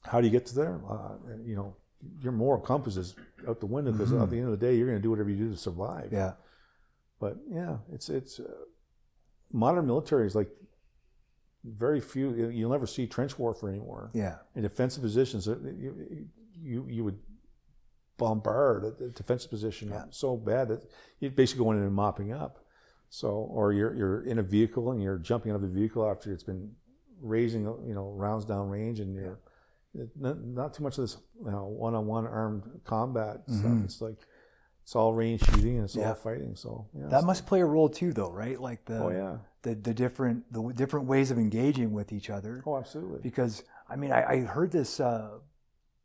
[0.03, 0.81] how do you get to there?
[0.89, 1.75] Uh, you know,
[2.21, 3.15] your moral compass is
[3.47, 4.23] out the window because mm-hmm.
[4.23, 6.09] at the end of the day, you're going to do whatever you do to survive.
[6.11, 6.33] Yeah.
[7.19, 8.43] But yeah, it's it's uh,
[9.51, 10.49] modern military is like
[11.63, 12.49] very few.
[12.49, 14.11] You'll never see trench warfare anymore.
[14.13, 14.35] Yeah.
[14.55, 17.19] In defensive positions, uh, you you, you would
[18.17, 20.05] bombard a defensive position yeah.
[20.09, 20.81] so bad that
[21.19, 22.59] you're basically going in and mopping up.
[23.09, 26.33] So, or you're you're in a vehicle and you're jumping out of the vehicle after
[26.33, 26.71] it's been
[27.21, 29.39] raising, you know, rounds down range, and you're
[30.19, 33.59] not, not too much of this, you know, one-on-one armed combat mm-hmm.
[33.59, 33.83] stuff.
[33.83, 34.17] It's like
[34.81, 36.09] it's all range shooting and it's yeah.
[36.09, 36.55] all fighting.
[36.55, 38.59] So yeah, that must play a role too, though, right?
[38.59, 42.63] Like the oh yeah the the different the different ways of engaging with each other.
[42.65, 43.19] Oh, absolutely.
[43.21, 45.39] Because I mean, I, I heard this uh,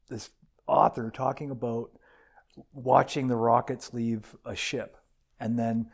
[0.08, 0.30] this
[0.68, 1.90] author talking about
[2.72, 4.96] watching the rockets leave a ship,
[5.40, 5.90] and then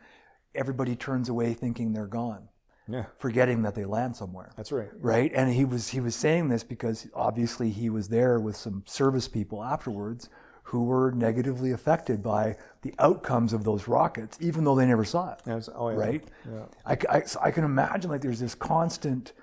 [0.53, 2.49] everybody turns away thinking they're gone.
[2.87, 3.05] Yeah.
[3.17, 4.51] Forgetting that they land somewhere.
[4.55, 4.89] That's right.
[4.99, 5.31] Right.
[5.33, 9.27] And he was he was saying this because obviously he was there with some service
[9.27, 10.29] people afterwards
[10.65, 15.31] who were negatively affected by the outcomes of those rockets, even though they never saw
[15.31, 15.39] it.
[15.45, 15.69] Yes.
[15.73, 15.95] Oh, yeah.
[15.95, 16.23] Right?
[16.51, 16.65] Yeah.
[16.85, 19.33] I, I, so I can imagine like there's this constant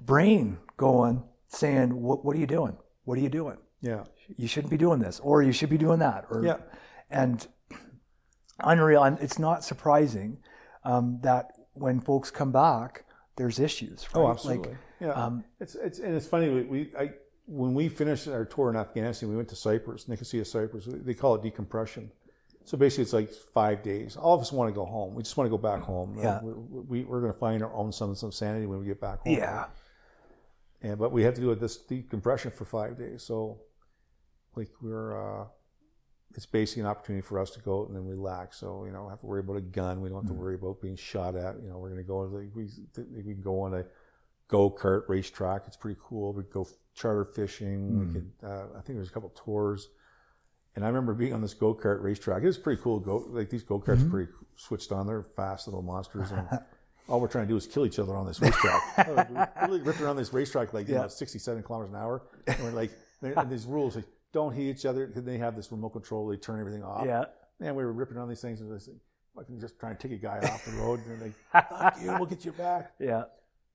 [0.00, 2.76] brain going saying, what, what are you doing?
[3.04, 3.58] What are you doing?
[3.82, 4.04] Yeah.
[4.36, 6.26] You shouldn't be doing this, or you should be doing that.
[6.30, 6.56] Or, yeah.
[7.10, 7.46] And
[8.60, 10.38] unreal, and it's not surprising
[10.84, 13.04] um, that when folks come back,
[13.36, 14.06] there's issues.
[14.14, 14.26] Oh, right?
[14.26, 14.70] Oh, absolutely.
[14.70, 15.10] Like, yeah.
[15.10, 17.10] Um, it's, it's, and it's funny, we, we I,
[17.46, 20.86] when we finished our tour in Afghanistan, we went to Cyprus, Nicosia, Cyprus.
[20.88, 22.10] They call it decompression.
[22.64, 24.16] So basically, it's like five days.
[24.16, 25.14] All of us want to go home.
[25.14, 26.16] We just want to go back home.
[26.16, 26.40] Yeah.
[26.42, 29.20] We, we, are going to find our own some, some sanity when we get back
[29.20, 29.34] home.
[29.34, 29.66] Yeah.
[30.80, 33.24] And, but we have to do this decompression for five days.
[33.24, 33.58] So,
[34.56, 35.46] like, we're, uh,
[36.34, 38.58] it's basically an opportunity for us to go out and then relax.
[38.58, 40.00] So, you know, have to worry about a gun.
[40.00, 40.42] We don't have to mm-hmm.
[40.42, 41.56] worry about being shot at.
[41.62, 42.68] You know, we're going to go, like, we,
[43.14, 43.84] we can go on a
[44.48, 45.64] go kart racetrack.
[45.66, 46.32] It's pretty cool.
[46.32, 47.90] We go charter fishing.
[47.90, 48.06] Mm.
[48.06, 49.88] We could, uh, I think there's a couple tours.
[50.74, 52.42] And I remember being on this go kart racetrack.
[52.42, 52.98] It was pretty cool.
[53.00, 54.10] Go like these go karts, mm-hmm.
[54.10, 55.06] pretty switched on.
[55.06, 56.48] They're fast little monsters, and
[57.08, 59.06] all we're trying to do is kill each other on this racetrack.
[59.06, 61.02] we're really ripping around this racetrack like you yeah.
[61.02, 62.22] know, 67 kilometers an hour.
[62.46, 62.90] And we're like,
[63.20, 65.12] and these rules like don't hit each other.
[65.14, 66.26] They have this remote control.
[66.26, 67.06] They turn everything off.
[67.06, 67.24] Yeah.
[67.60, 68.96] And we were ripping on these things, and was like,
[69.38, 72.02] I can just try and take a guy off the road, and they're like, "Fuck
[72.02, 73.24] you, we'll get you back." Yeah.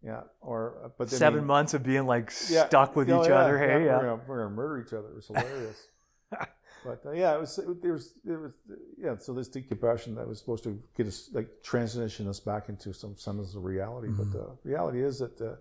[0.03, 3.29] Yeah, or uh, but seven they, months of being like yeah, stuck with oh, each
[3.29, 3.57] yeah, other.
[3.57, 5.09] Hey, yeah, we're gonna, we're gonna, murder each other.
[5.09, 5.87] It was hilarious.
[6.85, 8.51] but uh, yeah, it was it, there was it was
[8.97, 9.17] yeah.
[9.17, 13.15] So this decompression that was supposed to get us like transition us back into some
[13.17, 14.09] semblance of reality.
[14.09, 14.31] Mm-hmm.
[14.31, 15.55] But the reality is that uh,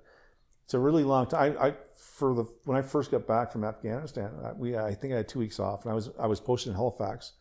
[0.66, 1.56] it's a really long time.
[1.58, 5.14] I, I, for the when I first got back from Afghanistan, I, we I think
[5.14, 7.32] I had two weeks off, and I was I was posted in Halifax.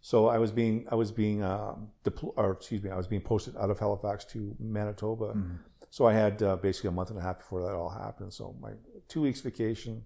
[0.00, 3.56] So I was being I was being depl- or excuse me, I was being posted
[3.56, 5.32] out of Halifax to Manitoba.
[5.34, 5.56] Mm-hmm
[5.90, 8.32] so I had uh, basically a month and a half before that all happened.
[8.32, 8.72] So my
[9.08, 10.04] two weeks vacation,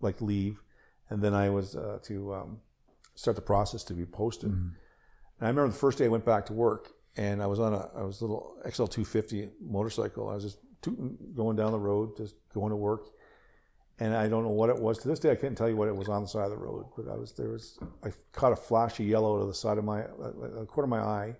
[0.00, 0.62] like leave,
[1.08, 2.60] and then I was uh, to um,
[3.14, 4.50] start the process to be posted.
[4.50, 4.68] Mm-hmm.
[5.38, 7.72] And I remember the first day I went back to work, and I was on
[7.72, 10.28] a I was a little XL two fifty motorcycle.
[10.28, 13.06] I was just tooting, going down the road, just going to work.
[14.00, 14.98] And I don't know what it was.
[14.98, 16.56] To this day, I can't tell you what it was on the side of the
[16.56, 16.86] road.
[16.96, 19.84] But I was there was I caught a flash of yellow to the side of
[19.84, 21.36] my a corner of my eye,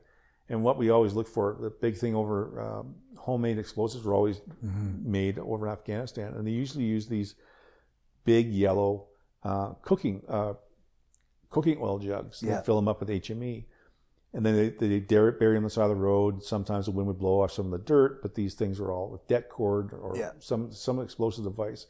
[0.48, 4.40] and what we always look for, the big thing over um, homemade explosives were always
[4.40, 5.10] mm-hmm.
[5.10, 7.36] made over in Afghanistan, and they usually use these
[8.24, 9.06] big yellow
[9.44, 10.54] uh, cooking uh,
[11.50, 12.42] cooking oil jugs.
[12.42, 12.56] Yeah.
[12.56, 13.66] They fill them up with HME,
[14.38, 16.44] and then they, they bury them on the side of the road.
[16.44, 19.10] Sometimes the wind would blow off some of the dirt, but these things were all
[19.10, 20.30] with det cord or yeah.
[20.38, 21.86] some some explosive device.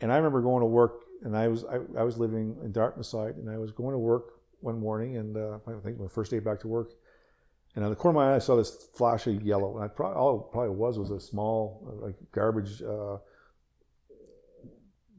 [0.00, 3.06] And I remember going to work, and I was I, I was living in Dartmouth
[3.06, 6.30] side, and I was going to work one morning, and uh, I think my first
[6.30, 6.92] day back to work
[7.78, 9.76] and on the corner of my eye, I saw this flash of yellow.
[9.76, 13.18] And I probably, all it probably was was a small, like garbage, uh,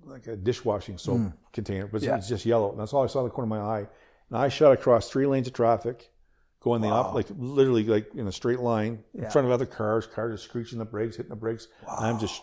[0.04, 1.34] like a dishwashing soap mm.
[1.54, 2.18] container, but yeah.
[2.18, 2.72] it's just yellow.
[2.72, 3.88] And that's all I saw in the corner of my eye.
[4.30, 6.12] And I shot across three lanes of traffic,
[6.62, 6.90] going wow.
[6.90, 10.06] the up, like literally like in a straight line in front of other cars.
[10.08, 11.68] Cars are screeching the brakes, hitting the brakes.
[11.88, 11.98] Wow.
[12.00, 12.42] I'm just,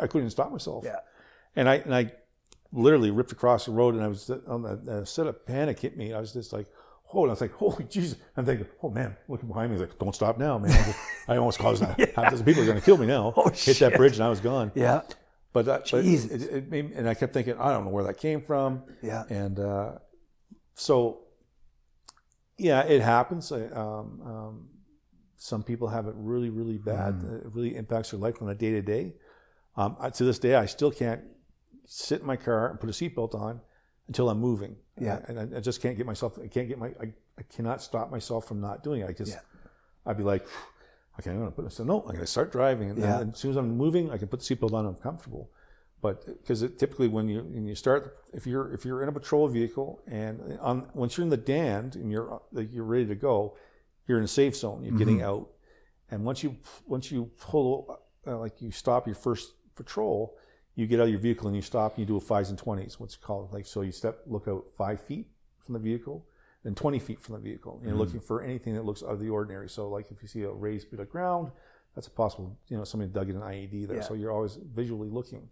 [0.00, 0.84] I couldn't even stop myself.
[0.84, 0.96] Yeah.
[1.56, 2.12] And I and I
[2.72, 5.96] literally ripped across the road, and I was on the, a set of panic hit
[5.96, 6.12] me.
[6.12, 6.66] I was just like,
[7.12, 8.18] oh, and I was like, holy Jesus.
[8.36, 10.94] I'm thinking, oh man, looking behind me, he's like, don't stop now, man.
[11.28, 11.98] I almost caused that.
[11.98, 12.06] yeah.
[12.16, 13.32] Half dozen people are going to kill me now.
[13.36, 13.78] Oh, Hit shit.
[13.78, 14.72] that bridge and I was gone.
[14.74, 15.02] Yeah.
[15.52, 18.16] But, that, but it, it, made, and I kept thinking, I don't know where that
[18.16, 18.84] came from.
[19.02, 19.24] Yeah.
[19.28, 19.92] And uh,
[20.74, 21.24] so,
[22.58, 23.50] yeah, it happens.
[23.52, 24.68] Um, um,
[25.36, 27.14] some people have it really, really bad.
[27.14, 27.46] Mm.
[27.46, 29.14] It really impacts their life on a day to day.
[29.76, 31.22] To this day, I still can't
[31.86, 33.60] sit in my car and put a seatbelt on
[34.08, 34.76] until I'm moving.
[35.00, 35.20] Yeah.
[35.26, 38.10] And I, I, just can't get myself, I can't get my, I, I cannot stop
[38.10, 39.08] myself from not doing it.
[39.08, 39.40] I just, yeah.
[40.06, 40.46] I'd be like,
[41.18, 42.90] okay, I'm going to put so no, I'm going to start driving.
[42.90, 43.20] And, yeah.
[43.20, 45.50] and as soon as I'm moving, I can put the seatbelt on, and I'm comfortable.
[46.02, 49.46] But because typically when you, when you start, if you're, if you're in a patrol
[49.48, 53.56] vehicle and on, once you're in the Dand and you're, you're ready to go,
[54.06, 54.98] you're in a safe zone, you're mm-hmm.
[54.98, 55.48] getting out.
[56.10, 60.36] And once you once you pull uh, like you stop your first patrol,
[60.74, 62.58] you get out of your vehicle and you stop and you do a fives and
[62.58, 63.00] twenties.
[63.00, 65.26] What's it called like so you step look out five feet
[65.58, 66.26] from the vehicle,
[66.64, 67.78] then twenty feet from the vehicle.
[67.78, 69.70] And you're looking for anything that looks out of the ordinary.
[69.70, 71.50] So like if you see a raised bit of ground,
[71.94, 73.96] that's a possible you know somebody dug in an IED there.
[73.98, 74.02] Yeah.
[74.02, 75.48] So you're always visually looking.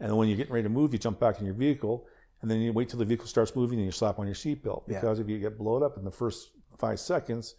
[0.00, 2.06] And then when you're getting ready to move, you jump back in your vehicle,
[2.40, 4.82] and then you wait till the vehicle starts moving, and you slap on your seatbelt.
[4.86, 5.00] Yeah.
[5.00, 7.54] Because if you get blown up in the first five seconds,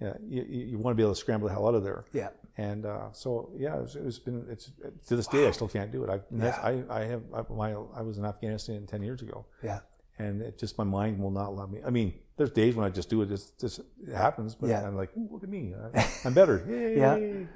[0.00, 2.04] yeah, you, you you want to be able to scramble the hell out of there.
[2.12, 2.30] Yeah.
[2.56, 4.70] And uh, so yeah, it's, it's been it's
[5.08, 6.10] to this day I still can't do it.
[6.10, 6.82] I that's Yeah.
[6.90, 9.80] I I have I, my I was in Afghanistan ten years ago, Yeah.
[10.18, 11.80] and it just my mind will not let me.
[11.84, 13.30] I mean, there's days when I just do it.
[13.30, 14.86] It's just it happens, but Yeah.
[14.86, 16.64] I'm like, "Ooh, look at me, I, I'm better.
[16.68, 17.46] Yay.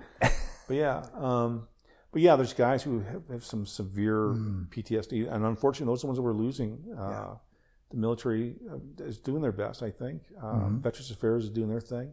[0.66, 1.68] But yeah, um,
[2.14, 4.68] but yeah, there's guys who have, have some severe Mm.
[4.72, 6.70] PTSD, and unfortunately, those are the ones that we're losing.
[6.96, 7.34] Uh,
[7.90, 10.22] The military uh, is doing their best, I think.
[10.40, 10.78] Uh, Mm-hmm.
[10.86, 12.08] Veterans Affairs is doing their thing,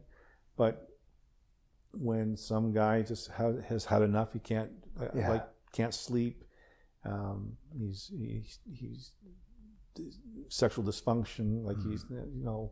[0.58, 0.74] but
[2.10, 5.30] when some guy just ha- has had enough, he can't uh, Yeah.
[5.34, 6.44] like can't sleep.
[7.06, 9.02] Um, he's he's he's
[10.50, 11.64] sexual dysfunction.
[11.68, 12.38] Like he's Mm-hmm.
[12.40, 12.72] you know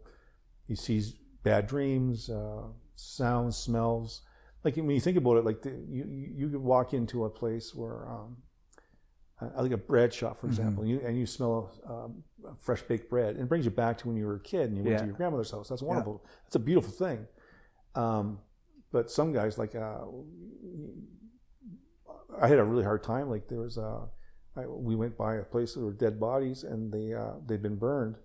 [0.70, 1.06] he sees
[1.44, 2.64] bad dreams, uh,
[2.96, 4.22] sounds, smells.
[4.64, 6.06] Like when you think about it, like the, you
[6.36, 8.08] you could walk into a place where.
[8.10, 8.38] Um,
[9.42, 10.40] uh, like a bread shop, Mm-hmm.
[10.42, 12.24] for example, and you, and you smell um,
[12.60, 14.76] fresh baked bread, and it brings you back to when you were a kid and
[14.78, 15.00] you went Yeah.
[15.00, 15.70] to your grandmother's house.
[15.70, 16.26] That's wonderful.
[16.44, 17.26] That's a beautiful thing.
[17.96, 18.40] Um,
[18.92, 20.00] but some guys, like, uh,
[22.42, 23.30] I had a really hard time.
[23.30, 24.08] Like, there was a,
[24.58, 27.78] I, we went by a place that were dead bodies, and they uh, they'd been
[27.78, 28.18] burned,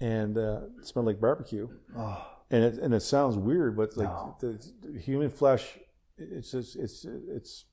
[0.00, 1.68] and uh, it smelled like barbecue.
[1.96, 2.26] Oh.
[2.50, 4.36] And it and it sounds weird, but like No.
[4.40, 5.78] the, the human flesh,
[6.18, 7.64] it's just it's it's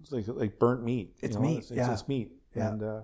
[0.00, 1.14] it's like like burnt meat.
[1.20, 1.42] you It's know?
[1.42, 1.92] meat, It's, yeah.
[1.92, 2.70] it's meat, Yeah.
[2.70, 3.00] and uh,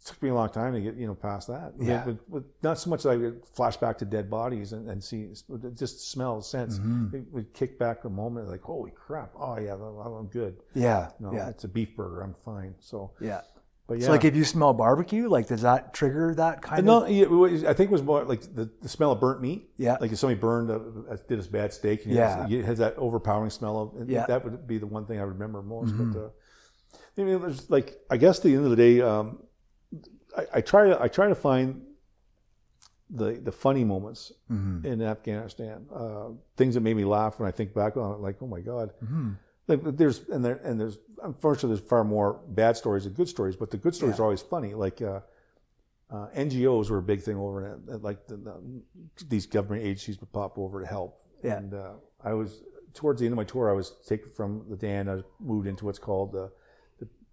[0.00, 1.74] it took me a long time to get you know past that.
[1.78, 2.04] Yeah.
[2.28, 5.28] But, not so much that I would flash back to dead bodies and, and see
[5.74, 6.78] just smells sense.
[6.80, 7.16] Mm-hmm.
[7.16, 9.30] It would kick back a moment like holy crap!
[9.38, 10.56] Oh yeah, I'm I'm good.
[10.74, 11.10] Yeah.
[11.20, 11.48] No, Yeah.
[11.48, 12.22] it's a beef burger.
[12.22, 12.74] I'm fine.
[12.80, 13.42] So, Yeah.
[13.86, 14.06] But yeah.
[14.06, 17.10] So like if you smell barbecue, like does that trigger that kind no, of?
[17.10, 19.68] yeah, I think it was more like the, the smell of burnt meat.
[19.76, 19.96] Yeah.
[20.00, 22.46] Like if somebody burned, a, a- did a bad steak, and Yeah.
[22.48, 24.00] it has that overpowering smell of.
[24.00, 24.26] and Yeah.
[24.26, 25.92] That would be the one thing I remember most.
[25.92, 26.12] Mm-hmm.
[26.12, 26.28] But uh,
[27.18, 29.42] I mean, there's like I guess at the end of the day, um,
[30.36, 31.82] I, I try to I try to find
[33.10, 34.86] the the funny moments Mm-hmm.
[34.86, 38.20] in Afghanistan, uh, things that made me laugh when I think back on it.
[38.20, 38.90] Like, oh my god.
[39.02, 39.32] Mm-hmm.
[39.68, 43.56] Like there's and there and there's unfortunately there's far more bad stories than good stories,
[43.56, 44.22] but the good stories Yeah.
[44.22, 44.74] are always funny.
[44.74, 45.20] Like uh,
[46.10, 48.02] uh, NGOs were a big thing over it.
[48.02, 48.82] Like the, the,
[49.28, 51.20] these government agencies would pop over to help.
[51.42, 51.58] Yeah.
[51.58, 51.92] And uh,
[52.22, 55.10] I was towards the end of my tour, I was taken from the Dand.
[55.10, 56.50] I moved into what's called the,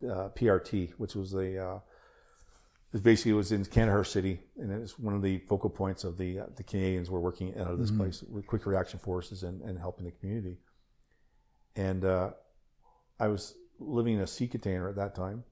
[0.01, 1.80] the uh, PRT, which was the uh,
[2.93, 6.17] it basically was in Kandahar City, and it was one of the focal points of
[6.17, 9.61] the uh, the Canadians were working out of this place with quick reaction forces and,
[9.61, 10.57] and helping the community.
[11.76, 12.32] And uh,
[13.20, 15.43] I was living in a sea container at that time,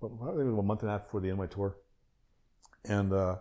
[0.00, 1.76] but probably a month and a half before the end of my tour.
[2.84, 3.36] And uh,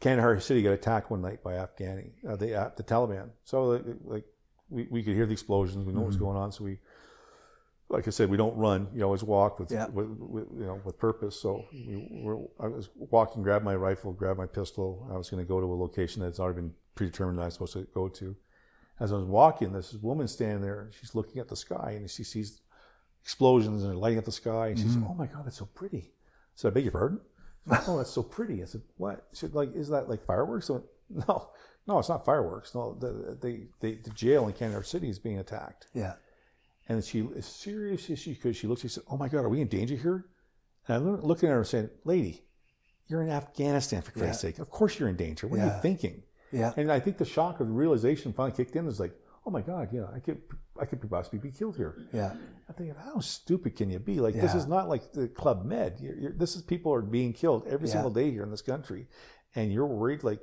[0.00, 3.30] Kandahar City got attacked one night by Afghani, uh, the uh, the Taliban.
[3.44, 4.24] So like, like
[4.68, 6.78] we, we could hear the explosions, we know what's going on, so we.
[7.88, 8.88] Like I said, we don't run.
[8.92, 9.86] You always walk with, Yeah.
[9.86, 11.40] with, with you know with purpose.
[11.40, 15.08] So we were, I was walking, grabbed my rifle, grabbed my pistol.
[15.08, 17.74] I was going to go to a location that's already been predetermined that I'm supposed
[17.74, 18.34] to go to.
[18.98, 20.90] As I was walking, this woman standing there.
[20.98, 22.60] She's looking at the sky, and she sees
[23.22, 24.68] explosions and lighting up the sky.
[24.68, 25.10] And she said, mm-hmm.
[25.10, 27.20] "Oh my God, that's so pretty." I said, "I beg your pardon."
[27.68, 28.62] Said, oh, that's so pretty.
[28.62, 30.84] I said, "What?" She said, "Like, is that like fireworks?" I went,
[31.28, 31.50] "No,
[31.86, 32.74] no, it's not fireworks.
[32.74, 36.14] No, the the, the, the jail in Kandahar City is being attacked." Yeah.
[36.88, 38.82] And she, as serious as she could, she looked.
[38.82, 40.26] She said, "Oh my God, are we in danger here?"
[40.86, 42.44] And I look- looking at her saying, "Lady,
[43.08, 44.58] you're in Afghanistan for Christ's sake.
[44.60, 45.48] Of course you're in danger.
[45.48, 46.22] What are you thinking?"
[46.52, 46.72] Yeah.
[46.76, 48.86] And I think the shock of the realization finally kicked in.
[48.86, 49.14] Is like,
[49.46, 50.40] "Oh my God, yeah, I could,
[50.80, 52.32] I could possibly be killed here." Yeah.
[52.68, 54.18] I'm thinking, how stupid can you be?
[54.20, 55.98] Like, this is not like the Club Med.
[56.00, 57.92] You're, you're, this is people are being killed every Yeah.
[57.94, 59.06] single day here in this country,
[59.54, 60.24] and you're worried.
[60.24, 60.40] Like,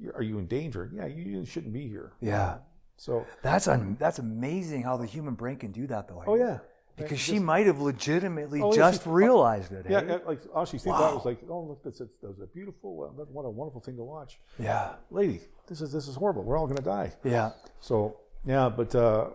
[0.00, 0.90] you're- you in danger?
[0.94, 2.12] Yeah, you, you shouldn't be here.
[2.20, 2.58] Yeah.
[2.98, 6.22] So, That's un- that's amazing how the human brain can do that though.
[6.26, 6.60] oh yeah,
[6.96, 9.86] Because she might have legitimately Oh, yeah, just she- realized it.
[9.88, 10.04] yeah, eh?
[10.08, 12.96] yeah, like all she thought was like, oh look, that's, that's, that a beautiful,
[13.32, 14.94] what a wonderful thing to watch, Yeah.
[15.10, 15.40] lady.
[15.66, 16.42] This is this is horrible.
[16.42, 17.12] We're all gonna die.
[17.24, 17.50] Yeah.
[17.80, 18.16] So
[18.46, 19.30] yeah, but uh,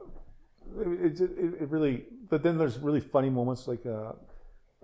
[0.80, 1.30] it, it,
[1.62, 2.06] it really.
[2.30, 4.14] But then there's really funny moments like uh,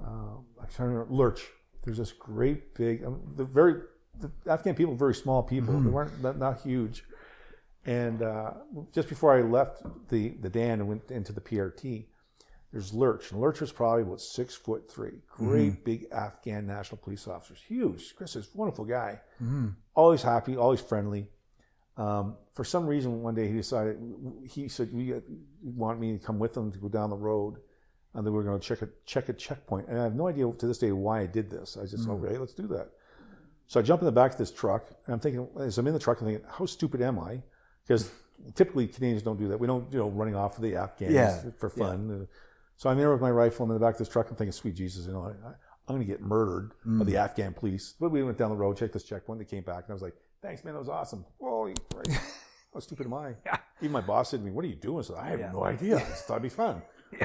[0.04, 1.48] uh, I'm trying to remember, Lurch.
[1.86, 3.06] There's this great big.
[3.06, 3.82] Um, the very
[4.20, 5.80] the Afghan people are very small people.
[5.80, 7.06] They weren't not, not huge.
[7.86, 8.52] And uh,
[8.94, 12.08] just before I left the the Dand and went into the PRT,
[12.72, 13.32] there's Lurch.
[13.32, 15.22] And Lurch was probably about six foot three.
[15.30, 18.15] Great big Afghan national police officer, Huge.
[18.15, 19.20] Chris is a wonderful guy.
[19.95, 21.30] Always happy, always friendly.
[21.95, 23.97] Um, for some reason, one day he decided
[24.47, 25.13] he said we
[25.63, 27.55] want me to come with him to go down the road,
[28.13, 29.88] and then we were going to check a check a checkpoint.
[29.88, 31.76] And I have no idea to this day why I did this.
[31.78, 32.24] I just Mm.
[32.24, 32.89] okay, let's do that.
[33.65, 35.93] So I jump in the back of this truck, and I'm thinking as I'm in
[35.93, 37.41] the truck, I'm thinking, how stupid am I?
[37.84, 38.09] Because
[38.55, 39.59] typically Canadians don't do that.
[39.59, 41.41] We don't, you know, running off for the Afghans Yeah.
[41.57, 42.28] for fun.
[42.78, 44.30] So I'm there with my rifle I'm in the back of this truck.
[44.30, 45.48] I'm thinking, sweet Jesus, you know, I,
[45.90, 47.96] I'm going to get murdered by the Afghan police.
[48.00, 49.40] But we went down the road, checked this checkpoint.
[49.40, 51.26] They came back, and I was like, thanks, man, that was awesome.
[51.42, 52.22] Holy Christ.
[52.74, 53.34] How stupid am I?
[53.46, 53.58] Yeah.
[53.82, 55.00] Even my boss said to me, what are you doing?
[55.00, 55.52] I said, I have Yeah.
[55.52, 55.98] no idea.
[55.98, 56.82] I thought it'd be fun.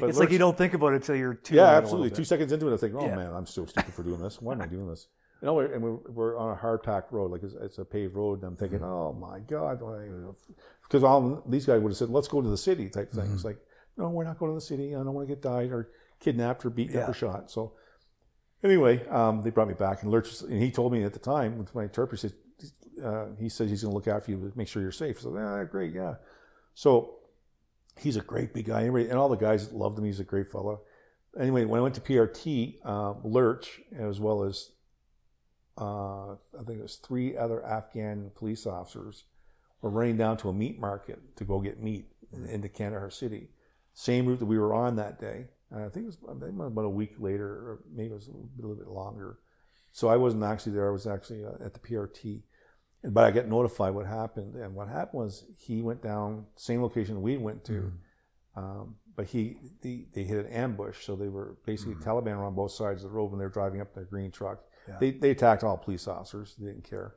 [0.00, 1.54] But it's like you don't think about it until you're too.
[1.54, 2.10] yeah, late a little absolutely.
[2.10, 4.40] Two seconds into it, I think, oh man, I'm so stupid for doing this.
[4.40, 5.06] Why am I doing this?
[5.42, 7.84] You know, we're, and we're, we're on a hard packed road, like it's, it's a
[7.84, 8.88] paved road, and I'm thinking, Mm-hmm.
[8.88, 9.78] oh my god,
[10.82, 13.24] because all these guys would have said, let's go to the city type thing.
[13.24, 13.34] Mm-hmm.
[13.34, 13.58] It's like,
[13.96, 14.94] no, we're not going to the city.
[14.94, 15.90] I don't want to get died or
[16.20, 17.50] kidnapped or beaten up or shot.
[17.50, 17.72] So
[18.62, 21.58] anyway, um, they brought me back, and Lurch, and he told me at the time
[21.58, 24.68] with my interpreter, he said, uh, he said he's going to look after you, make
[24.68, 25.20] sure you're safe.
[25.20, 26.14] So ah, great, yeah.
[26.74, 27.16] So
[27.98, 30.04] he's a great big guy, Everybody- and all the guys loved him.
[30.04, 30.82] He's a great fellow.
[31.38, 34.70] Anyway, when I went to PRT, um, Lurch, as well as
[35.78, 39.24] uh, I think it was three other Afghan police officers,
[39.82, 43.50] were running down to a meat market to go get meat in- into Kandahar City.
[43.98, 45.46] Same route that we were on that day.
[45.70, 48.28] And I think it was I think about a week later, or maybe it was
[48.28, 49.38] a little, a little bit longer.
[49.92, 50.88] So I wasn't actually there.
[50.88, 52.42] I was actually uh, at the PRT.
[53.02, 54.54] And- But I got notified what happened.
[54.54, 57.92] And what happened was he went down, same location we went to.
[58.54, 61.04] Um, but he, the, they hit an ambush.
[61.06, 63.50] So they were basically Taliban were on both sides of the road when they were
[63.50, 64.60] driving up their green truck.
[64.86, 64.98] Yeah.
[65.00, 66.54] They, they attacked all police officers.
[66.58, 67.14] They didn't care.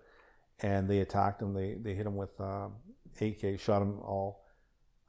[0.62, 1.54] And they attacked them.
[1.54, 2.76] They, they hit them with um,
[3.20, 4.39] AK, shot them all.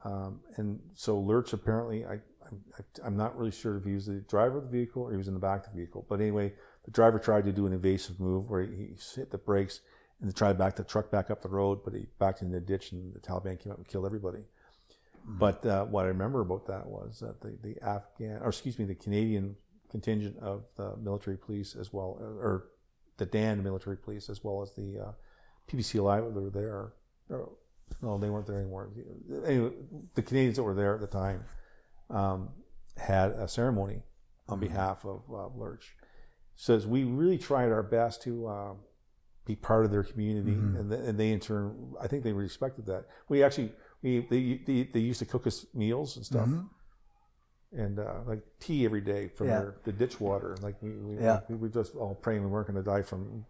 [0.03, 2.63] Um, and so Lurch apparently, I, I'm,
[3.03, 5.27] I'm not really sure if he was the driver of the vehicle or he was
[5.27, 6.05] in the back of the vehicle.
[6.09, 6.53] But anyway,
[6.85, 9.81] the driver tried to do an evasive move where he, he hit the brakes
[10.21, 12.65] and try to back the truck back up the road, but he backed into the
[12.65, 14.43] ditch and the Taliban came up and killed everybody.
[15.25, 18.85] But uh, what I remember about that was that the, the Afghan, or excuse me,
[18.85, 19.55] the Canadian
[19.89, 22.69] contingent of the military police as well, or
[23.17, 25.11] the Dand military police as well as the uh,
[25.69, 26.93] PPCLI were there.
[27.29, 27.49] Or,
[28.01, 28.89] no, they weren't there anymore.
[29.45, 29.71] Anyway,
[30.15, 31.43] the Canadians that were there at the time
[32.09, 32.49] um,
[32.97, 34.03] had a ceremony
[34.49, 35.95] on behalf of uh, Lurch.
[36.55, 38.77] Says we really tried our best to um,
[39.45, 42.85] be part of their community, and, th- and they in turn, I think they respected
[42.87, 43.05] that.
[43.29, 43.71] We actually,
[44.03, 46.49] we they they, they used to cook us meals and stuff,
[47.71, 49.59] and uh, like tea every day from Yeah.
[49.59, 50.57] their the ditch water.
[50.61, 51.39] Like we we, Yeah.
[51.49, 53.45] we were just all praying we weren't going to die from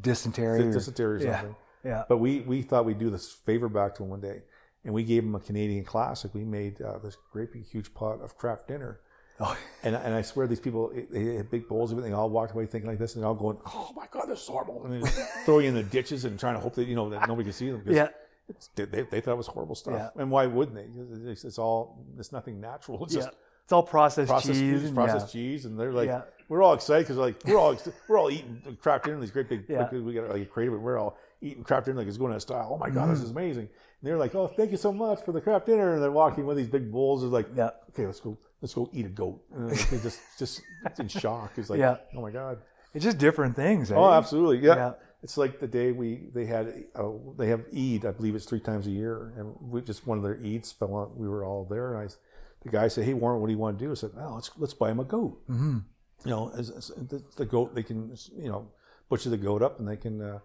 [0.00, 0.68] Dysentery.
[0.68, 1.40] or- dysentery or yeah.
[1.40, 1.56] something.
[1.86, 2.04] Yeah.
[2.08, 4.42] But we, we thought we'd do this favor back to him one day.
[4.84, 6.34] And we gave him a Canadian classic.
[6.34, 9.00] We made uh, this great big huge pot of Kraft Dinner.
[9.40, 12.02] Oh, And, and I swear these people, they had big bowls of it.
[12.02, 14.40] They all walked away thinking like this and they're all going, oh my God, this
[14.42, 14.84] is horrible.
[14.84, 15.08] And they
[15.44, 17.52] throw you in the ditches and trying to hope that, you know, that nobody can
[17.52, 17.82] see them.
[17.86, 18.08] yeah.
[18.48, 19.94] It's, they, they, thought it was horrible stuff.
[20.14, 20.22] Yeah.
[20.22, 21.30] And why wouldn't they?
[21.32, 23.02] It's, it's all, it's nothing natural.
[23.04, 23.22] It's Yeah.
[23.22, 23.34] just
[23.64, 24.84] It's all processed, processed cheese.
[24.84, 25.40] and processed yeah.
[25.40, 26.22] cheese, and they're like, Yeah.
[26.48, 27.76] we're all excited because like we're all
[28.08, 29.18] we're all eating Kraft Dinner.
[29.20, 29.90] These great big, Yeah.
[29.90, 30.78] we got like a crate of it.
[30.78, 32.70] We're all eating Kraft Dinner like it's going out of style.
[32.72, 33.10] Oh my god, Mm-hmm.
[33.14, 33.64] this is amazing!
[33.68, 35.94] And they're like, oh, thank you so much for the Kraft Dinner.
[35.94, 37.22] And they're walking with these big bowls.
[37.22, 37.70] It's like, Yeah.
[37.90, 39.40] okay, let's go, let's go eat a goat.
[39.54, 40.62] And they just just
[40.98, 41.52] in shock.
[41.56, 41.96] It's like, Yeah.
[42.14, 42.58] oh my god.
[42.94, 43.90] It's just different things.
[43.92, 43.94] eh?
[43.94, 44.58] Oh, absolutely.
[44.66, 44.76] Yeah.
[44.76, 44.92] Yeah.
[45.22, 47.08] It's like the day we they had uh,
[47.38, 48.04] they have Eid.
[48.06, 50.94] I believe it's three times a year, and we just one of their Eids fell
[50.94, 51.10] on.
[51.16, 52.14] We were all there, and I,
[52.62, 54.50] the guy said, "Hey Warren, what do you want to do?" I said, "Oh, let's
[54.56, 55.40] let's buy him a goat.
[55.48, 55.78] Mm-hmm.
[56.24, 58.68] You know, as, as the, the goat they can you know
[59.08, 60.38] butcher the goat up, and they can uh,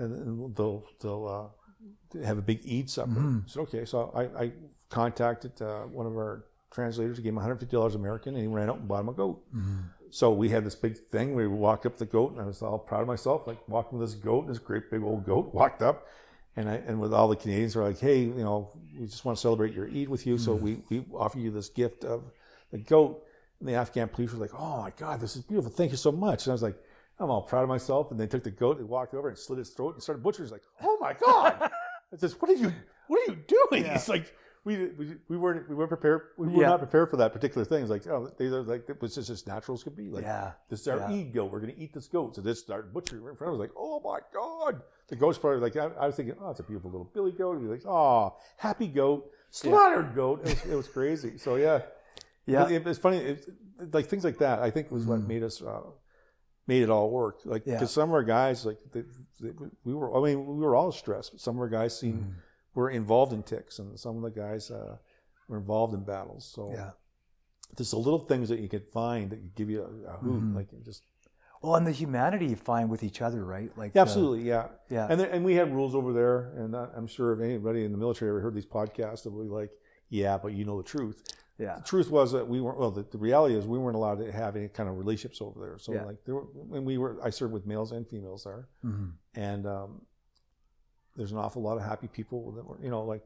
[0.00, 1.52] and, and they'll they'll
[2.16, 3.12] uh, have a big Eid supper."
[3.46, 4.52] I said, "Okay." So I, I
[4.88, 7.16] contacted uh, one of our translators.
[7.16, 9.42] He gave him 150 dollars American, and he ran out and bought him a goat.
[10.10, 11.34] So we had this big thing.
[11.34, 14.08] We walked up the goat, and I was all proud of myself, like walking with
[14.10, 15.54] this goat, this great big old goat.
[15.54, 16.06] Walked up,
[16.56, 19.36] and I and with all the Canadians were like, "Hey, you know, we just want
[19.38, 22.24] to celebrate your Eid with you, so we we offer you this gift of
[22.72, 23.24] the goat."
[23.60, 25.70] And the Afghan police were like, "Oh my God, this is beautiful!
[25.70, 26.78] Thank you so much." And I was like,
[27.20, 29.58] "I'm all proud of myself." And they took the goat, they walked over and slit
[29.58, 30.46] its throat and started butchering.
[30.46, 31.70] He's like, "Oh my God!"
[32.12, 32.72] I says, "What are you?
[33.08, 34.34] What are you doing?" It's like.
[34.62, 36.68] We, we, we weren't we weren't prepared we were Yeah.
[36.68, 37.80] not prepared for that particular thing.
[37.80, 40.10] It's like oh they were like it was just as natural as could be.
[40.10, 40.52] Like Yeah.
[40.68, 41.22] this is our Yeah.
[41.32, 41.50] Goat.
[41.50, 42.36] We're going to eat this goat.
[42.36, 43.64] So this started butchering right in front of us.
[43.64, 44.82] Like, oh my God.
[45.08, 47.52] The goat's probably like, I, I was thinking, oh, it's a beautiful little billy goat.
[47.56, 50.40] And be like, oh, happy goat, slaughtered goat.
[50.44, 51.38] It was, it was crazy.
[51.38, 51.80] So yeah.
[52.44, 52.68] Yeah.
[52.68, 53.16] It, it's funny.
[53.16, 53.46] It,
[53.94, 55.80] like things like that, I think was what made us, uh,
[56.72, 57.36] made it all work.
[57.44, 57.74] Like, Yeah.
[57.74, 59.02] because some of our guys, like, they,
[59.40, 59.52] they,
[59.86, 62.22] we were, I mean, we were all stressed, but some of our guys seemed,
[62.74, 64.96] were involved in TICs and some of the guys, uh,
[65.48, 66.44] were involved in battles.
[66.54, 66.90] So Yeah.
[67.76, 70.34] there's the little things that you could find that could give you a, a hoot.
[70.42, 70.56] Mm-hmm.
[70.58, 71.02] Like, just,
[71.62, 73.70] Well, and the humanity you find with each other, right?
[73.76, 74.66] Like, Yeah, the- absolutely, yeah.
[74.96, 75.06] yeah.
[75.10, 77.98] And there, and we had rules over there, and I'm sure if anybody in the
[77.98, 79.70] military ever heard these podcasts, they'll be like,
[80.10, 81.22] "Yeah, but you know the truth."
[81.58, 81.76] yeah.
[81.76, 82.78] The truth was that we weren't.
[82.78, 85.58] Well, the, the reality is we weren't allowed to have any kind of relationships over
[85.60, 85.78] there.
[85.78, 86.04] So Yeah.
[86.04, 89.12] like there were, when we were, I served with males and females there, Mhm.
[89.34, 90.00] and um,
[91.16, 93.24] there's an awful lot of happy people that were, you know, like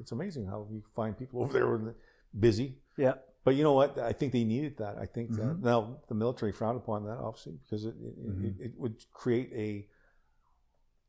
[0.00, 1.94] it's amazing how you find people over there when
[2.38, 2.78] busy.
[2.96, 3.14] Yeah.
[3.44, 3.96] But you know what?
[3.98, 4.98] I think they needed that.
[4.98, 5.36] I think Mhm.
[5.36, 8.44] that now the military frowned upon that, obviously, because it it, Mhm.
[8.44, 9.88] it, it would create a.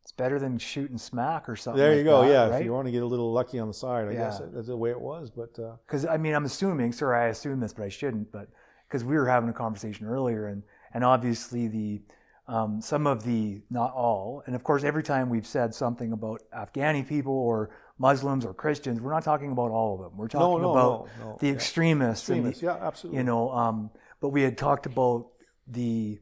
[0.10, 1.78] It's better than shooting smack or something.
[1.80, 2.22] There you like go.
[2.24, 2.62] that, yeah, Right?
[2.62, 4.76] if you want to get a little lucky on the side, I guess that's the
[4.76, 5.30] way it was.
[5.30, 6.94] But uh, Because I mean, I'm assuming.
[6.94, 8.32] Sorry, I assume this, but I shouldn't.
[8.32, 8.48] But
[8.88, 10.64] because we were having a conversation earlier, and
[10.96, 12.02] and obviously the
[12.48, 16.42] um, some of the not all, and of course, every time we've said something about
[16.52, 20.18] Afghani people or Muslims or Christians, we're not talking about all of them.
[20.18, 21.38] We're talking no, about no, no.
[21.40, 21.54] the yeah.
[21.54, 22.64] extremists, and the- extremists.
[22.64, 23.20] Yeah, absolutely.
[23.20, 23.52] you know.
[23.52, 23.92] Um,
[24.22, 25.28] but we had talked about
[25.68, 26.20] the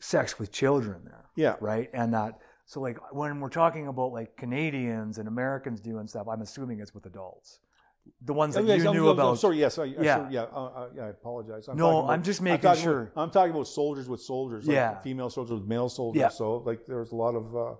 [0.00, 1.90] sex with children there, yeah, right?
[1.92, 2.38] And that.
[2.68, 6.92] So like when we're talking about like Canadians and Americans doing stuff, I'm assuming it's
[6.94, 7.60] with adults.
[8.22, 9.38] The ones that Oh, yes, you I'm- knew I'm- I'm about.
[9.38, 10.02] sorry, yes, I, Yeah.
[10.02, 11.04] yeah, yeah, uh, uh, yeah.
[11.06, 11.66] I apologize.
[11.68, 13.02] I'm No, about- I'm just I'm making sure.
[13.04, 14.66] About, I'm talking about soldiers with soldiers.
[14.66, 14.98] Like Yeah.
[15.00, 16.20] female soldiers with male soldiers.
[16.20, 16.28] Yeah.
[16.28, 17.74] So like there's a lot of uh,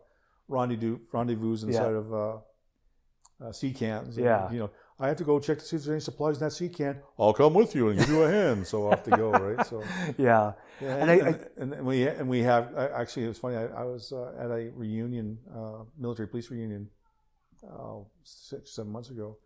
[0.49, 2.37] rendezvous rendezvous inside of uh,
[3.45, 4.17] uh, sea cans.
[4.17, 4.51] And, Yeah.
[4.51, 4.71] You know,
[5.01, 7.01] I have to go check to see if there's any supplies in that sea can.
[7.19, 8.67] I'll come with you and give you a hand.
[8.67, 9.31] So off to go.
[9.49, 9.65] Right.
[9.67, 9.83] So.
[10.19, 13.57] yeah, Yeah, And and, I- and, and we and we have actually it was funny.
[13.57, 16.89] I, I was uh, at a reunion, uh, military police reunion,
[17.63, 19.39] uh, six seven months ago,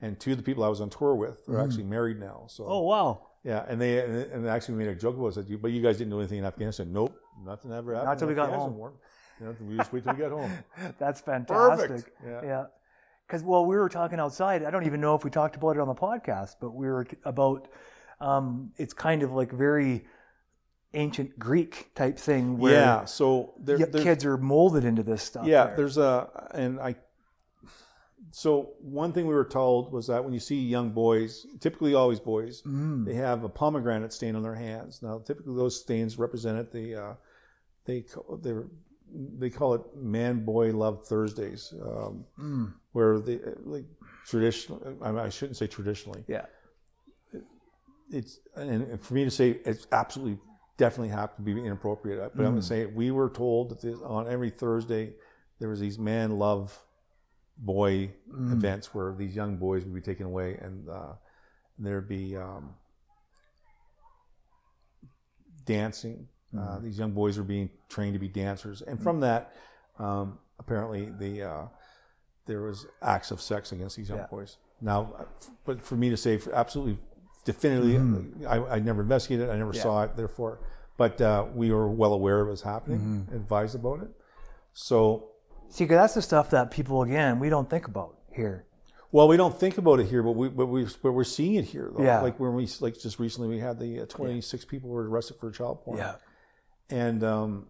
[0.00, 1.64] and two of the people I was on tour with are Mhm.
[1.64, 2.44] actually married now.
[2.48, 3.26] So Oh wow!
[3.44, 3.98] yeah, and they
[4.32, 5.60] and, actually made a joke about it.
[5.62, 6.92] But you guys didn't do anything in Afghanistan.
[6.92, 7.14] Nope,
[7.44, 8.08] nothing ever happened.
[8.10, 8.76] Not till we got home.
[8.76, 8.92] war.
[9.40, 10.52] You know, we just wait till we get home.
[10.98, 11.88] That's fantastic.
[11.90, 12.10] Perfect.
[12.24, 12.40] Yeah.
[12.44, 12.64] Yeah,
[13.26, 14.64] because well, we were talking outside.
[14.64, 17.04] I don't even know if we talked about it on the podcast, but we were
[17.04, 17.68] t- about.
[18.20, 20.06] Um, it's kind of like very
[20.94, 23.04] ancient Greek type thing where Yeah.
[23.06, 25.46] So there, kids are molded into this stuff.
[25.46, 25.76] yeah, there.
[25.78, 26.96] there's a and I.
[28.30, 32.20] So one thing we were told was that when you see young boys, typically always
[32.20, 33.04] boys, Mm.
[33.04, 35.02] they have a pomegranate stain on their hands.
[35.02, 37.14] Now, typically those stains represented the uh,
[37.84, 38.40] they call,
[39.38, 42.74] they call it man boy love Thursdays, um, Mm.
[42.92, 43.84] where they like
[44.26, 44.82] traditional.
[45.02, 46.24] I, mean, I shouldn't say traditionally.
[46.26, 46.46] Yeah.
[48.10, 50.38] It's and for me to say it's absolutely
[50.76, 52.18] definitely have to be inappropriate.
[52.34, 52.60] But I'm going Mm.
[52.62, 55.14] to say we were told that this, on every Thursday
[55.60, 56.78] there was these man love
[57.56, 58.52] boy Mm.
[58.52, 61.14] events where these young boys would be taken away and uh,
[61.78, 62.74] there'd be um,
[65.64, 66.28] dancing.
[66.56, 66.82] Uh, Mm.
[66.82, 69.52] these young boys were being trained to be dancers, and from that,
[69.98, 71.66] um, apparently the uh,
[72.46, 74.26] there was acts of sex against these young Yeah.
[74.30, 74.58] boys.
[74.80, 75.24] Now, uh,
[75.64, 76.98] but for me to say for absolutely
[77.44, 79.76] definitively, I, I never investigated, I never Mm-hmm.
[79.76, 79.82] Yeah.
[79.82, 80.58] saw it, therefore,
[80.96, 83.34] but uh, we were well aware it was happening, Mm-hmm.
[83.36, 84.10] advised about it.
[84.72, 85.30] So
[85.70, 88.66] See, 'cause that's the stuff that people again we don't think about here.
[89.10, 91.64] Well, we don't think about it here, but we but we but we're seeing it
[91.64, 92.02] here though.
[92.04, 92.20] Yeah.
[92.20, 95.50] Like when we like just recently we had the uh, 26 people were arrested for
[95.50, 95.98] child porn.
[96.90, 97.66] And um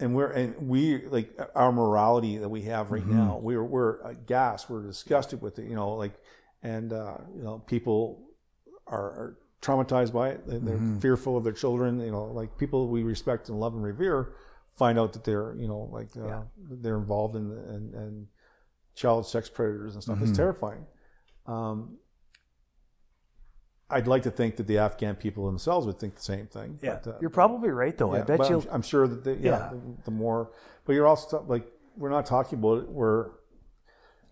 [0.00, 3.16] and we're and we like our morality that we have right Mm-hmm.
[3.16, 3.38] now.
[3.40, 4.68] We're we're aghast.
[4.68, 5.68] We're disgusted with it.
[5.68, 6.14] You know, like
[6.62, 8.28] and uh, you know people
[8.86, 10.46] are, are traumatized by it.
[10.46, 10.98] They're, Mm-hmm.
[10.98, 12.00] fearful of their children.
[12.00, 14.32] You know, like people we respect and love and revere
[14.76, 16.42] find out that they're you know like uh, Yeah.
[16.56, 18.26] they're involved in and and
[18.94, 20.16] child sex predators and stuff.
[20.16, 20.28] Mm-hmm.
[20.28, 20.84] It's terrifying.
[21.46, 21.98] Um,
[23.92, 26.78] I'd like to think that the Afghan people themselves would think the same thing.
[26.82, 28.12] Yeah, but, uh, you're probably right though.
[28.14, 28.60] I bet you.
[28.62, 29.70] I'm, I'm sure that the, yeah, Yeah.
[29.72, 30.50] The, the more,
[30.84, 31.66] but you're also like
[31.96, 32.88] we're not talking about it.
[32.88, 33.30] We're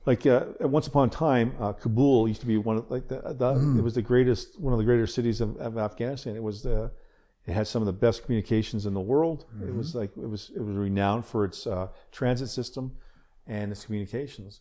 [0.06, 3.20] like uh, once upon a time, uh, Kabul used to be one of like the,
[3.20, 3.78] the Mm.
[3.78, 6.36] it was the greatest one of the greater cities of, of Afghanistan.
[6.36, 6.90] It was the
[7.46, 9.44] it had some of the best communications in the world.
[9.60, 9.76] It Mm-hmm.
[9.78, 12.96] was like it was it was renowned for its uh, transit system
[13.46, 14.60] and its communications.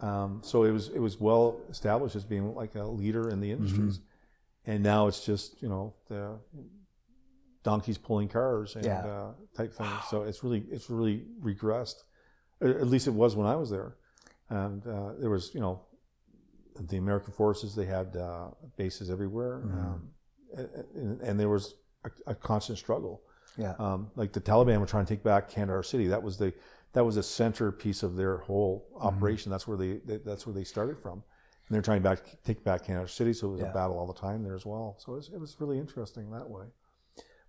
[0.00, 3.50] Um, so it was it was well established as being like a leader in the
[3.52, 4.04] industries, Mm-hmm.
[4.66, 6.38] And now it's just you know the
[7.62, 9.04] donkeys pulling cars and Yeah.
[9.06, 9.90] uh, type thing.
[10.10, 11.96] So it's really it's really regressed.
[12.60, 13.96] At least it was when I was there,
[14.48, 15.82] and uh, there was you know
[16.80, 20.08] the American forces they had uh, bases everywhere, um,
[20.94, 23.22] and, and there was a, a constant struggle.
[23.56, 23.74] Yeah.
[23.78, 26.08] Um, like the Taliban were trying to take back Kandahar city.
[26.08, 26.52] That was the
[26.92, 29.50] that was the centerpiece of their whole operation.
[29.50, 31.22] That's where they, they that's where they started from.
[31.68, 33.70] And they're trying to back, take back Kandahar city, so it was Yeah.
[33.70, 34.96] a battle all the time there as well.
[34.98, 36.66] So it was, it was really interesting that way.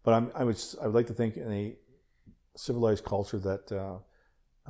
[0.04, 1.76] But I'm, I would I would like to think in a
[2.56, 3.98] civilized culture that uh,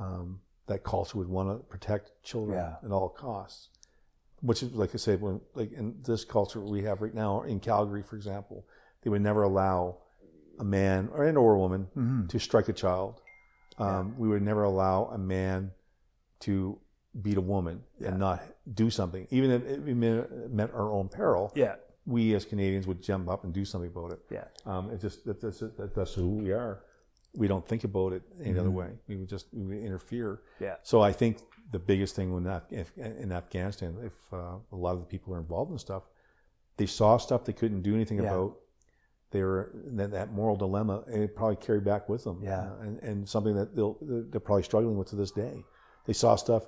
[0.02, 2.76] um, that culture would want to protect children Yeah.
[2.84, 3.68] at all costs.
[4.40, 7.60] Which is like I said, when like in this culture we have right now in
[7.60, 8.66] Calgary, for example,
[9.02, 9.98] they would never allow
[10.58, 12.28] a man or and or a woman Mhm.
[12.30, 13.20] to strike a child.
[13.78, 15.72] Um, We would never allow a man
[16.40, 16.80] to
[17.22, 18.08] beat a woman Yeah.
[18.08, 18.42] and not
[18.74, 21.52] do something, even if it meant our own peril.
[21.54, 21.76] Yeah.
[22.04, 24.20] We as Canadians would jump up and do something about it.
[24.30, 24.44] Yeah.
[24.64, 26.82] Um, it's just that that's, that that's who we are.
[27.34, 28.74] We don't think about it any other Mhm.
[28.74, 28.90] way.
[29.08, 30.40] We would just we would interfere.
[30.60, 30.76] Yeah.
[30.82, 31.38] So I think
[31.72, 35.34] the biggest thing when Af- if, in Afghanistan, if uh, a lot of the people
[35.34, 36.04] are involved in stuff,
[36.76, 38.30] they saw stuff they couldn't do anything Yeah.
[38.34, 38.56] about.
[39.32, 42.40] They were that, that moral dilemma, and it probably carried back with them.
[42.42, 42.60] Yeah.
[42.70, 45.64] Uh, and, and something that they'll, they're probably struggling with to this day.
[46.06, 46.64] They saw stuff.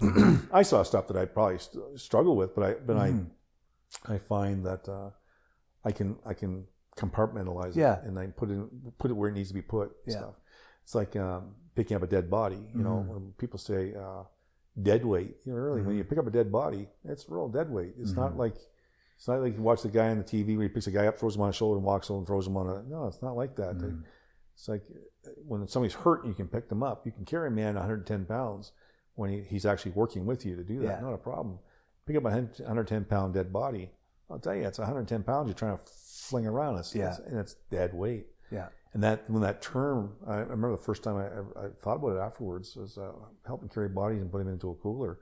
[0.52, 3.30] I saw stuff that I probably st- struggle with, but I but Mhm.
[4.08, 5.10] I I find that uh,
[5.84, 6.66] I can I can
[6.96, 7.98] compartmentalize Yeah.
[7.98, 9.92] it and I put it put it where it needs to be put.
[10.06, 10.18] Yeah.
[10.18, 10.34] Stuff.
[10.82, 12.68] It's like um, picking up a dead body.
[12.74, 13.08] You know, Mhm.
[13.08, 14.24] when people say uh,
[14.80, 15.98] dead weight, you know, really when Mhm.
[15.98, 17.94] you pick up a dead body, it's real dead weight.
[17.98, 18.38] It's not Mhm.
[18.38, 18.56] like
[19.16, 21.06] it's not like you watch the guy on the TV where he picks a guy
[21.06, 22.82] up, throws him on his shoulder, and walks over and throws him on a.
[22.82, 23.78] No, it's not like that.
[23.78, 24.04] They- Mhm.
[24.54, 24.82] It's like
[25.26, 27.06] uh, when somebody's hurt, and you can pick them up.
[27.06, 28.72] You can carry a man 110 pounds
[29.14, 30.84] when he, he's actually working with you to do that.
[30.86, 31.00] Yeah.
[31.00, 31.58] Not a problem.
[32.06, 33.90] Pick up a 110 pound dead body.
[34.30, 36.78] I'll tell you, it's 110 pounds you're trying to fling around.
[36.78, 37.10] It's, Yeah.
[37.10, 38.26] it's, and it's dead weight.
[38.50, 38.68] Yeah.
[38.94, 41.26] And that when that term, I remember the first time I,
[41.60, 43.12] I, thought about it afterwards was uh,
[43.46, 45.18] helping carry bodies and put them into a cooler.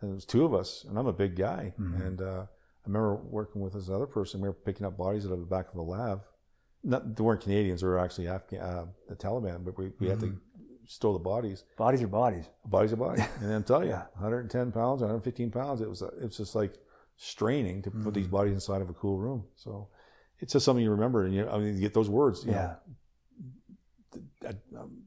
[0.00, 1.74] And it was two of us, and I'm a big guy.
[1.78, 2.06] Mhm.
[2.06, 4.40] And uh, I remember working with this other person.
[4.40, 6.22] We were picking up bodies out of the back of a lab.
[6.82, 9.64] Not, they weren't Canadians; they were actually Afghan, uh, the Taliban.
[9.64, 10.36] But we, we had to
[11.00, 11.12] Mm-hmm.
[11.14, 11.64] the bodies.
[11.76, 12.44] Bodies are bodies.
[12.64, 13.20] Bodies are bodies.
[13.26, 13.32] body.
[13.44, 14.04] And I'm telling you, Yeah.
[14.14, 15.80] 110 pounds, 115 pounds.
[15.80, 16.74] It was it was just like
[17.16, 18.30] straining to put these Mhm.
[18.30, 19.44] bodies inside of a cool room.
[19.56, 19.88] So
[20.40, 22.44] it's just something you remember, and you I mean you get those words.
[22.44, 22.76] You Yeah.
[24.14, 25.02] Know, dead, um,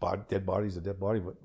[0.00, 1.36] bod- dead body's a dead body, but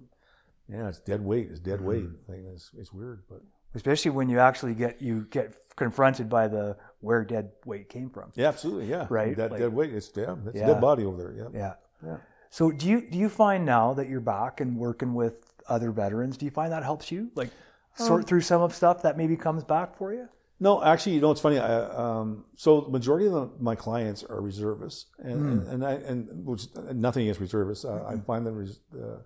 [0.67, 1.47] yeah, it's dead weight.
[1.49, 2.05] It's dead weight.
[2.05, 2.31] Mm-hmm.
[2.31, 3.41] Thing is it's weird, but
[3.75, 8.31] Especially when you actually get you get confronted by the where dead weight came from.
[8.35, 9.05] yeah, absolutely, yeah.
[9.09, 9.93] Right, That like- dead weight.
[9.93, 10.63] It's yeah, it's Yeah.
[10.63, 11.33] a dead body over there.
[11.33, 11.49] Yeah.
[11.53, 11.73] Yeah.
[12.03, 12.17] Yeah.
[12.49, 16.37] So do you do you find now that you're back and working with other veterans,
[16.37, 17.49] do you find that helps you like
[17.95, 20.29] sort Um, through some of stuff that maybe comes back for you?
[20.59, 21.59] No, actually, you know, it's funny.
[21.59, 25.49] I, um, so the majority of the, my clients are reservists, and Hmm.
[25.51, 27.85] and, and I and which, nothing against reservists.
[27.85, 29.19] Uh, I find that res, uh,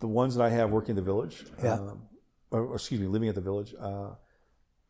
[0.00, 1.74] the ones that I have working at the village, Yeah.
[1.74, 2.08] um,
[2.50, 4.14] or, or excuse me, living at the village, uh,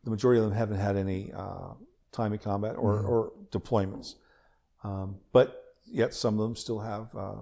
[0.05, 1.73] the majority of them haven't had any uh,
[2.13, 3.05] time in combat or, Hmm.
[3.09, 4.15] or deployments,
[4.83, 7.15] um, but yet some of them still have.
[7.15, 7.35] Uh,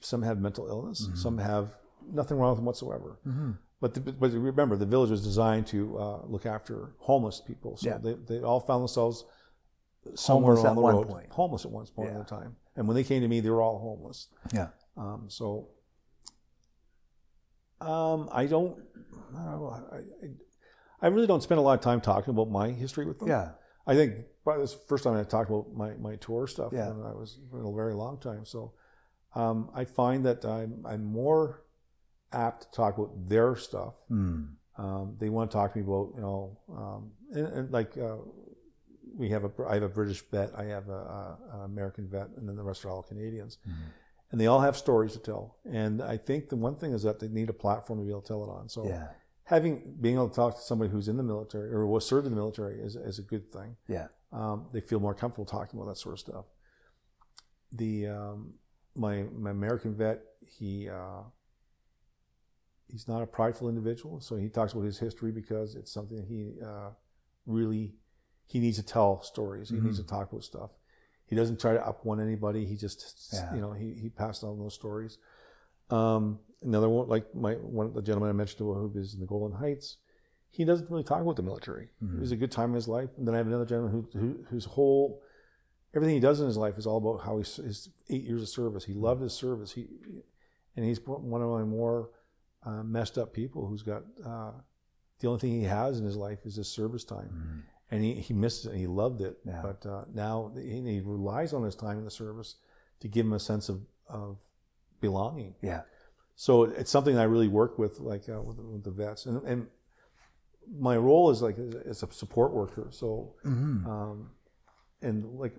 [0.00, 1.06] some have mental illness.
[1.06, 1.14] Hmm.
[1.16, 1.76] Some have
[2.12, 3.18] nothing wrong with them whatsoever.
[3.26, 3.52] Mm-hmm.
[3.80, 7.76] But, the, but remember, the village was designed to uh, look after homeless people.
[7.76, 7.98] So Yeah.
[7.98, 9.24] they, they all found themselves
[10.14, 11.32] somewhere Homeless along at the one road, point.
[11.32, 12.18] homeless at one point Yeah.
[12.20, 12.56] in time.
[12.76, 14.28] And when they came to me, they were all homeless.
[14.52, 14.68] Yeah.
[14.96, 15.68] Um, so
[17.80, 18.78] um, I don't,
[19.36, 20.30] I, don't know, I, I,
[21.02, 23.28] I really don't spend a lot of time talking about my history with them.
[23.28, 23.50] Yeah.
[23.86, 26.72] I think probably this is the first time I talked about my, my tour stuff.
[26.72, 26.88] Yeah.
[26.88, 28.44] And I was for a very long time.
[28.44, 28.72] So
[29.34, 31.62] um, I find that I'm, I'm more
[32.32, 33.94] apt to talk about their stuff.
[34.10, 34.54] Mm.
[34.76, 38.16] Um, they want to talk to me about, you know, um, and, and like uh,
[39.16, 42.48] we have a, I have a British vet, I have a, an American vet, and
[42.48, 43.58] then the rest are all Canadians.
[43.68, 43.74] Mhm.
[44.32, 45.58] And they all have stories to tell.
[45.64, 48.22] And I think the one thing is that they need a platform to be able
[48.22, 48.68] to tell it on.
[48.68, 49.08] So Yeah.
[49.44, 52.32] Having, being able to talk to somebody who's in the military or was served in
[52.32, 54.08] the military is, is a good thing Yeah.
[54.32, 56.44] um, they feel more comfortable talking about that sort of stuff.
[57.72, 58.54] The um,
[58.94, 61.22] my my American vet, he uh,
[62.88, 66.26] he's not a prideful individual, so he talks about his history because it's something that
[66.26, 66.90] he uh,
[67.46, 67.94] really
[68.46, 69.70] he needs to tell stories.
[69.70, 70.70] He needs to talk about stuff.
[71.26, 72.64] He doesn't try to up one anybody.
[72.66, 73.54] He just Yeah.
[73.54, 75.18] you know he he passed on those stories.
[75.90, 79.26] Um, another one, like my one of the gentleman I mentioned who is in the
[79.26, 79.98] Golden Heights,
[80.50, 81.88] he doesn't really talk about the military.
[82.00, 83.10] It was a good time in his life.
[83.16, 85.22] And then I have another gentleman who, who whose whole
[85.94, 88.48] everything he does in his life is all about how he his eight years of
[88.48, 88.84] service.
[88.84, 89.72] He loved his service.
[89.72, 89.86] He
[90.76, 92.10] and he's one of my more
[92.66, 94.52] uh, messed up people who's got uh,
[95.20, 97.62] the only thing he has in his life is his service time, Mm.
[97.90, 98.70] and he, he misses it.
[98.72, 99.62] and He loved it, Yeah.
[99.62, 102.56] but uh, now he, he relies on his time in the service
[103.00, 104.38] to give him a sense of of
[105.00, 105.54] belonging.
[105.62, 105.82] Yeah.
[106.36, 109.66] So it's something I really work with, like uh, with, with the vets, and, and
[110.78, 111.56] my role is like
[111.86, 112.88] as a support worker.
[112.90, 113.88] So, Mm-hmm.
[113.88, 114.30] um,
[115.02, 115.54] and like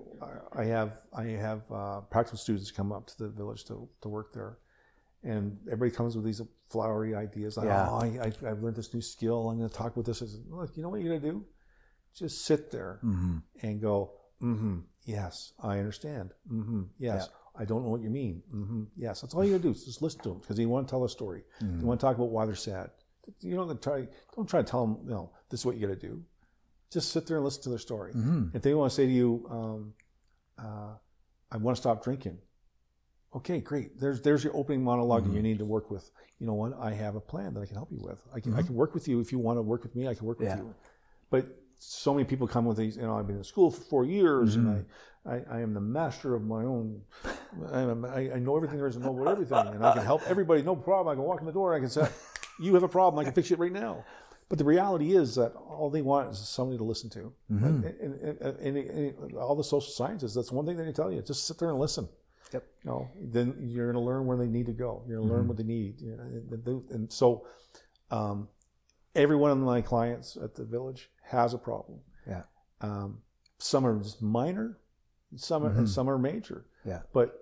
[0.58, 4.34] I- have I have uh, practical students come up to the village to, to work
[4.34, 4.58] there,
[5.24, 7.56] and everybody comes with these flowery ideas.
[7.58, 7.88] Like, Yeah.
[7.90, 9.50] oh, I, I, I've learned this new skill.
[9.50, 10.22] I'm going to talk about this.
[10.24, 11.46] I said, look, you know what you're going to do?
[12.18, 13.38] Just sit there Mm-hmm.
[13.62, 14.12] and go,
[14.42, 16.32] mm-hmm, yes, I understand.
[16.52, 18.42] Mm-hmm, yes, I don't know what you mean.
[18.54, 19.72] Mm-hmm, yes, that's all you gotta do.
[19.72, 21.44] is Just listen to them because they want to tell a story.
[21.62, 21.80] Mm-hmm.
[21.80, 22.90] They want to talk about why they're sad.
[23.42, 24.08] You don't try.
[24.36, 26.22] Don't try to tell them, you know, this is what you got to do.
[26.92, 28.14] Just sit there and listen to their story.
[28.14, 28.56] Mm-hmm.
[28.56, 29.94] If they want to say to you, um,
[30.60, 30.94] uh,
[31.52, 32.38] I want to stop drinking.
[33.36, 34.00] Okay, great.
[34.00, 36.10] There's there's your opening monolog that you need to work with.
[36.40, 36.74] You know what?
[36.80, 38.22] I have a plan that I can help you with.
[38.34, 40.08] I can I can work with you if you want to work with me.
[40.08, 40.58] I can work with Yeah.
[40.58, 40.74] you.
[41.30, 41.48] But
[41.80, 42.96] so many people come with these.
[42.96, 44.86] You know, I've been in school for four years, and
[45.28, 47.02] I, I am the master of my own.
[47.72, 50.22] I, am, I, know everything there is to know about everything, and I can help
[50.28, 50.62] everybody.
[50.62, 51.12] No problem.
[51.12, 51.74] I can walk in the door.
[51.74, 52.08] I can say,
[52.60, 53.20] "You have a problem.
[53.20, 54.04] I can fix it right now."
[54.48, 57.34] But the reality is that all they want is somebody to listen to.
[57.50, 61.22] And, and, and, and- and all the social sciences, that's one thing they tell you:
[61.22, 62.08] just sit there and listen.
[62.54, 62.64] Yep.
[62.84, 65.04] You know, then you're going to learn where they need to go.
[65.08, 66.00] You're going to learn what they need.
[66.00, 67.48] You know, and so,
[68.12, 68.48] um,
[69.16, 72.00] every one of my clients at the village has a problem.
[72.28, 72.44] Yeah.
[72.82, 73.22] Um,
[73.58, 74.78] some are just minor,
[75.36, 76.66] some are, and some are major.
[76.86, 77.02] Yeah.
[77.14, 77.40] But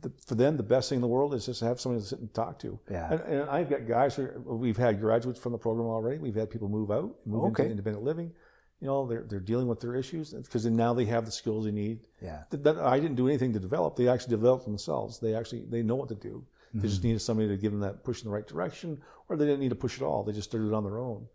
[0.00, 2.08] the, for them, the best thing in the world is just to have somebody to
[2.08, 2.78] sit and talk to.
[2.90, 3.12] Yeah.
[3.12, 6.18] And, and I've got guys who we've had graduates from the program already.
[6.18, 7.64] We've had people move out, move Okay.
[7.64, 8.32] into independent living.
[8.80, 11.70] You know, they're they're dealing with their issues because now they have the skills they
[11.70, 12.00] need.
[12.20, 12.42] Yeah.
[12.50, 13.94] That, that- I didn't do anything to develop.
[13.94, 15.20] They actually developed themselves.
[15.20, 16.44] They actually they know what to do.
[16.74, 17.08] They just mm-hmm.
[17.08, 19.68] needed somebody to give them that push in the right direction, or they didn't need
[19.68, 20.24] to push at all.
[20.24, 21.28] They just started it on their own,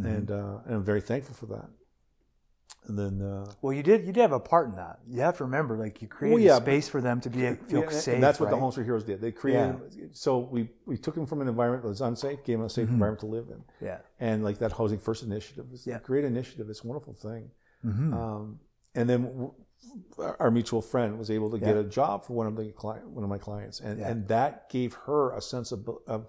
[0.00, 0.06] mm-hmm.
[0.06, 1.68] and uh, and I'm very thankful for that.
[2.86, 4.04] And then uh, Well, you did.
[4.04, 4.98] You did have a part in that.
[5.08, 7.54] You have to remember, like you created Well, yeah, a space for them to be
[7.54, 8.14] feel Yeah, safe.
[8.14, 8.60] And that's what the right?
[8.60, 9.22] Homes for Heroes did.
[9.22, 10.14] They created.
[10.14, 12.88] So we we took them from an environment that was unsafe, gave them a safe
[12.90, 13.64] environment to live in.
[13.80, 13.98] Yeah.
[14.20, 15.96] And like that housing first initiative, it's Yeah.
[15.96, 16.68] a great initiative.
[16.68, 17.50] It's a wonderful thing.
[17.84, 18.12] Mhm.
[18.12, 18.60] Um,
[18.94, 19.52] and then w-
[20.38, 23.24] our mutual friend was able to get a job for one of the client, one
[23.24, 24.08] of my clients, and Yeah.
[24.10, 26.26] and that gave her a sense of of, of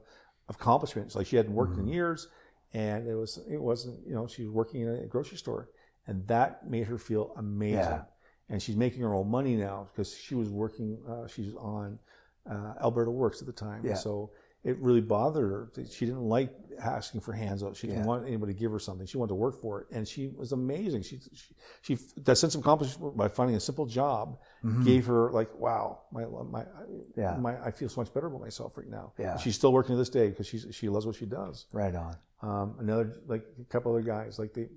[0.47, 1.13] accomplishment.
[1.15, 1.81] Like she hadn't worked Mm-hmm.
[1.81, 2.27] in years,
[2.73, 5.69] and it was it wasn't you know she was working in a grocery store,
[6.07, 7.77] and that made her feel amazing.
[7.79, 8.03] Yeah.
[8.49, 10.97] And she's making her own money now because she was working.
[11.09, 11.97] Uh, she's on
[12.49, 13.95] uh, Alberta Works at the time, Yeah.
[13.95, 14.31] so
[14.65, 15.85] it really bothered her.
[15.89, 16.51] She didn't like
[16.81, 17.77] asking for hands out.
[17.77, 18.07] She didn't Yeah.
[18.07, 19.07] want anybody to give her something.
[19.07, 21.03] She wanted to work for it, and she was amazing.
[21.03, 24.37] She, she, she that sense of accomplishment by finding a simple job
[24.83, 27.19] gave her like, wow, my, my, Mm-hmm.
[27.21, 27.37] Yeah.
[27.37, 29.13] my, I feel so much better about myself right now.
[29.17, 29.37] Yeah.
[29.37, 31.65] she's still working to this day because she's she loves what she does.
[31.71, 32.15] Right on.
[32.41, 34.67] Um, another like a couple other guys like they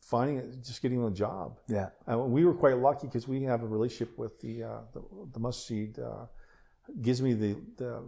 [0.00, 1.58] finding it, just getting a job.
[1.68, 1.88] Yeah.
[2.06, 5.02] And we were quite lucky because we have a relationship with the uh, the,
[5.32, 5.98] the Mustard Seed.
[5.98, 6.26] Uh,
[7.02, 8.02] gives me the, the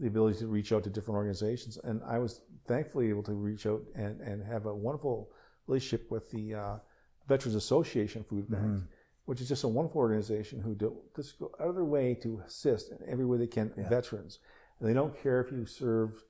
[0.00, 3.66] the ability to reach out to different organizations, and I was thankfully able to reach
[3.66, 5.30] out and, and have a wonderful
[5.66, 6.76] relationship with the uh,
[7.28, 8.62] Veterans Association Food Bank,
[9.26, 12.40] which is just a wonderful organization who do just go out of their way to
[12.46, 14.38] assist in every way they can veterans,
[14.80, 16.22] and they don't care if you served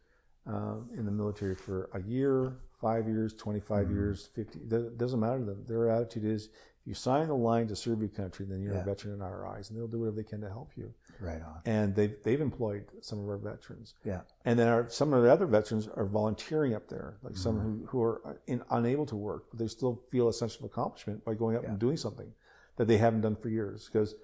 [0.46, 4.58] um, in the military for a year, five years, 25 years, 50.
[4.58, 5.64] It doesn't matter to them.
[5.66, 6.48] Their attitude is
[6.82, 8.80] if you sign the line to serve your country, then you're Yeah.
[8.80, 10.92] a veteran in our eyes, and they'll do whatever they can to help you.
[11.20, 11.60] Right on.
[11.64, 13.94] And they've, they've employed some of our veterans.
[14.04, 14.22] Yeah.
[14.44, 17.80] And then our, some of the other veterans are volunteering up there, like some mm-hmm.
[17.82, 20.64] who, who are uh, in, unable to work, but they still feel a sense of
[20.64, 22.32] accomplishment by going up and doing something
[22.76, 23.88] that they haven't done for years.
[23.92, 24.16] Because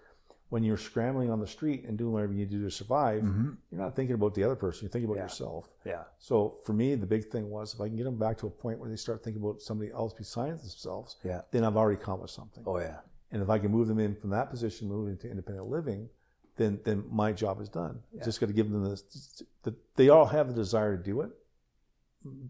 [0.51, 3.23] when you're scrambling on the street and doing whatever you need to do to survive,
[3.23, 3.51] mm-hmm.
[3.71, 5.69] you're not thinking about the other person, you're thinking about yourself.
[5.85, 6.05] Yeah.
[6.19, 8.51] So for me, the big thing was if I can get them back to a
[8.51, 11.43] point where they start thinking about somebody else besides themselves, Yeah.
[11.51, 12.65] then I've already accomplished something.
[12.67, 12.99] Oh yeah.
[13.31, 16.09] And if I can move them in from that position, move into independent living,
[16.57, 18.01] then then my job is done.
[18.25, 19.43] Just got to give them this.
[19.63, 21.31] The, they all have the desire to do it.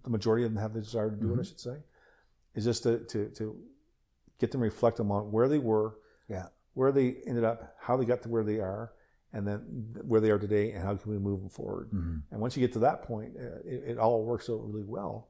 [0.05, 1.31] The majority of them have the desire to do it.
[1.33, 1.41] Mm-hmm.
[1.41, 1.77] I should say,
[2.55, 3.57] is just to to, to
[4.39, 5.97] get them reflect on where they were,
[6.29, 6.47] Yeah.
[6.79, 8.93] Where they ended up, how they got to where they are,
[9.33, 9.59] and then
[10.11, 11.89] where they are today, and how can we move them forward.
[12.31, 15.29] And once you get to that point, uh, it, it all works out really well.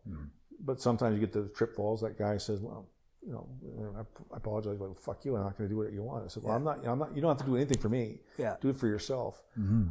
[0.60, 2.00] But sometimes you get the trip falls.
[2.02, 2.86] That guy says, "Well,
[3.26, 3.48] you know,
[3.96, 4.00] I
[4.34, 5.36] I apologize, but fuck you.
[5.36, 6.86] I'm not going to do what you want." I said, "Well, I'm not.
[6.86, 7.14] I'm not.
[7.14, 8.20] You don't have to do anything for me.
[8.36, 8.56] Yeah.
[8.60, 9.42] Do it for yourself.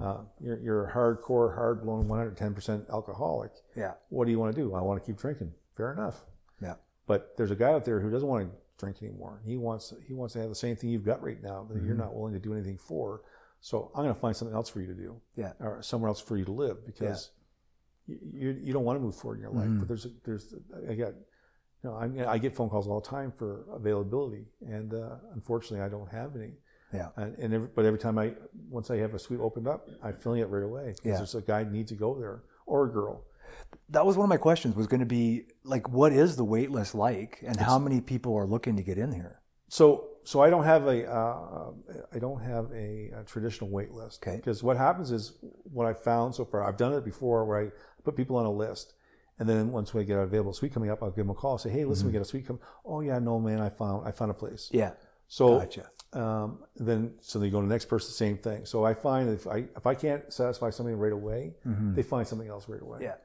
[0.01, 3.51] Uh, you're, you're a hardcore, hard blown, 110 percent alcoholic.
[3.75, 3.93] Yeah.
[4.09, 4.75] What do you want to do?
[4.75, 5.53] I want to keep drinking.
[5.75, 6.17] Fair enough.
[6.61, 6.75] Yeah.
[7.07, 9.41] But there's a guy out there who doesn't want to drink anymore.
[9.45, 11.95] He wants he wants to have the same thing you've got right now that you're
[11.95, 13.21] not willing to do anything for.
[13.59, 15.53] So I'm going to find something else for you to do, Yeah.
[15.59, 17.31] or somewhere else for you to live because
[18.05, 19.69] you, you you don't want to move forward in your life.
[19.79, 20.53] But there's a, there's
[20.89, 21.13] I got
[21.83, 25.81] you know I, I get phone calls all the time for availability, and uh, unfortunately
[25.85, 26.53] I don't have any.
[26.93, 27.09] Yeah.
[27.17, 28.33] And, and every, but every time I
[28.69, 31.17] once I have a suite opened up, I'm filling it right away because Yeah.
[31.17, 33.25] there's a guy needs to go there or a girl.
[33.89, 34.75] That was one of my questions.
[34.75, 38.35] Was going to be like, what is the wait list like, and how many people
[38.35, 39.39] are looking to get in here?
[39.69, 41.71] So, so I don't have a, uh,
[42.13, 44.21] I don't have a, a traditional wait list.
[44.25, 44.37] Okay.
[44.37, 45.33] Because what happens is
[45.71, 47.71] what I found so far, I've done it before where I
[48.03, 48.93] put people on a list,
[49.39, 51.53] and then once we get an available suite coming up, I'll give them a call,
[51.53, 52.07] and say, hey, listen, Mm-hmm.
[52.07, 52.59] we get a suite come.
[52.85, 54.69] Oh yeah, no man, I found, I found a place.
[54.73, 54.91] Yeah.
[55.29, 55.89] So, Gotcha.
[56.13, 58.65] um, then so they go to the next person, same thing.
[58.65, 61.53] So I find if I if I can't satisfy something right away,
[61.95, 62.99] they find something else right away.
[62.99, 63.03] Mm-hmm.
[63.03, 63.15] Yeah.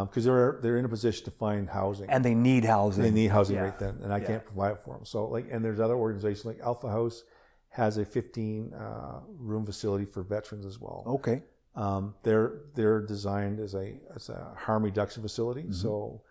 [0.00, 3.02] Because they're they're in a position to find housing And they need housing.
[3.04, 3.62] they need housing Yeah.
[3.64, 4.26] right then, and I Yeah.
[4.26, 5.04] can't provide it for them.
[5.04, 7.24] So like, and there's other organizations like Alpha House
[7.70, 11.04] has a 15 uh, room facility for veterans as well.
[11.06, 11.42] Okay.
[11.74, 15.70] Um, they're they're designed as a as a harm reduction facility.
[15.72, 16.22] So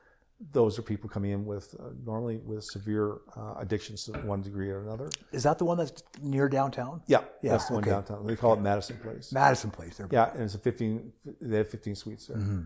[0.54, 4.70] those are people coming in with uh, normally with severe uh, addictions to one degree
[4.72, 5.10] or another.
[5.32, 7.02] Is that the one that's near downtown?
[7.06, 7.92] Yeah, Yeah, that's the one okay.
[7.92, 8.26] downtown.
[8.26, 9.32] They call it Madison Place.
[9.32, 9.98] Madison Place.
[9.98, 10.08] There.
[10.12, 11.14] Yeah, and it's a 15.
[11.42, 12.38] They have 15 suites there.
[12.38, 12.62] Mm-hmm.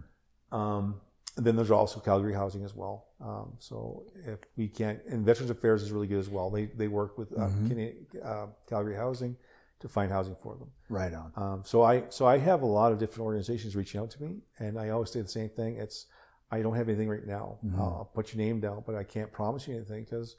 [0.51, 1.01] Um,
[1.37, 3.07] and then there's also Calgary Housing as well.
[3.19, 6.49] Um, so if we can't, and Veterans Affairs is really good as well.
[6.49, 7.67] They they work with uh, Mm-hmm.
[7.69, 9.35] Cana- uh, Calgary Housing
[9.81, 10.69] to find housing for them.
[10.89, 11.31] Right on.
[11.35, 14.37] Um, so I so I have a lot of different organizations reaching out to me,
[14.59, 15.75] and I always say the same thing.
[15.77, 16.05] It's
[16.51, 17.57] I don't have anything right now.
[17.65, 17.81] Mm-hmm.
[17.81, 20.37] I'll, I'll put your name down, but I can't promise you anything because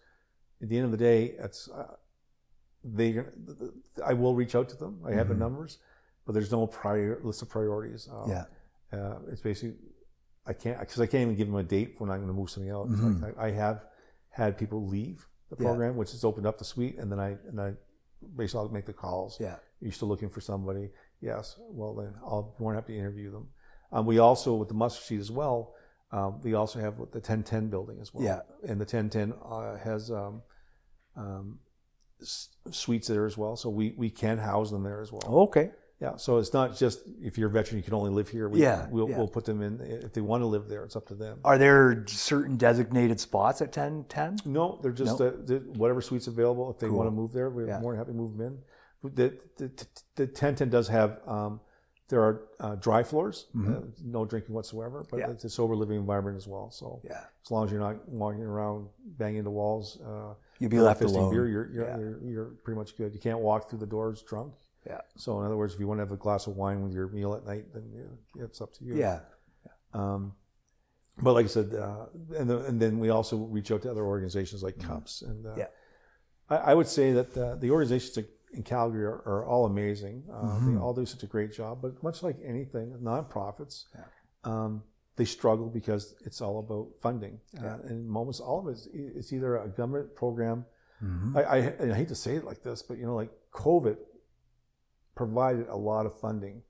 [0.63, 1.93] at the end of the day, it's uh,
[2.83, 3.21] they.
[4.05, 5.01] I will reach out to them.
[5.07, 5.79] I have the numbers,
[6.25, 8.09] but there's no prior list of priorities.
[8.11, 8.31] Uh, Mm-hmm.
[8.31, 8.45] Yeah.
[8.99, 9.77] uh, it's basically
[10.47, 12.51] I can't because I can't even give them a date when I'm going to move
[12.51, 12.89] something out.
[12.89, 13.23] Mhm.
[13.23, 13.85] Like I, I have
[14.31, 15.69] had people leave the Yeah.
[15.69, 17.75] program, which has opened up the suite, and then I and I
[18.37, 19.39] basically I'll make the calls.
[19.41, 19.57] Yeah.
[19.81, 20.91] You're still looking for somebody?
[21.21, 21.57] Yes.
[21.59, 23.49] Well, then I'll more than happy to interview them.
[23.93, 25.75] Um, we also with the mustard seed as well.
[26.13, 28.25] Um, we also have the 1010 building as well.
[28.25, 28.41] Yeah.
[28.69, 30.43] And the 1010 uh, has um,
[31.17, 31.59] um,
[32.21, 35.23] s- suites there as well, so we we can house them there as well.
[35.49, 35.73] Okay.
[36.01, 38.49] Yeah, so it's not just if you're a veteran, you can only live here.
[38.51, 39.17] We, Yeah, we'll, yeah.
[39.17, 40.85] we'll put them in if they want to live there.
[40.85, 41.39] It's up to them.
[41.43, 44.39] Are there certain designated spots at 1010?
[44.45, 45.29] No, they're just No?
[45.29, 46.71] uh, the, whatever suite's available.
[46.71, 46.99] If they Cool.
[46.99, 47.81] want to move there, we're Yeah.
[47.81, 48.47] more than happy to move them
[49.03, 49.15] in.
[49.15, 49.87] The the, the,
[50.17, 51.61] the 1010 does have um,
[52.09, 55.29] there are uh, dry floors, uh, no drinking whatsoever, but Mm-hmm.
[55.31, 55.35] Yeah.
[55.35, 56.71] it's a sober living environment as well.
[56.71, 57.25] So Yeah.
[57.43, 61.33] as long as you're not walking around banging the walls, uh, You'd be left alone.
[61.33, 63.15] beer, you're you're, you're you're pretty much good.
[63.15, 64.53] You can't walk through the doors drunk.
[64.87, 65.01] Yeah.
[65.17, 67.09] So in other words, if you want to have a glass of wine with your
[67.09, 68.97] meal at night, then yeah, it's up to you.
[68.97, 69.21] Yeah.
[69.93, 70.35] Um,
[71.19, 72.07] but like I said, uh,
[72.37, 75.23] and, the, and then we also reach out to other organizations like CUPS.
[75.23, 75.61] And uh, Mm-hmm.
[75.61, 75.67] Yeah.
[76.51, 80.25] I, I would say that uh, the organizations in Calgary are, are all amazing.
[80.31, 80.75] Uh, Mm-hmm.
[80.75, 81.81] They all do such a great job.
[81.83, 83.85] But much like anything, nonprofits,
[84.45, 84.83] um,
[85.17, 87.41] they struggle because it's all about funding.
[87.59, 90.67] Uh, and moments, all of it is it's either a government program.
[91.03, 91.37] Mm-hmm.
[91.37, 91.57] I, I,
[91.91, 93.97] I hate to say it like this, but you know, like COVID
[95.17, 96.63] provided a lot of funding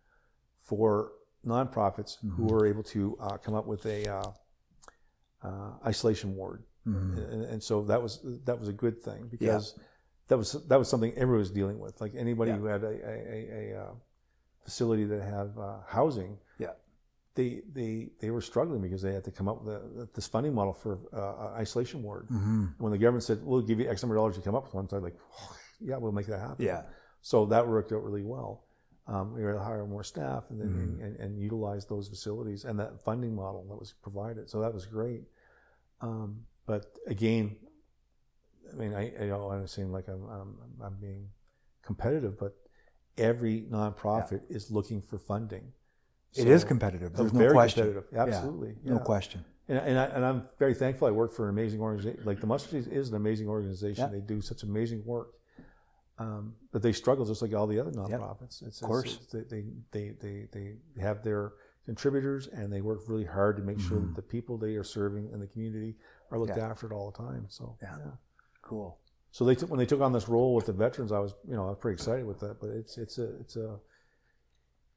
[0.58, 1.12] for
[1.44, 4.22] nonprofits who were able to uh, come up with a uh,
[5.42, 7.18] uh, isolation ward, Mm-hmm.
[7.18, 9.74] and, and so that was that was a good thing because
[10.28, 12.00] that was that was something everyone was dealing with.
[12.00, 12.58] Like anybody Yeah.
[12.58, 13.40] who had a, a, a,
[13.74, 13.94] a uh,
[14.62, 16.74] facility that had uh, housing, Yeah.
[17.34, 20.54] they they they were struggling because they had to come up with a, this funding
[20.54, 22.28] model for uh, isolation ward.
[22.28, 22.66] Mm-hmm.
[22.78, 24.74] When the government said, "We'll give you X number of dollars to come up with
[24.74, 25.18] one," so I'm like,
[25.80, 26.82] "Yeah, we'll make that happen." Yeah.
[27.26, 28.62] So that worked out really well.
[29.08, 31.02] Um, we were able to hire more staff and, then, Mm-hmm.
[31.04, 34.48] and, and utilize those facilities and that funding model that was provided.
[34.48, 35.24] So that was great.
[36.00, 37.56] Um, but again,
[38.72, 41.26] I mean, I, I don't want to seem like I'm, I'm, I'm being
[41.82, 42.54] competitive, but
[43.18, 45.72] every nonprofit is looking for funding.
[46.36, 47.12] It is So- competitive.
[47.12, 47.92] There's no very question.
[47.92, 48.16] competitive.
[48.28, 48.76] Absolutely.
[48.84, 49.00] No yeah.
[49.00, 49.44] question.
[49.68, 52.20] And, and, I, and I'm very thankful I work for an amazing organization.
[52.24, 54.04] Like the Mustard Seed is an amazing organization.
[54.04, 54.10] Yeah.
[54.16, 55.32] They do such amazing work.
[56.18, 58.66] Um, but they struggle just like all the other nonprofits.
[58.66, 59.16] It's, Of course.
[59.32, 59.62] it's- they,
[59.92, 61.52] they, they, they, they have their
[61.84, 65.30] contributors and they work really hard to make sure that the people they are serving
[65.32, 65.94] in the community
[66.30, 66.60] are looked Mm-hmm.
[66.60, 66.70] Yeah.
[66.70, 67.46] after at all the time.
[67.48, 67.96] So, Yeah.
[68.62, 68.98] Cool.
[69.30, 71.54] So they took, when they took on this role with the veterans, I was, you
[71.54, 73.78] know, I was pretty excited with that, but it's, it's a, it's a,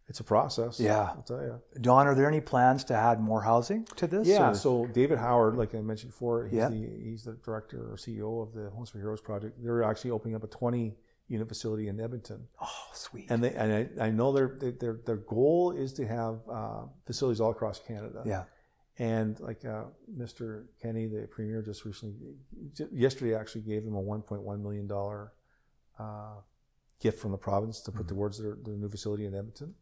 [0.07, 0.79] it's a process.
[0.79, 1.01] Yeah.
[1.15, 1.61] I'll tell you.
[1.81, 4.27] Don, are there any plans to add more housing to this?
[4.27, 6.69] Yeah, or- so David Howard, like I mentioned before, he's, Yeah.
[6.69, 9.61] the, he's the director or CEO of the Homes for Heroes project.
[9.61, 10.95] They're actually opening up a 20
[11.29, 12.47] unit facility in Edmonton.
[12.61, 13.27] oh, sweet.
[13.31, 17.39] And they and I, I know their, their their goal is to have uh, facilities
[17.39, 18.21] all across Canada.
[18.25, 18.43] yeah.
[19.01, 19.83] And like uh,
[20.13, 20.65] Mr.
[20.81, 22.17] Kenney, the premier, just recently,
[22.91, 25.31] yesterday actually gave them a 1.1 million dollar
[25.97, 26.41] uh,
[26.99, 28.15] gift from the province to put Mm-hmm.
[28.15, 29.73] towards their, their new facility in Edmonton.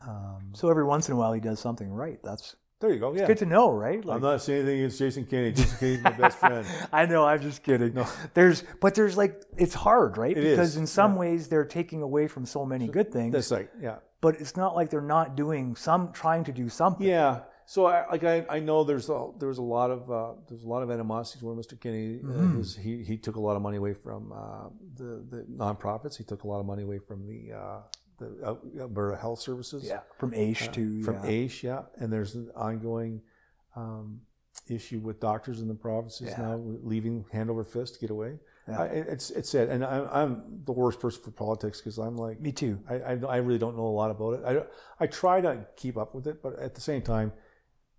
[0.00, 2.18] Um, So every once in a while he does something right.
[2.24, 3.14] That's there you go.
[3.14, 4.02] Yeah, good to know, right?
[4.08, 5.52] I'm not saying anything against Jason Kenney.
[5.52, 6.66] Jason Kenney's my best friend.
[6.92, 7.24] I know.
[7.26, 7.96] I'm just kidding.
[8.34, 10.36] There's, but there's like it's hard, right?
[10.36, 13.32] It because is, in some ways they're taking away from so many good things.
[13.32, 13.68] That's right.
[13.80, 13.96] Yeah.
[14.20, 17.06] but it's not like they're not doing some, trying to do something.
[17.06, 17.40] Yeah.
[17.66, 20.66] So I, like I, I know there's a, there's a lot of uh, there's a
[20.68, 21.78] lot of animosities where Mr.
[21.78, 25.44] Kenney uh, his, he he took a lot of money away from uh, the the
[25.56, 26.16] nonprofits.
[26.16, 27.78] He took a lot of money away from the uh,
[28.20, 29.84] the Alberta Health Services.
[29.84, 31.30] Yeah, from Aish to From yeah.
[31.30, 31.82] AISH, yeah.
[31.98, 33.22] And there's an ongoing
[33.74, 34.20] um,
[34.68, 36.42] issue with doctors in the provinces Yeah.
[36.42, 38.38] now leaving hand over fist to get away.
[38.68, 38.82] Yeah.
[38.82, 42.40] I, it's it's sad, and I'm, I'm the worst person for politics because I'm like
[42.40, 42.78] Me too.
[42.88, 44.42] I, I, I really don't know a lot about it.
[44.46, 47.32] I, I try to keep up with it, but at the same time,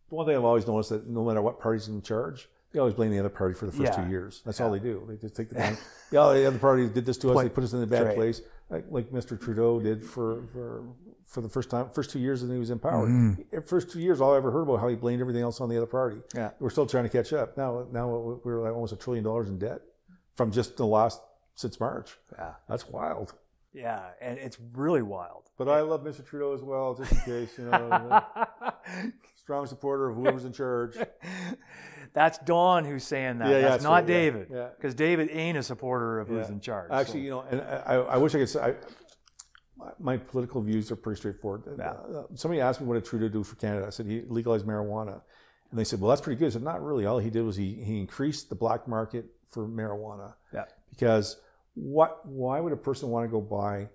[0.09, 3.11] one thing I've always noticed that no matter what party's in charge, they always blame
[3.11, 4.03] the other party for the first Yeah.
[4.03, 4.41] two years.
[4.45, 5.03] That's all they do.
[5.09, 5.77] They just take the time.
[6.11, 7.43] yeah, the other party did this to us.
[7.43, 8.15] They put us in a bad Right.
[8.15, 8.41] place,
[8.71, 9.39] like, like Mr.
[9.39, 10.83] Trudeau did for, for
[11.27, 13.07] for the first time, first two years that he was in power.
[13.07, 13.59] Mm-hmm.
[13.65, 15.77] First two years, all I ever heard about how he blamed everything else on the
[15.77, 16.17] other party.
[16.35, 16.51] Yeah.
[16.59, 17.57] We're still trying to catch up.
[17.57, 18.09] Now, now
[18.43, 19.81] we're like almost a trillion dollars in debt
[20.35, 21.21] from just the last
[21.55, 22.17] since March.
[22.37, 22.53] Yeah.
[22.67, 23.33] That's wild.
[23.73, 25.49] Yeah, and it's really wild.
[25.57, 26.25] But I love Mr.
[26.25, 28.21] Trudeau as well, just in case, you know.
[29.41, 30.97] strong supporter of whoever's in charge.
[32.13, 33.47] That's Don who's saying that.
[33.47, 34.49] Yeah, yeah, that's that's not right, David.
[34.49, 36.91] Because David ain't a supporter of who's in charge.
[36.91, 38.75] Actually, so- you know, and I, I wish I could say, I,
[39.99, 41.63] my- political views are pretty straightforward.
[41.79, 43.87] Uh, somebody asked me what did Trudeau do for Canada.
[43.87, 45.21] I said he legalized marijuana,
[45.71, 47.05] and they said, "Well, that's pretty good." I said, "Not really.
[47.05, 50.65] All he did was he he increased the black market for marijuana yeah.
[50.89, 51.37] because
[51.75, 52.25] what?
[52.27, 53.87] Why would a person want to go buy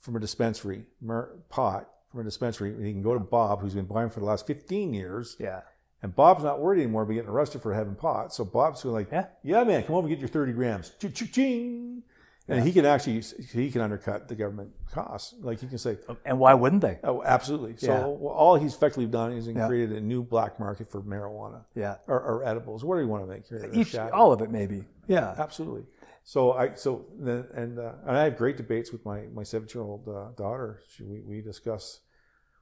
[0.00, 2.74] from a dispensary mar- pot from a dispensary?
[2.82, 5.60] He can go to Bob, who's been buying for the last fifteen years, Yeah.
[6.02, 8.32] And Bob's not worried anymore about getting arrested for having pot.
[8.34, 9.26] So Bob's going like, Yeah.
[9.42, 10.90] yeah, man, come over and get your 30 grams.
[11.00, 12.02] Ching.
[12.50, 13.20] And he can actually,
[13.52, 15.34] he can undercut the government costs.
[15.40, 16.98] Like he can say, And why wouldn't they?
[17.04, 17.76] oh, absolutely.
[17.76, 18.04] So Yeah.
[18.30, 19.66] all he's effectively done is Yeah.
[19.66, 21.96] created a new black market for marijuana Yeah.
[22.06, 23.46] or, or edibles, whatever you want to make.
[23.46, 24.86] Here, Each, all of it, maybe.
[25.06, 25.34] Yeah.
[25.36, 25.84] Absolutely.
[26.24, 29.82] So I so and uh, and I have great debates with my my seven year
[29.82, 30.80] old uh, daughter.
[30.90, 32.00] She, we we discuss.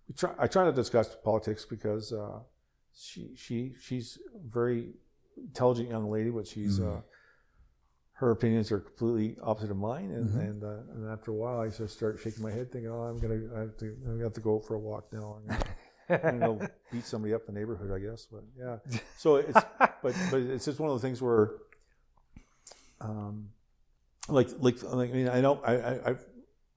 [0.09, 0.31] We try.
[0.39, 2.39] I try to discuss politics because uh,
[2.97, 4.95] she she she's a very
[5.37, 7.01] intelligent young lady, but she's uh,
[8.15, 10.11] her opinions are completely opposite of mine.
[10.11, 13.03] And and, uh, and after a while, I just start shaking my head, thinking, "Oh,
[13.03, 15.65] I'm gonna I have to I have to go for a walk now." I'm gonna,
[16.09, 18.27] I'm gonna go beat somebody up in the neighborhood, I guess.
[18.31, 18.77] But yeah,
[19.19, 21.51] so it's but but it's just one of the things where,
[23.03, 23.51] um,
[24.29, 26.25] like like I mean I don't I I I've,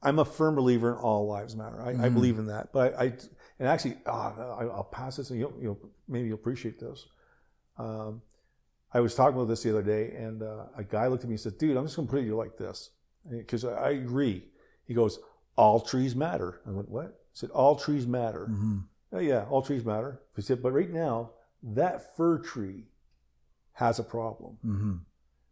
[0.02, 1.82] I'm a firm believer in all lives matter.
[1.82, 3.14] I, I believe in that, but I, I
[3.60, 7.06] and actually I, I'll pass this and you'll, you'll maybe you'll appreciate this.
[7.78, 8.22] Um,
[8.94, 11.34] I was talking about this the other day, and uh, a guy looked at me
[11.36, 12.90] and said, "Dude, I'm just going to put it to you like this,
[13.30, 14.46] because I I agree."
[14.86, 15.20] He goes,
[15.56, 18.48] "All trees matter." I went, "What?" He said, "All trees matter."
[19.12, 20.22] Oh, yeah, all trees matter.
[20.36, 21.32] He said, "But right now,
[21.62, 22.86] that fir tree
[23.74, 24.96] has a problem, Mm-hmm.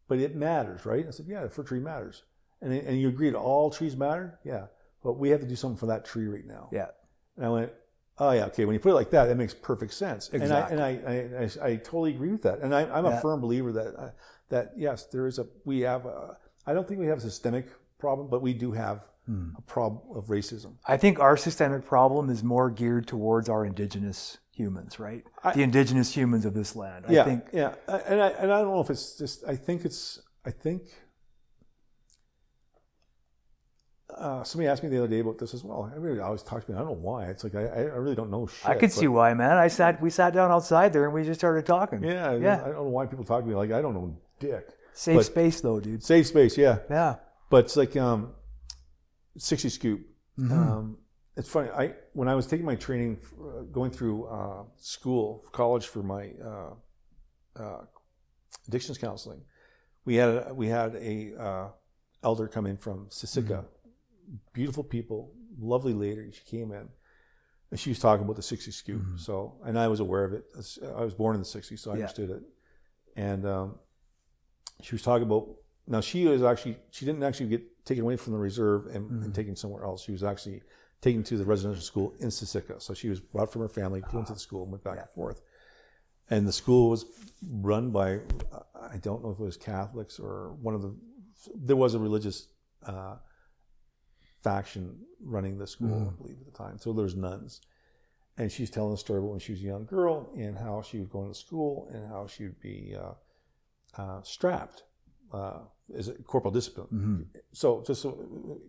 [0.08, 2.24] but it matters, right?" I said, "Yeah, the fir tree matters."
[2.62, 4.40] And and you agreed all trees matter?
[4.44, 4.66] Yeah,
[5.04, 6.70] but we have to do something for that tree right now.
[6.74, 6.88] Yeah.
[7.36, 7.72] And I went,
[8.20, 8.66] oh yeah, okay.
[8.66, 10.30] When you put it like that, that makes perfect sense.
[10.34, 10.76] Exactly.
[10.78, 12.60] And I and I, I, I, I totally agree with that.
[12.60, 13.22] And I, I'm a Yeah.
[13.22, 14.10] firm believer that uh,
[14.50, 16.38] that yes, there is a we have a.
[16.66, 17.68] I don't think we have a systemic
[18.00, 19.50] problem, but we do have Hmm.
[19.58, 20.76] a problem of racism.
[20.88, 25.26] I think our systemic problem is more geared towards our indigenous humans, right?
[25.44, 27.04] I- the indigenous humans of this land.
[27.10, 27.74] I yeah, think yeah.
[27.90, 29.44] And I and I don't know if it's just.
[29.46, 30.22] I think it's.
[30.46, 30.84] I think.
[34.18, 35.92] Uh, somebody asked me the other day about this as well.
[35.96, 36.76] Everybody always talks to me.
[36.78, 37.26] I don't know why.
[37.28, 38.68] It's like I, I really don't know shit.
[38.68, 39.58] I could see why, man.
[39.58, 42.04] I sat we sat down outside there and we just started talking.
[42.04, 42.62] Yeah, I- Yeah.
[42.62, 44.70] I don't know why people talk to me like I don't know dick.
[44.94, 46.04] Safe But- space though, dude.
[46.04, 46.80] Safe space, yeah.
[46.90, 47.16] Yeah.
[47.50, 48.34] But it's like um,
[49.38, 50.02] 60 scoop.
[50.40, 50.52] Mm-hmm.
[50.54, 50.98] Um,
[51.36, 51.70] it's funny.
[51.70, 56.32] I when I was taking my training, uh, going through uh, school, college for my
[56.44, 56.74] uh,
[57.62, 57.82] uh,
[58.68, 59.42] addictions counseling,
[60.06, 61.68] we had we had a uh,
[62.24, 63.42] elder come in from Siksika.
[63.60, 63.66] Mm-hmm.
[64.54, 66.32] Beautiful people, lovely lady.
[66.32, 66.90] She came in.
[67.72, 69.02] And she was talking about the 60 scoop.
[69.20, 70.46] So, and I was aware of it.
[70.96, 72.00] I was born in the 60s, so I Mm-hmm.
[72.00, 72.04] Yeah.
[72.06, 72.44] understood it.
[73.18, 73.76] And um,
[74.82, 75.48] she was talking about
[75.88, 79.24] now she was actually she didn't actually get taken away from the reserve and, Mm-hmm.
[79.24, 80.04] and taken somewhere else.
[80.04, 80.62] She was actually
[81.02, 82.82] taken to the residential school in Siksika.
[82.82, 85.10] So she was brought from her family, went to the school, and went back and
[85.10, 85.42] forth.
[86.30, 87.06] And the school was
[87.50, 88.20] run by
[88.94, 90.96] I don't know if it was Catholics or one of the
[91.56, 92.48] there was a religious
[92.86, 93.16] uh,
[94.52, 96.78] faction running the school, I believe at the time.
[96.78, 97.62] So there's nuns.
[98.40, 101.00] And she's telling the story about when she was a young girl and how she
[101.00, 104.84] would go into school and how she would be uh, uh, strapped
[105.34, 105.62] uh,
[105.98, 107.30] as a corporal discipline.
[107.52, 108.10] So just so,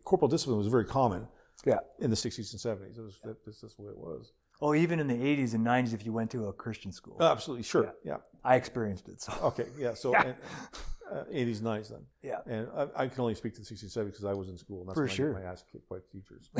[0.04, 1.28] corporal discipline was very common
[1.66, 1.80] Yeah.
[2.00, 2.98] in the 60s and 70s.
[2.98, 4.32] It was that, that's just the way it was.
[4.60, 7.62] Oh, even in the 80s and 90s, if you went to a Christian school, Absolutely,
[7.62, 8.16] sure, yeah.
[8.42, 9.20] I experienced it.
[9.20, 9.94] So Okay, yeah.
[9.94, 10.22] So Yeah.
[10.28, 10.36] and,
[11.12, 12.00] uh, 80s, 90s then.
[12.22, 14.56] yeah, And I, I can only speak to the 60s, 70s because I was in
[14.56, 14.80] school.
[14.80, 15.32] And that's For when I sure.
[15.32, 16.50] get my ass kicked by teachers.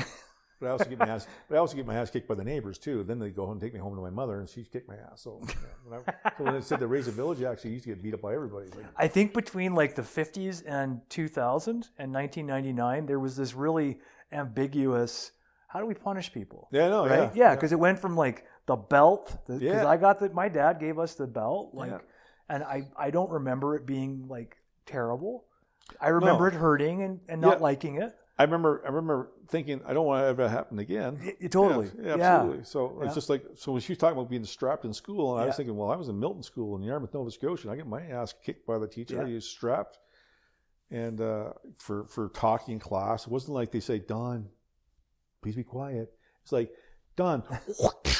[0.60, 1.26] but I also get my ass.
[1.48, 3.04] But I also get my ass kicked by the neighbors too.
[3.04, 4.96] Then they go home and take me home to my mother, and she's kicked my
[4.96, 5.20] ass.
[5.22, 5.54] So, yeah,
[5.86, 8.02] when, I, so when it said the raise a village, I actually used to get
[8.02, 8.66] beat up by everybody.
[8.76, 13.98] Like, I think between like the 50s and 2000 and 1999, there was this really
[14.32, 15.32] ambiguous.
[15.68, 16.68] How do we punish people?
[16.72, 17.30] yeah, no, right?
[17.34, 19.36] yeah, Yeah, because it went from like the belt.
[19.46, 19.86] Because Yeah.
[19.86, 20.34] I got that.
[20.34, 21.70] My dad gave us the belt.
[21.74, 21.98] Like, Yeah.
[22.48, 24.56] And I I don't remember it being like
[24.86, 25.44] terrible.
[26.00, 26.56] I remember No.
[26.56, 27.62] it hurting and, and not Yeah.
[27.64, 28.14] liking it.
[28.38, 31.18] I remember, I remember thinking, I don't want to ever happen again.
[31.20, 31.90] Y- y- totally.
[32.00, 32.34] Yeah, Yeah.
[32.36, 32.64] absolutely.
[32.64, 33.06] So Yeah.
[33.06, 35.46] it's just like, so when she was talking about being strapped in school, and I
[35.46, 37.86] was thinking, well, I was in Milton School in Yarmouth, Nova Scotia, and I get
[37.88, 39.20] my ass kicked by the teacher.
[39.20, 39.98] I was strapped,
[40.90, 44.48] and uh, for for talking in class, it wasn't like they say, Don,
[45.42, 46.12] please be quiet.
[46.42, 46.70] It's like,
[47.16, 47.42] Don,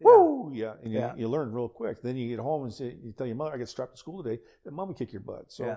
[0.00, 1.14] woo, yeah, and you, Yeah.
[1.16, 2.02] you learn real quick.
[2.02, 4.22] Then you get home and say, you tell your mother, I get strapped to school
[4.22, 4.40] today.
[4.64, 5.52] Then mom would kick your butt.
[5.52, 5.64] So.
[5.64, 5.76] Yeah.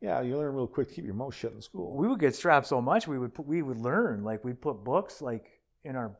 [0.00, 0.20] Yeah.
[0.22, 1.96] you learn real quick to keep your mouth shut in school.
[1.96, 4.84] we would get strapped so much we would put, we would learn like we'd put
[4.84, 5.46] books like
[5.84, 6.16] in our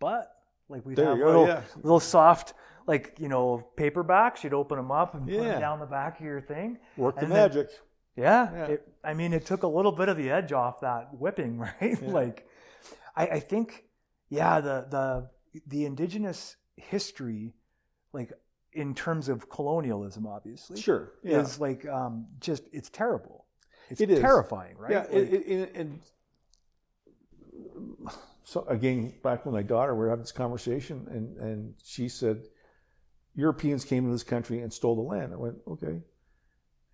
[0.00, 0.28] butt
[0.68, 1.60] like we'd There have little yeah.
[1.82, 2.54] little soft
[2.86, 5.42] like you know paperbacks you'd open them up and put Yeah.
[5.52, 7.68] them down the back of your thing Work the then- magic.
[8.16, 8.64] yeah, Yeah.
[8.74, 11.74] It, i mean it took a little bit of the edge off that whipping right
[11.80, 12.10] Yeah.
[12.10, 12.48] like
[13.14, 13.84] I, I think
[14.30, 15.30] yeah the the
[15.66, 17.54] the indigenous history
[18.12, 18.32] like
[18.72, 21.12] in terms of colonialism obviously Sure.
[21.22, 21.40] Yeah.
[21.40, 23.46] is like um, just it's terrible
[23.90, 26.00] it's It terrifying right Yeah, Like- it, it, and
[28.44, 32.42] so again, back when my daughter, we were having this conversation, and and she said,
[33.34, 35.32] Europeans came to this country and stole the land.
[35.32, 36.00] I went, okay,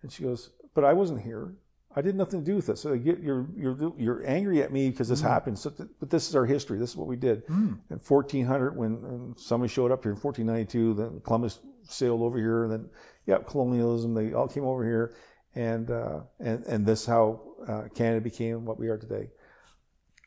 [0.01, 1.53] and she goes, but I wasn't here.
[1.95, 2.77] I did nothing to do with it.
[2.77, 3.17] So you're
[3.57, 5.57] you're you're angry at me because this happened.
[5.57, 6.77] So th- but this is our history.
[6.77, 7.45] This is what we did.
[7.47, 7.79] Mm.
[7.89, 12.71] In 1400, when, somebody showed up here in 1492, then Columbus sailed over here, and
[12.71, 12.89] then
[13.25, 14.13] yeah, colonialism.
[14.13, 15.15] They all came over here,
[15.55, 19.29] and uh, and and this is how uh, Canada became what we are today.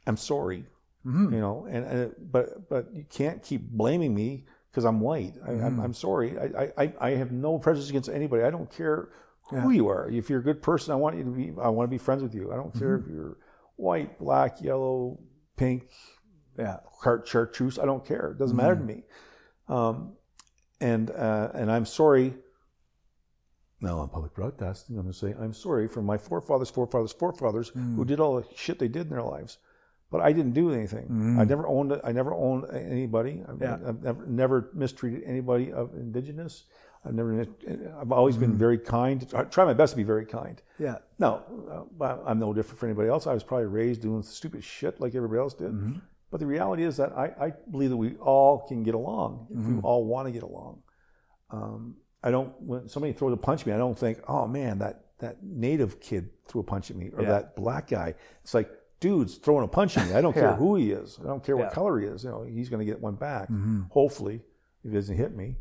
[0.09, 0.65] I'm sorry,
[1.07, 1.33] Mhm.
[1.33, 5.35] you know, and, and but but you can't keep blaming me because I'm white.
[5.47, 5.85] I, I'm, Mm.
[5.85, 6.37] I'm sorry.
[6.39, 8.43] I- I I have no prejudice against anybody.
[8.43, 9.11] I don't care
[9.51, 9.71] who Yeah.
[9.77, 10.09] you are.
[10.11, 11.53] If you're a good person, I want you to be.
[11.61, 12.53] I want to be friends with you.
[12.53, 13.09] I don't care Mm-hmm.
[13.11, 13.37] if you're
[13.77, 15.19] white, black, yellow,
[15.57, 15.89] pink,
[16.59, 16.79] yeah
[17.25, 17.79] chartreuse.
[17.79, 18.31] I don't care.
[18.33, 18.67] It doesn't Mm-hmm.
[18.67, 19.03] matter to me.
[19.69, 20.17] Um,
[20.81, 22.35] and uh, and I'm sorry.
[23.81, 27.71] Now on public broadcasting, I'm going to say I'm sorry for my forefathers, forefathers, forefathers
[27.73, 27.97] Mm.
[27.97, 29.59] who did all the shit they did in their lives,
[30.11, 31.09] but I didn't do anything.
[31.09, 31.39] Mm.
[31.41, 32.01] I never owned.
[32.05, 33.43] I never owned anybody.
[33.49, 33.79] I've, Yeah.
[33.85, 36.65] I've never, never mistreated anybody of indigenous.
[37.05, 37.45] I've never.
[38.01, 39.27] I've always been very kind.
[39.35, 40.63] I try my best to be very kind.
[40.79, 41.43] yeah No,
[42.01, 43.27] uh, I'm no different from anybody else.
[43.27, 45.73] I was probably raised doing stupid shit like everybody else did.
[45.73, 45.99] Mm-hmm.
[46.31, 49.59] But the reality is that I, I believe that we all can get along if
[49.59, 49.77] Mm-hmm.
[49.77, 50.83] we all want to get along.
[51.51, 52.53] Um, I don't.
[52.63, 56.01] When somebody throws a punch at me, I don't think, "Oh man, that that native
[56.01, 57.29] kid threw a punch at me," or Yeah.
[57.31, 58.15] that black guy.
[58.43, 58.71] It's like,
[59.01, 60.15] dude's throwing a punch at me.
[60.15, 61.19] I don't care who he is.
[61.21, 61.69] I don't care what Yeah.
[61.71, 61.75] Mm-hmm.
[61.75, 62.23] color he is.
[62.25, 63.49] You know, he's going to get one back.
[63.91, 64.37] Hopefully,
[64.85, 65.57] if he doesn't hit me.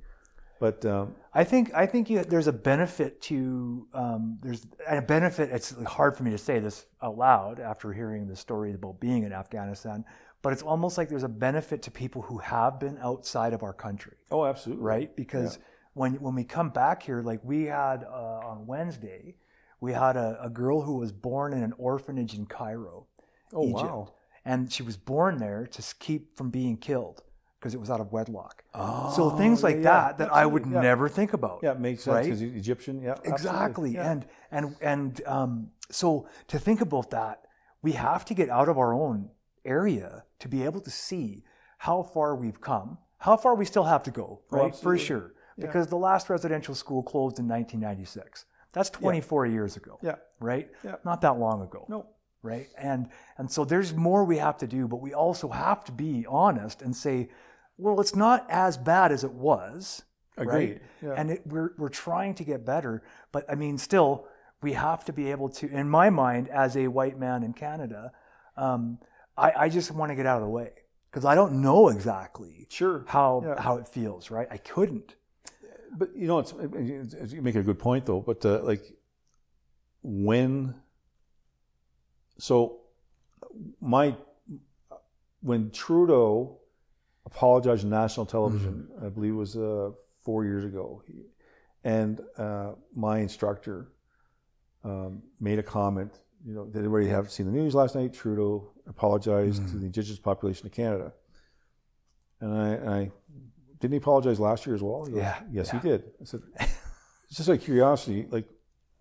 [0.62, 5.50] But um, I think I think you, there's a benefit to um, there's a benefit.
[5.50, 9.24] It's hard for me to say this out loud after hearing the story about being
[9.24, 10.06] in Afghanistan,
[10.44, 13.74] but it's almost like there's a benefit to people who have been outside of our
[13.74, 15.16] country, oh, absolutely, right?
[15.16, 15.58] Because
[15.96, 19.38] when when we come back here, like we had uh, on Wednesday,
[19.80, 23.08] we had a, a girl who was born in an orphanage in Cairo,
[23.52, 24.14] Oh Egypt, wow.
[24.46, 27.24] and she was born there to keep from being killed
[27.62, 28.64] because it was out of wedlock.
[28.74, 30.82] Oh, so things like yeah, that that I would yeah.
[30.82, 31.60] never think about.
[31.62, 33.02] Yeah, it makes sense because he's Egyptian.
[33.02, 33.16] Yeah.
[33.24, 33.92] Exactly.
[33.92, 34.12] Yeah.
[34.12, 37.46] And and and um, so to think about that,
[37.84, 39.30] we have to get out of our own
[39.64, 41.44] area to be able to see
[41.78, 44.72] how far we've come, how far we still have to go, Oh, right?
[44.72, 45.06] For absolutely.
[45.06, 45.34] sure.
[45.60, 48.46] Because the last residential school closed in 1996.
[48.74, 50.16] That's 24 years ago, yeah.
[50.40, 50.70] right?
[50.84, 50.96] Yeah.
[51.04, 52.08] Not that long ago No.
[52.42, 52.68] right?
[52.78, 56.26] And and so there's more we have to do, but we also have to be
[56.28, 57.30] honest and say,
[57.82, 60.04] well, it's not as bad as it was,
[60.38, 60.54] Agreed.
[60.54, 60.82] right?
[61.02, 61.14] Yeah.
[61.18, 64.28] And it, we're we're trying to get better, but I mean, still,
[64.62, 65.68] we have to be able to.
[65.70, 68.12] In my mind, as a white man in Canada,
[68.56, 69.00] um,
[69.38, 70.72] I, I just want to get out of the way
[71.10, 73.04] because I don't know exactly Sure.
[73.08, 73.62] how Yeah.
[73.62, 74.48] how it feels, right?
[74.52, 75.16] I couldn't.
[75.98, 78.22] But you know, it's, it's you make a good point though.
[78.22, 78.84] But uh, like
[80.04, 80.76] when,
[82.38, 82.82] so
[83.82, 84.16] my
[85.42, 86.60] when Trudeau
[87.26, 89.92] apologized on national television, I believe it was uh,
[90.24, 91.24] four years ago, he,
[91.84, 93.92] and uh, my instructor
[94.84, 96.20] um, made a comment.
[96.46, 98.14] You know, did anybody have seen the news last night?
[98.14, 101.14] Trudeau apologized to the Indigenous population of Canada,
[102.40, 103.12] and I, and I
[103.80, 105.06] didn't he apologize last year as well?
[105.06, 105.80] He goes, Yeah, Yes, yeah.
[105.82, 106.04] he did.
[106.22, 108.28] I said, it's just like curiosity.
[108.30, 108.48] Like,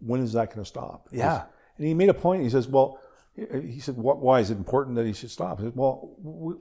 [0.00, 1.08] when is that going to stop?
[1.12, 1.42] Yeah.
[1.76, 2.42] And he made a point.
[2.42, 2.98] He says, well,
[3.34, 5.60] he said, why is it important that he should stop?
[5.60, 6.54] I said, well, we,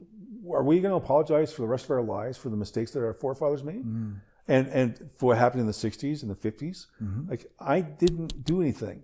[0.54, 3.00] are we going to apologize for the rest of our lives for the mistakes that
[3.04, 3.86] our forefathers made?
[3.86, 4.12] Mm-hmm.
[4.48, 6.88] And, and for what happened in the 60s and the 50s?
[7.04, 7.30] Mm-hmm.
[7.30, 9.04] Like, I didn't do anything.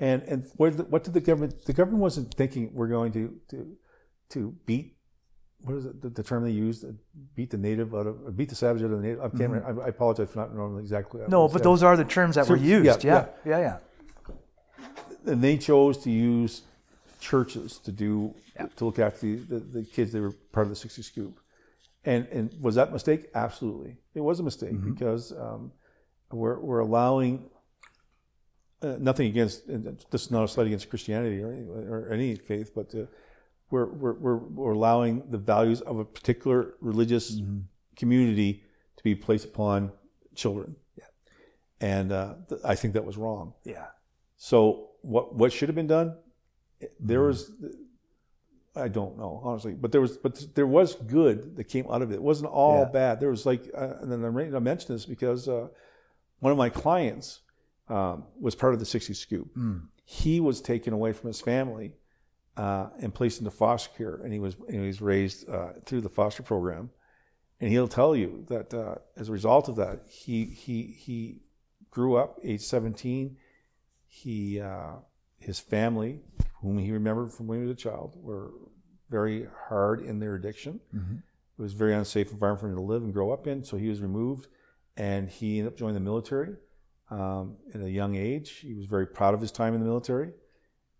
[0.00, 3.12] And, and what, did the, what did the government, the government wasn't thinking we're going
[3.12, 3.76] to, to,
[4.30, 4.96] to beat
[5.62, 6.84] what is it, the, the term they used?
[7.34, 9.20] Beat the native out of, beat the savage out of the native.
[9.20, 9.82] I can't remember.
[9.82, 11.20] I, I apologize for not knowing exactly.
[11.22, 11.30] Mm-hmm.
[11.30, 13.04] No, but those are the terms that were So- used.
[13.04, 13.78] yeah, Yeah, yeah,
[14.28, 14.34] yeah.
[15.32, 16.62] and they chose to use
[17.30, 18.34] churches to do
[18.76, 21.34] to look after the, the, the kids that were part of the 60 Scoop.
[22.04, 23.20] And and was that a mistake?
[23.34, 24.92] Absolutely, it was a mistake Mm-hmm.
[24.92, 25.72] because um,
[26.40, 27.32] we're we're allowing
[28.82, 29.56] uh, nothing against
[30.12, 33.06] this is not a slight against Christianity or any, or any faith, but uh,
[33.70, 37.60] we're, we're we're we're allowing the values of a particular religious Mm-hmm.
[37.96, 38.62] community
[38.98, 39.90] to be placed upon
[40.34, 40.76] children.
[41.00, 41.10] Yeah,
[41.80, 43.54] and uh, th- I think that was wrong.
[43.64, 43.86] Yeah.
[44.36, 44.56] So
[45.02, 46.08] what what should have been done?
[47.00, 47.26] There Mm-hmm.
[47.28, 47.52] was,
[48.74, 52.10] I don't know honestly, but there was but there was good that came out of
[52.10, 52.16] it.
[52.16, 52.90] It wasn't all Yeah.
[52.92, 53.20] bad.
[53.20, 54.20] There was like, uh, and then
[54.52, 55.68] to mention this because uh,
[56.40, 57.40] one of my clients
[57.88, 59.54] um, was part of the 60 Scoop.
[59.56, 59.86] Mm.
[60.04, 61.94] He was taken away from his family
[62.56, 66.02] uh, and placed into foster care, and he was and he was raised uh, through
[66.02, 66.90] the foster program.
[67.60, 71.40] And he'll tell you that uh, as a result of that, he he he
[71.90, 73.36] grew up, age 17.
[74.06, 74.96] He uh,
[75.38, 76.20] his family,
[76.66, 78.50] whom he remembered from when he was a child, were
[79.08, 80.80] very hard in their addiction.
[80.94, 81.18] Mhm.
[81.58, 83.64] It was a very unsafe environment for him to live and grow up in.
[83.64, 84.48] So he was removed,
[84.96, 86.56] and he ended up joining the military
[87.10, 88.50] um, at a young age.
[88.50, 90.32] He was very proud of his time in the military,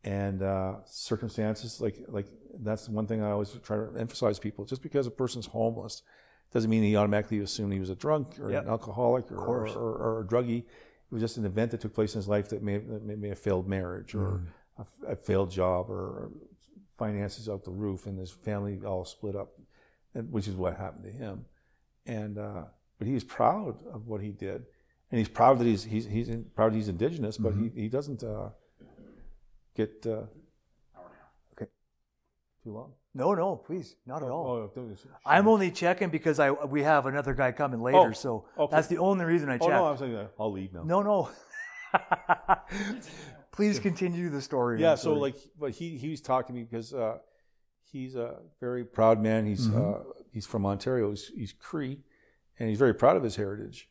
[0.04, 2.26] and uh, circumstances like like
[2.60, 4.64] that's the one thing I always try to emphasize people.
[4.64, 6.02] Just because a person's homeless
[6.52, 8.62] doesn't mean he automatically assumed he was a drunk or Yep.
[8.64, 10.60] an alcoholic or, or, or, or a druggie.
[10.60, 13.14] It was just an event that took place in his life that may, that may,
[13.16, 14.42] may have failed marriage or
[14.78, 16.30] a, a failed job or
[16.98, 19.52] finances out the roof and his family all split up,
[20.30, 21.44] which is what happened to him.
[22.06, 22.62] And uh,
[22.98, 24.64] but he's proud of what he did,
[25.10, 28.22] and he's proud that he's he's he's in, proud he's indigenous, but he, he doesn't
[28.22, 28.50] uh,
[29.74, 30.22] get uh,
[31.52, 31.66] Okay.
[32.62, 32.92] too long.
[33.12, 34.46] No, no, please, not at all.
[34.46, 38.46] Oh, don't- I'm only checking because I we have another guy coming later, Oh, so
[38.58, 38.74] okay.
[38.76, 39.70] that's the only reason I Oh checked.
[39.72, 40.32] no, I'm saying that.
[40.38, 40.82] I'll leave now.
[40.84, 41.30] no, no.
[43.56, 44.80] Please continue the story.
[44.80, 47.18] yeah so like but he he was talking to me because uh,
[47.90, 49.90] he's a very proud man he's Mm-hmm.
[49.94, 52.00] uh, he's from ontario he's, he's cree
[52.58, 53.88] and he's very proud of his heritage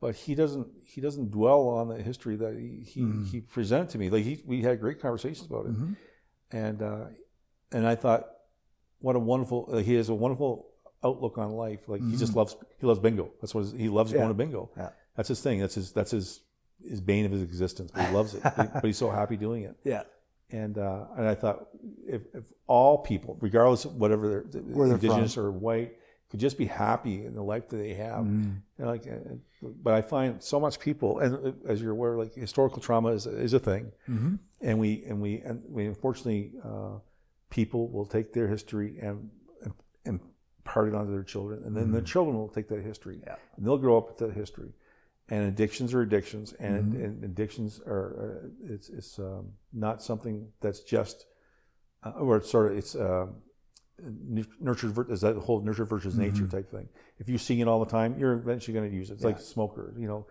[0.00, 3.24] but he doesn't he doesn't dwell on the history that he he, Mm-hmm.
[3.24, 5.96] he presented to me like he we had great conversations about it Mhm.
[6.52, 7.04] and uh,
[7.72, 8.22] and i thought
[9.00, 10.66] what a wonderful uh, he has a wonderful
[11.04, 14.10] outlook on life like he just loves he loves bingo that's what his, he loves
[14.10, 14.18] Mm-hmm.
[14.18, 14.24] Yeah.
[14.26, 14.90] going to bingo Yeah.
[15.16, 16.40] that's his thing that's his that's his
[16.86, 19.76] his bane of his existence but he loves it but, he's so happy doing it
[19.84, 20.02] yeah,
[20.50, 21.68] and uh, and I thought
[22.06, 25.96] if, if all people, regardless of whatever they're, Where they're indigenous or white,
[26.30, 28.60] could just be happy in the life that they have, Mm.
[28.78, 29.04] and like,
[29.62, 33.26] but I find so much people, and uh, as you're aware, like historical trauma is
[33.26, 34.34] is a thing, Mm-hmm.
[34.62, 36.98] and we and we and we unfortunately uh,
[37.50, 39.30] people will take their history and
[39.64, 39.72] and,
[40.06, 40.20] and
[40.60, 43.28] impart it onto their children, and then the children will take that history, Mm-hmm.
[43.28, 43.36] Yeah.
[43.56, 44.72] and they'll grow up with that history.
[45.30, 47.04] And addictions are addictions, and, Mm-hmm.
[47.04, 51.26] and addictions are uh, it's it's um, not something that's just
[52.02, 53.26] uh, or it's sort of it's uh,
[54.60, 56.56] nurtured ver- is that whole nurture versus nature Mm-hmm.
[56.56, 56.88] type thing.
[57.18, 59.14] If you see it all the time, you're eventually going to use it.
[59.14, 60.26] It's like smokers, you know.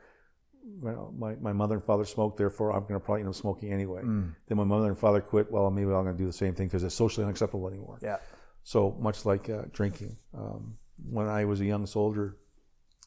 [0.82, 3.72] Well, my, my mother and father smoked, therefore I'm going to probably end up smoking
[3.72, 4.02] anyway.
[4.04, 4.34] Mm.
[4.48, 5.50] Then my mother and father quit.
[5.50, 8.00] Well, maybe I'm going to do the same thing because it's socially unacceptable anymore.
[8.02, 8.18] yeah,
[8.64, 10.18] So much like uh, drinking.
[10.34, 10.78] Um,
[11.10, 12.36] when I was a young soldier,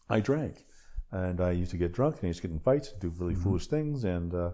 [0.09, 0.65] I drank,
[1.13, 3.09] and I used to get drunk and I used to get in fights, and do
[3.19, 3.43] really Mm-hmm.
[3.43, 4.51] foolish things, and uh,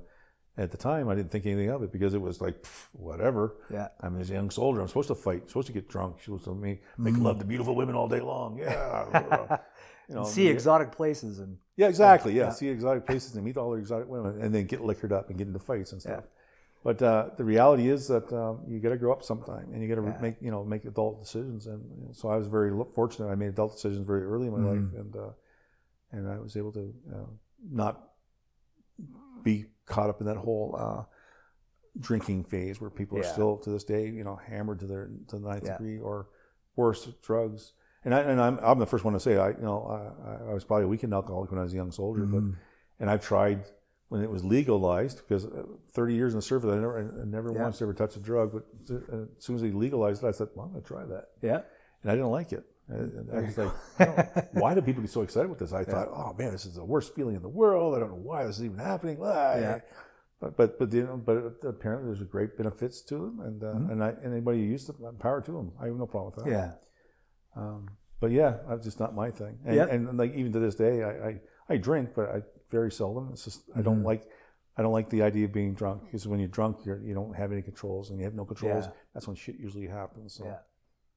[0.59, 3.57] at the time I didn't think anything of it because it was like pff, whatever.
[3.71, 3.89] yeah.
[4.01, 4.81] I'm a young soldier.
[4.81, 5.43] I'm supposed to fight.
[5.43, 6.23] I'm supposed to get drunk.
[6.23, 7.23] Supposed to make, make Mm.
[7.23, 8.59] love to beautiful women all day long.
[8.59, 9.59] Yeah.
[10.09, 10.53] you know, See yeah.
[10.53, 12.33] exotic places and Yeah, exactly.
[12.33, 12.45] Yeah.
[12.45, 12.51] Yeah.
[12.53, 15.37] see exotic places and meet all the exotic women, and then get liquored up and
[15.39, 16.25] get into fights and stuff.
[16.83, 19.89] But uh, the reality is that um, you got to grow up sometime, and you
[19.93, 20.19] got to Yeah.
[20.23, 21.67] make you know make adult decisions.
[21.67, 23.29] And you know, so I was very fortunate.
[23.29, 25.01] I made adult decisions very early in my life, Mm-hmm.
[25.01, 25.31] and uh,
[26.17, 27.19] and I was able to uh,
[27.71, 28.11] not
[29.43, 31.03] be caught up in that whole uh,
[32.01, 35.39] drinking phase where people are still to this day, you know, hammered to their to
[35.39, 35.77] the ninth Yeah.
[35.79, 36.29] degree or
[36.75, 37.73] worse, drugs.
[38.05, 39.87] And I and I'm I'm the first one to say I you know
[40.47, 42.51] I, I was probably a weekend alcoholic when I was a young soldier, Mm-hmm.
[42.51, 42.59] but
[43.01, 43.65] and I've tried
[44.09, 47.53] when it was legalized because uh, 30 years in the service I never I never
[47.53, 47.63] Yeah.
[47.63, 48.65] once ever touched a drug, but
[49.13, 51.63] as soon as they legalized it, I said, well, I'm going to try that, yeah,
[52.03, 52.65] and I didn't like it.
[52.89, 55.73] I, I was like, why do people get so excited with this?
[55.73, 57.95] I thought, oh man, this is the worst feeling in the world.
[57.97, 59.19] I don't know why this is even happening.
[59.23, 59.79] Ah, Yeah.
[60.41, 61.37] But but but, you know, but
[61.67, 63.91] apparently there's great benefits to them, and uh, Mm-hmm.
[63.91, 65.73] and I, anybody who uses them, power to them.
[65.81, 66.51] I have no problem with that.
[66.51, 66.73] yeah.
[67.57, 67.89] Um,
[68.21, 69.59] but yeah, that's just not my thing.
[69.65, 69.93] And, Yep.
[69.93, 71.41] and like even to this day, I, I,
[71.71, 73.31] I drink, but I very seldom.
[73.33, 74.07] It's just I don't Mm-hmm.
[74.07, 74.25] like
[74.79, 77.35] I don't like the idea of being drunk because when you're drunk, you're, you don't
[77.35, 78.85] have any controls, and you have no controls.
[78.85, 78.93] Yeah.
[79.15, 80.35] That's when shit usually happens.
[80.35, 80.45] So.
[80.45, 80.59] Yeah.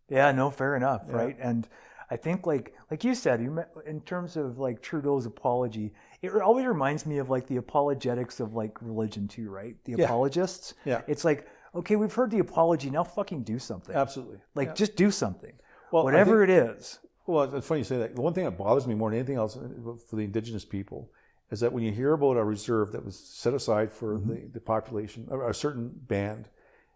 [0.09, 1.15] Yeah, no, fair enough, Yeah.
[1.15, 1.37] right?
[1.39, 1.67] And
[2.11, 6.65] I think like like you said, you in terms of like Trudeau's apology, it always
[6.65, 9.75] reminds me of like the apologetics of like religion too, right?
[9.85, 10.05] The Yeah.
[10.05, 10.73] apologists.
[10.85, 11.01] Yeah.
[11.07, 12.89] It's like okay, we've heard the apology.
[12.89, 13.95] Now fucking do something.
[13.95, 14.39] Absolutely.
[14.55, 14.73] Like Yeah.
[14.73, 15.53] just do something.
[15.91, 16.99] Well, Whatever think- it is.
[17.27, 18.15] Well, it's funny you say that.
[18.15, 21.11] The one thing that bothers me more than anything else uh, for the indigenous people
[21.51, 24.29] is that when you hear about a reserve that was set aside for Mm-hmm.
[24.29, 26.49] the, the population, a certain band,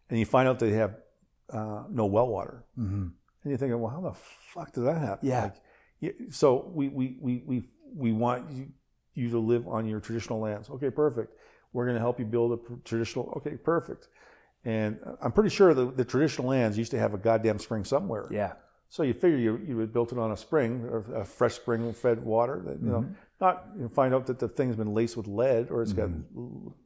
[0.09, 0.95] and you find out they have
[1.49, 2.93] uh, no well water, Mm-hmm.
[3.03, 3.11] and
[3.45, 4.13] you're thinking, well, how the
[4.53, 5.27] fuck did that happen?
[5.27, 5.43] Yeah.
[5.43, 5.55] Like,
[5.99, 7.63] yeah, so we, we, we, we,
[7.95, 8.67] we want you,
[9.13, 10.69] you to live on your traditional lands.
[10.69, 11.33] Okay, perfect.
[11.71, 13.33] We're going to help you build a traditional.
[13.37, 14.07] Okay, perfect.
[14.65, 18.27] And I'm pretty sure the, the traditional lands used to have a goddamn spring somewhere.
[18.31, 18.53] Yeah.
[18.89, 21.91] So you figure you, you had built it on a spring, or a fresh spring
[21.93, 22.61] fed water.
[22.65, 23.05] That, you know,
[23.41, 26.09] not you find out that the thing's been laced with lead or it's got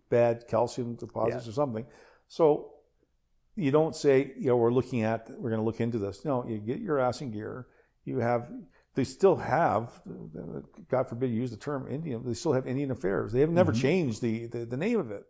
[0.09, 1.85] bad calcium deposits or something.
[2.29, 2.71] So
[3.57, 6.23] you don't say, you know, we're looking at, we're going to look into this.
[6.23, 7.67] No, you get your ass in gear.
[8.05, 8.49] You have,
[8.95, 9.99] they still have,
[10.89, 13.34] God forbid you use the term Indian, they still have Indian affairs.
[13.34, 13.81] They have never mm-hmm.
[13.81, 15.23] changed the, the, the name of it.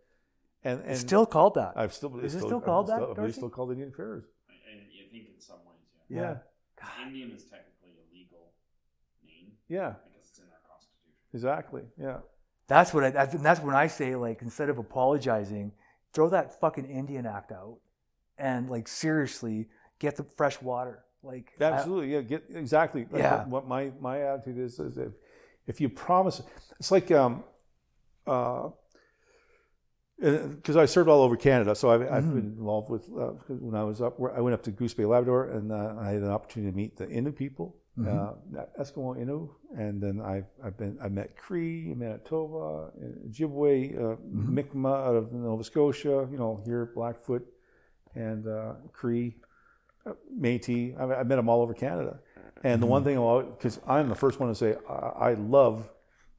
[0.63, 1.73] And, and It's still called that.
[1.75, 3.29] I've still, Is it it's still called that, Still, I believe Darcy?
[3.29, 4.25] it's still called Indian affairs.
[4.49, 5.79] And I think in some ways,
[6.09, 6.19] yeah.
[6.19, 7.07] Yeah.
[7.07, 8.51] Indian is technically a legal
[9.25, 11.33] name Yeah, because it's in our constitution.
[11.33, 11.81] exactly.
[11.99, 12.17] Yeah.
[12.67, 15.71] That's what I, that's, and that's when I say like instead of apologizing,
[16.11, 17.77] throw that fucking Indian Act out,
[18.37, 19.67] and like seriously
[19.99, 21.03] get the fresh water.
[21.23, 22.21] Like I- Absolutely, yeah.
[22.21, 23.07] Get exactly.
[23.13, 23.45] Yeah.
[23.45, 25.13] What, my my attitude is is if
[25.65, 26.41] if you promise,
[26.79, 27.43] it's like um,
[28.25, 28.69] uh,
[30.19, 33.83] because I served all over Canada, so I've, I've been involved with uh, when I
[33.83, 34.17] was up.
[34.35, 36.97] I went up to Goose Bay, Labrador, and uh, I had an opportunity to meet
[36.97, 38.33] the Innu people, uh,
[38.79, 42.91] Eskimo Innu, and then I've I've been I met Cree, in Manitoba,
[43.27, 47.45] Ojibwe, uh, Mi'kmaq out of Nova Scotia, you know here Blackfoot,
[48.15, 49.35] and uh, Cree.
[50.39, 50.97] Métis.
[50.99, 52.19] I, I met them all over Canada.
[52.63, 53.15] And the one thing,
[53.57, 54.93] because I'm the first one to say, I,
[55.31, 55.89] I love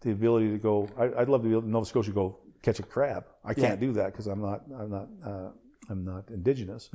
[0.01, 0.89] the ability to go.
[0.99, 3.25] I, I'd love to be able to Nova Scotia go catch a crab.
[3.45, 4.63] I can't do that because I'm not.
[4.79, 5.09] I'm not.
[5.25, 5.51] Uh,
[5.91, 6.91] I'm not indigenous.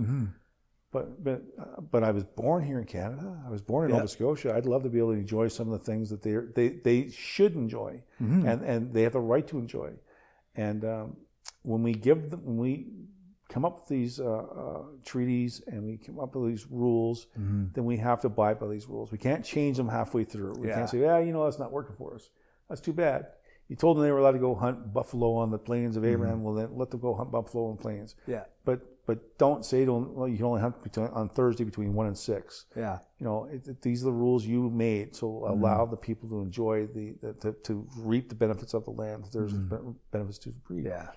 [0.92, 3.42] But but uh, but I was born here in Canada.
[3.48, 3.98] I was born in Yeah.
[3.98, 4.54] Nova Scotia.
[4.56, 7.10] I'd love to be able to enjoy some of the things that they they they
[7.10, 9.92] should enjoy, and and they have the right to enjoy.
[10.56, 11.18] And um,
[11.64, 12.88] when we give them, when we
[13.54, 14.26] come up with these uh,
[14.64, 17.28] uh, treaties and we come up with these rules,
[17.76, 19.12] then we have to abide by these rules.
[19.12, 20.54] We can't change them halfway through.
[20.60, 20.76] We Yeah.
[20.78, 22.30] can't say, "Yeah, you know, that's not working for us."
[22.68, 23.22] That's too bad.
[23.70, 26.44] You told them they were allowed to go hunt buffalo on the plains of Abraham.
[26.44, 28.16] Well, then let them go hunt buffalo on plains.
[28.28, 31.66] yeah, But but don't say to them, "Well, you can only hunt between, on Thursday
[31.66, 32.66] between one and six.
[32.76, 35.08] yeah, You know, it, it- these are the rules you made.
[35.16, 37.74] So allow the people to enjoy the, the to, to
[38.12, 39.26] reap the benefits of the land.
[39.34, 41.08] There's ben- benefits to reap yeah,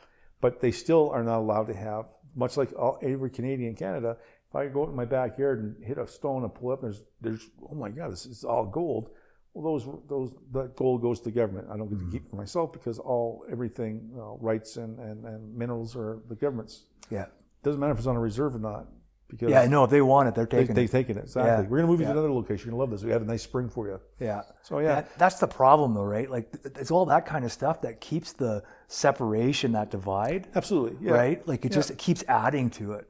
[0.41, 4.17] but they still are not allowed to have, much like all, every Canadian in Canada.
[4.49, 7.03] If I go out in my backyard and hit a stone and pull up, there's,
[7.21, 9.11] there's, oh my God, this is all gold.
[9.55, 11.69] Well, those, those, that gold goes to the government.
[11.73, 15.25] I don't get to keep it for myself because all, everything, uh, rights and, and,
[15.25, 16.85] and minerals are the government's.
[17.11, 17.27] yeah.
[17.63, 18.87] Doesn't matter if it's on a reserve or not,
[19.29, 21.09] because Yeah, I know if they want it, they're they, taking they've it.
[21.11, 21.17] it.
[21.17, 21.43] Exactly.
[21.51, 21.61] Yeah.
[21.69, 22.13] We're gonna move you Yeah.
[22.13, 22.67] to another location.
[22.67, 23.03] You're gonna love this.
[23.05, 24.01] We have a nice spring for you.
[24.21, 24.43] Yeah.
[24.63, 26.31] So yeah, That, that's the problem, though, right?
[26.31, 30.97] Like, it's all that kind of stuff that keeps the separation, that divide, absolutely.
[31.07, 31.13] Yeah.
[31.15, 31.47] right?
[31.49, 33.09] Like, it just it keeps adding to it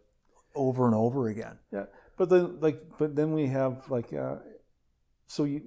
[0.55, 1.59] over and over again.
[1.73, 1.85] Yeah,
[2.17, 4.37] but then like, but then we have like, uh,
[5.27, 5.61] so you,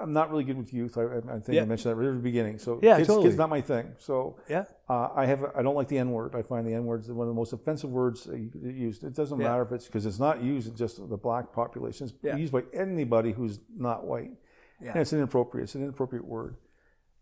[0.00, 0.96] I'm not really good with youth.
[0.98, 1.62] I, I think Yeah.
[1.62, 2.58] I mentioned that right at the beginning.
[2.58, 3.26] So Yeah, kids, totally.
[3.26, 3.92] kids not my thing.
[3.98, 4.64] So Yeah.
[4.88, 6.34] uh, I have I don't like the N word.
[6.34, 8.62] I find the N word is one of the most offensive words that you could
[8.62, 9.02] use.
[9.02, 9.48] It doesn't Yeah.
[9.48, 12.06] matter if it's because it's not used in just the black population.
[12.06, 12.36] It's Yeah.
[12.36, 14.32] used by anybody who's not white,
[14.80, 14.92] Yeah.
[14.92, 15.64] and it's inappropriate.
[15.64, 16.56] It's an inappropriate word,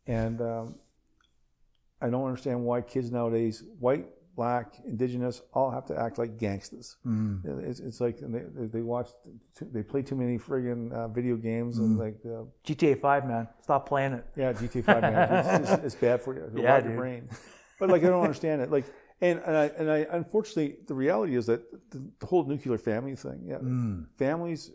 [0.06, 0.74] and um,
[2.00, 6.96] I don't understand why kids nowadays, white, black, indigenous, all have to act like gangsters.
[7.44, 9.10] It's, it's like they, they they watch,
[9.56, 13.48] too, they play too many friggin' uh, video games and like, uh, GTA 5, man.
[13.62, 14.24] Stop playing it.
[14.36, 15.32] yeah, GTA Five man,
[15.62, 16.44] it's, it's, it's bad for you.
[16.46, 17.28] It'll Yeah, your brain.
[17.78, 18.70] But like, I don't understand it.
[18.70, 18.86] Like,
[19.20, 23.14] and and I, and I unfortunately, the reality is that the, the whole nuclear family
[23.16, 23.40] thing.
[23.46, 24.06] Yeah, Mm.
[24.16, 24.70] families.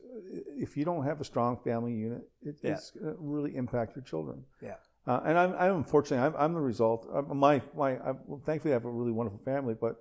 [0.55, 2.71] If you don't have a strong family unit, it, Yeah.
[2.73, 4.43] it's going to really impact your children.
[4.61, 4.75] Yeah.
[5.09, 7.09] Uh, and I'm, I'm unfortunately, I'm, I'm the result.
[7.11, 9.73] I'm, my, my, I, well, thankfully, I have a really wonderful family.
[9.73, 9.95] But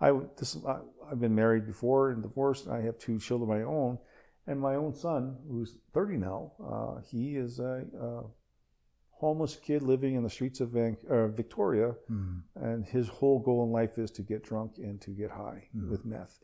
[0.00, 0.78] I, this, I,
[1.10, 2.66] I've been married before and divorced.
[2.66, 3.98] I have two children of my own,
[4.46, 8.26] and my own son, who's 30 now, uh, he is a, uh
[9.20, 11.94] homeless kid living in the streets of Van, uh, Victoria,
[12.56, 16.04] and his whole goal in life is to get drunk and to get high with
[16.04, 16.40] meth.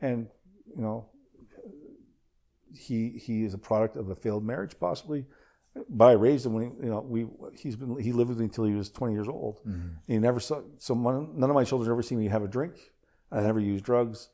[0.00, 0.26] And
[0.74, 1.08] you know,
[2.74, 5.26] he he is a product of a failed marriage, possibly.
[5.88, 7.26] But I raised him when he, you know we
[7.58, 9.60] he's been he lived with me until he was 20 years old.
[10.06, 12.74] He never saw so one, none of my children ever seen me have a drink.
[13.30, 14.28] I never used drugs.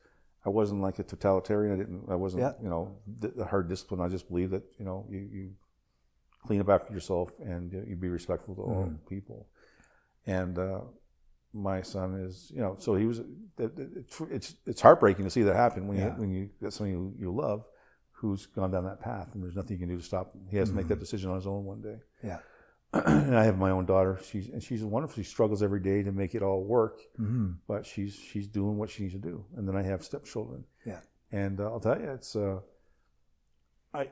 [0.45, 1.73] I wasn't like a totalitarian.
[1.73, 2.03] I didn't.
[2.09, 2.53] I wasn't Yeah.
[2.61, 3.99] you know the, hard discipline.
[4.01, 5.51] I just believe that you know you, you
[6.45, 9.47] clean up after yourself and you, be respectful to all people.
[10.25, 10.81] And uh,
[11.53, 13.19] my son is, you know, so he was.
[13.19, 13.25] it-
[13.57, 16.13] it- It's it's heartbreaking to see that happen when Yeah.
[16.15, 17.65] you when you get somebody you, you love
[18.23, 20.47] who's gone down that path, and there's nothing you can do to stop him.
[20.49, 21.97] He has to make that decision on his own one day.
[22.23, 22.39] Yeah.
[22.93, 24.17] and I have my own daughter.
[24.23, 25.21] She's and she's wonderful.
[25.21, 27.57] She struggles every day to make it all work, Mhm.
[27.67, 29.43] but she's she's doing what she needs to do.
[29.57, 30.63] And then I have stepchildren.
[30.85, 31.01] Yeah.
[31.31, 32.59] And uh, I'll tell you, it's uh,
[33.93, 34.09] I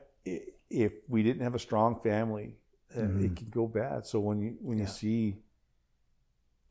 [0.68, 2.58] if we didn't have a strong family,
[2.94, 3.24] uh, Mhm.
[3.24, 4.04] it could go bad.
[4.04, 4.84] So when you when Yeah.
[4.84, 5.42] you see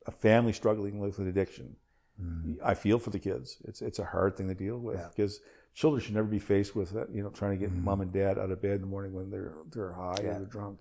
[0.06, 1.76] a family struggling with an addiction,
[2.22, 2.60] Mhm.
[2.64, 3.58] I feel for the kids.
[3.64, 5.10] It's it's a hard thing to deal with Yeah.
[5.74, 7.10] Children should never be faced with that.
[7.14, 7.84] You know, trying to get Mhm.
[7.84, 10.30] mom and dad out of bed in the morning when they're they're high Yeah.
[10.32, 10.80] or they're drunk,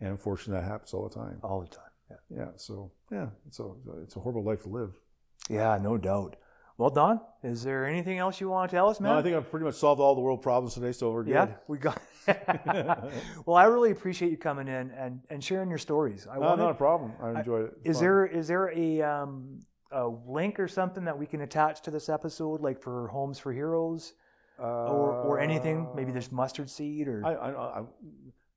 [0.00, 1.38] and unfortunately that happens all the time.
[1.42, 1.84] All the time.
[2.10, 2.16] Yeah.
[2.30, 2.48] Yeah.
[2.56, 3.70] So yeah, it's a
[4.02, 4.98] it's a horrible life to live.
[5.48, 6.36] Yeah, no doubt.
[6.76, 9.12] Well, Don, is there anything else you want to tell us, man?
[9.12, 11.32] No, I think I've pretty much solved all the world problems today, so we're good.
[11.32, 12.00] yeah, we got.
[13.46, 16.28] well, I really appreciate you coming in and, and sharing your stories.
[16.30, 17.12] I No, wanted- not a problem.
[17.20, 17.78] I enjoyed it.
[17.84, 18.04] Is Fun.
[18.04, 19.58] there is there a um,
[19.90, 23.52] a link or something that we can attach to this episode, like for Homes for
[23.52, 24.12] Heroes,
[24.58, 25.88] or or anything?
[25.94, 27.82] Maybe there's mustard seed or I, I, I,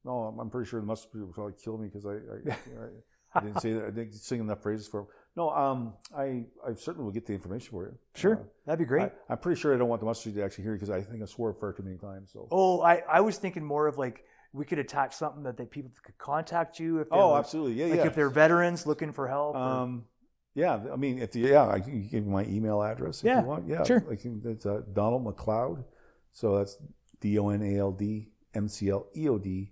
[0.03, 2.11] no, I'm- pretty sure the mustard seed will probably kill me because I,
[3.35, 3.85] I, I, didn't say that.
[3.85, 5.07] I didn't sing enough phrases for him.
[5.37, 7.97] No, um, I, I certainly will get the information for you.
[8.15, 9.03] sure Uh, that'd be great.
[9.03, 11.01] I, I'm pretty sure I don't want the mustard seed to actually hear because I
[11.01, 12.31] think I swore far too many times.
[12.33, 12.47] So.
[12.51, 15.91] oh, I, I was thinking more of like we could attach something that they, people
[16.03, 17.75] could contact you if they Oh, were- absolutely.
[17.75, 18.07] Yeah, like yeah.
[18.07, 19.55] if they're veterans looking for help.
[19.55, 20.03] or- Um,
[20.53, 23.41] yeah, I mean, if the, yeah, I can give you my email address if Yeah,
[23.41, 23.67] you want.
[23.67, 24.03] Yeah, sure.
[24.07, 25.83] Like it's uh, Donald McLeod,
[26.31, 26.77] so that's
[27.19, 29.71] D O N A L D M C L E O D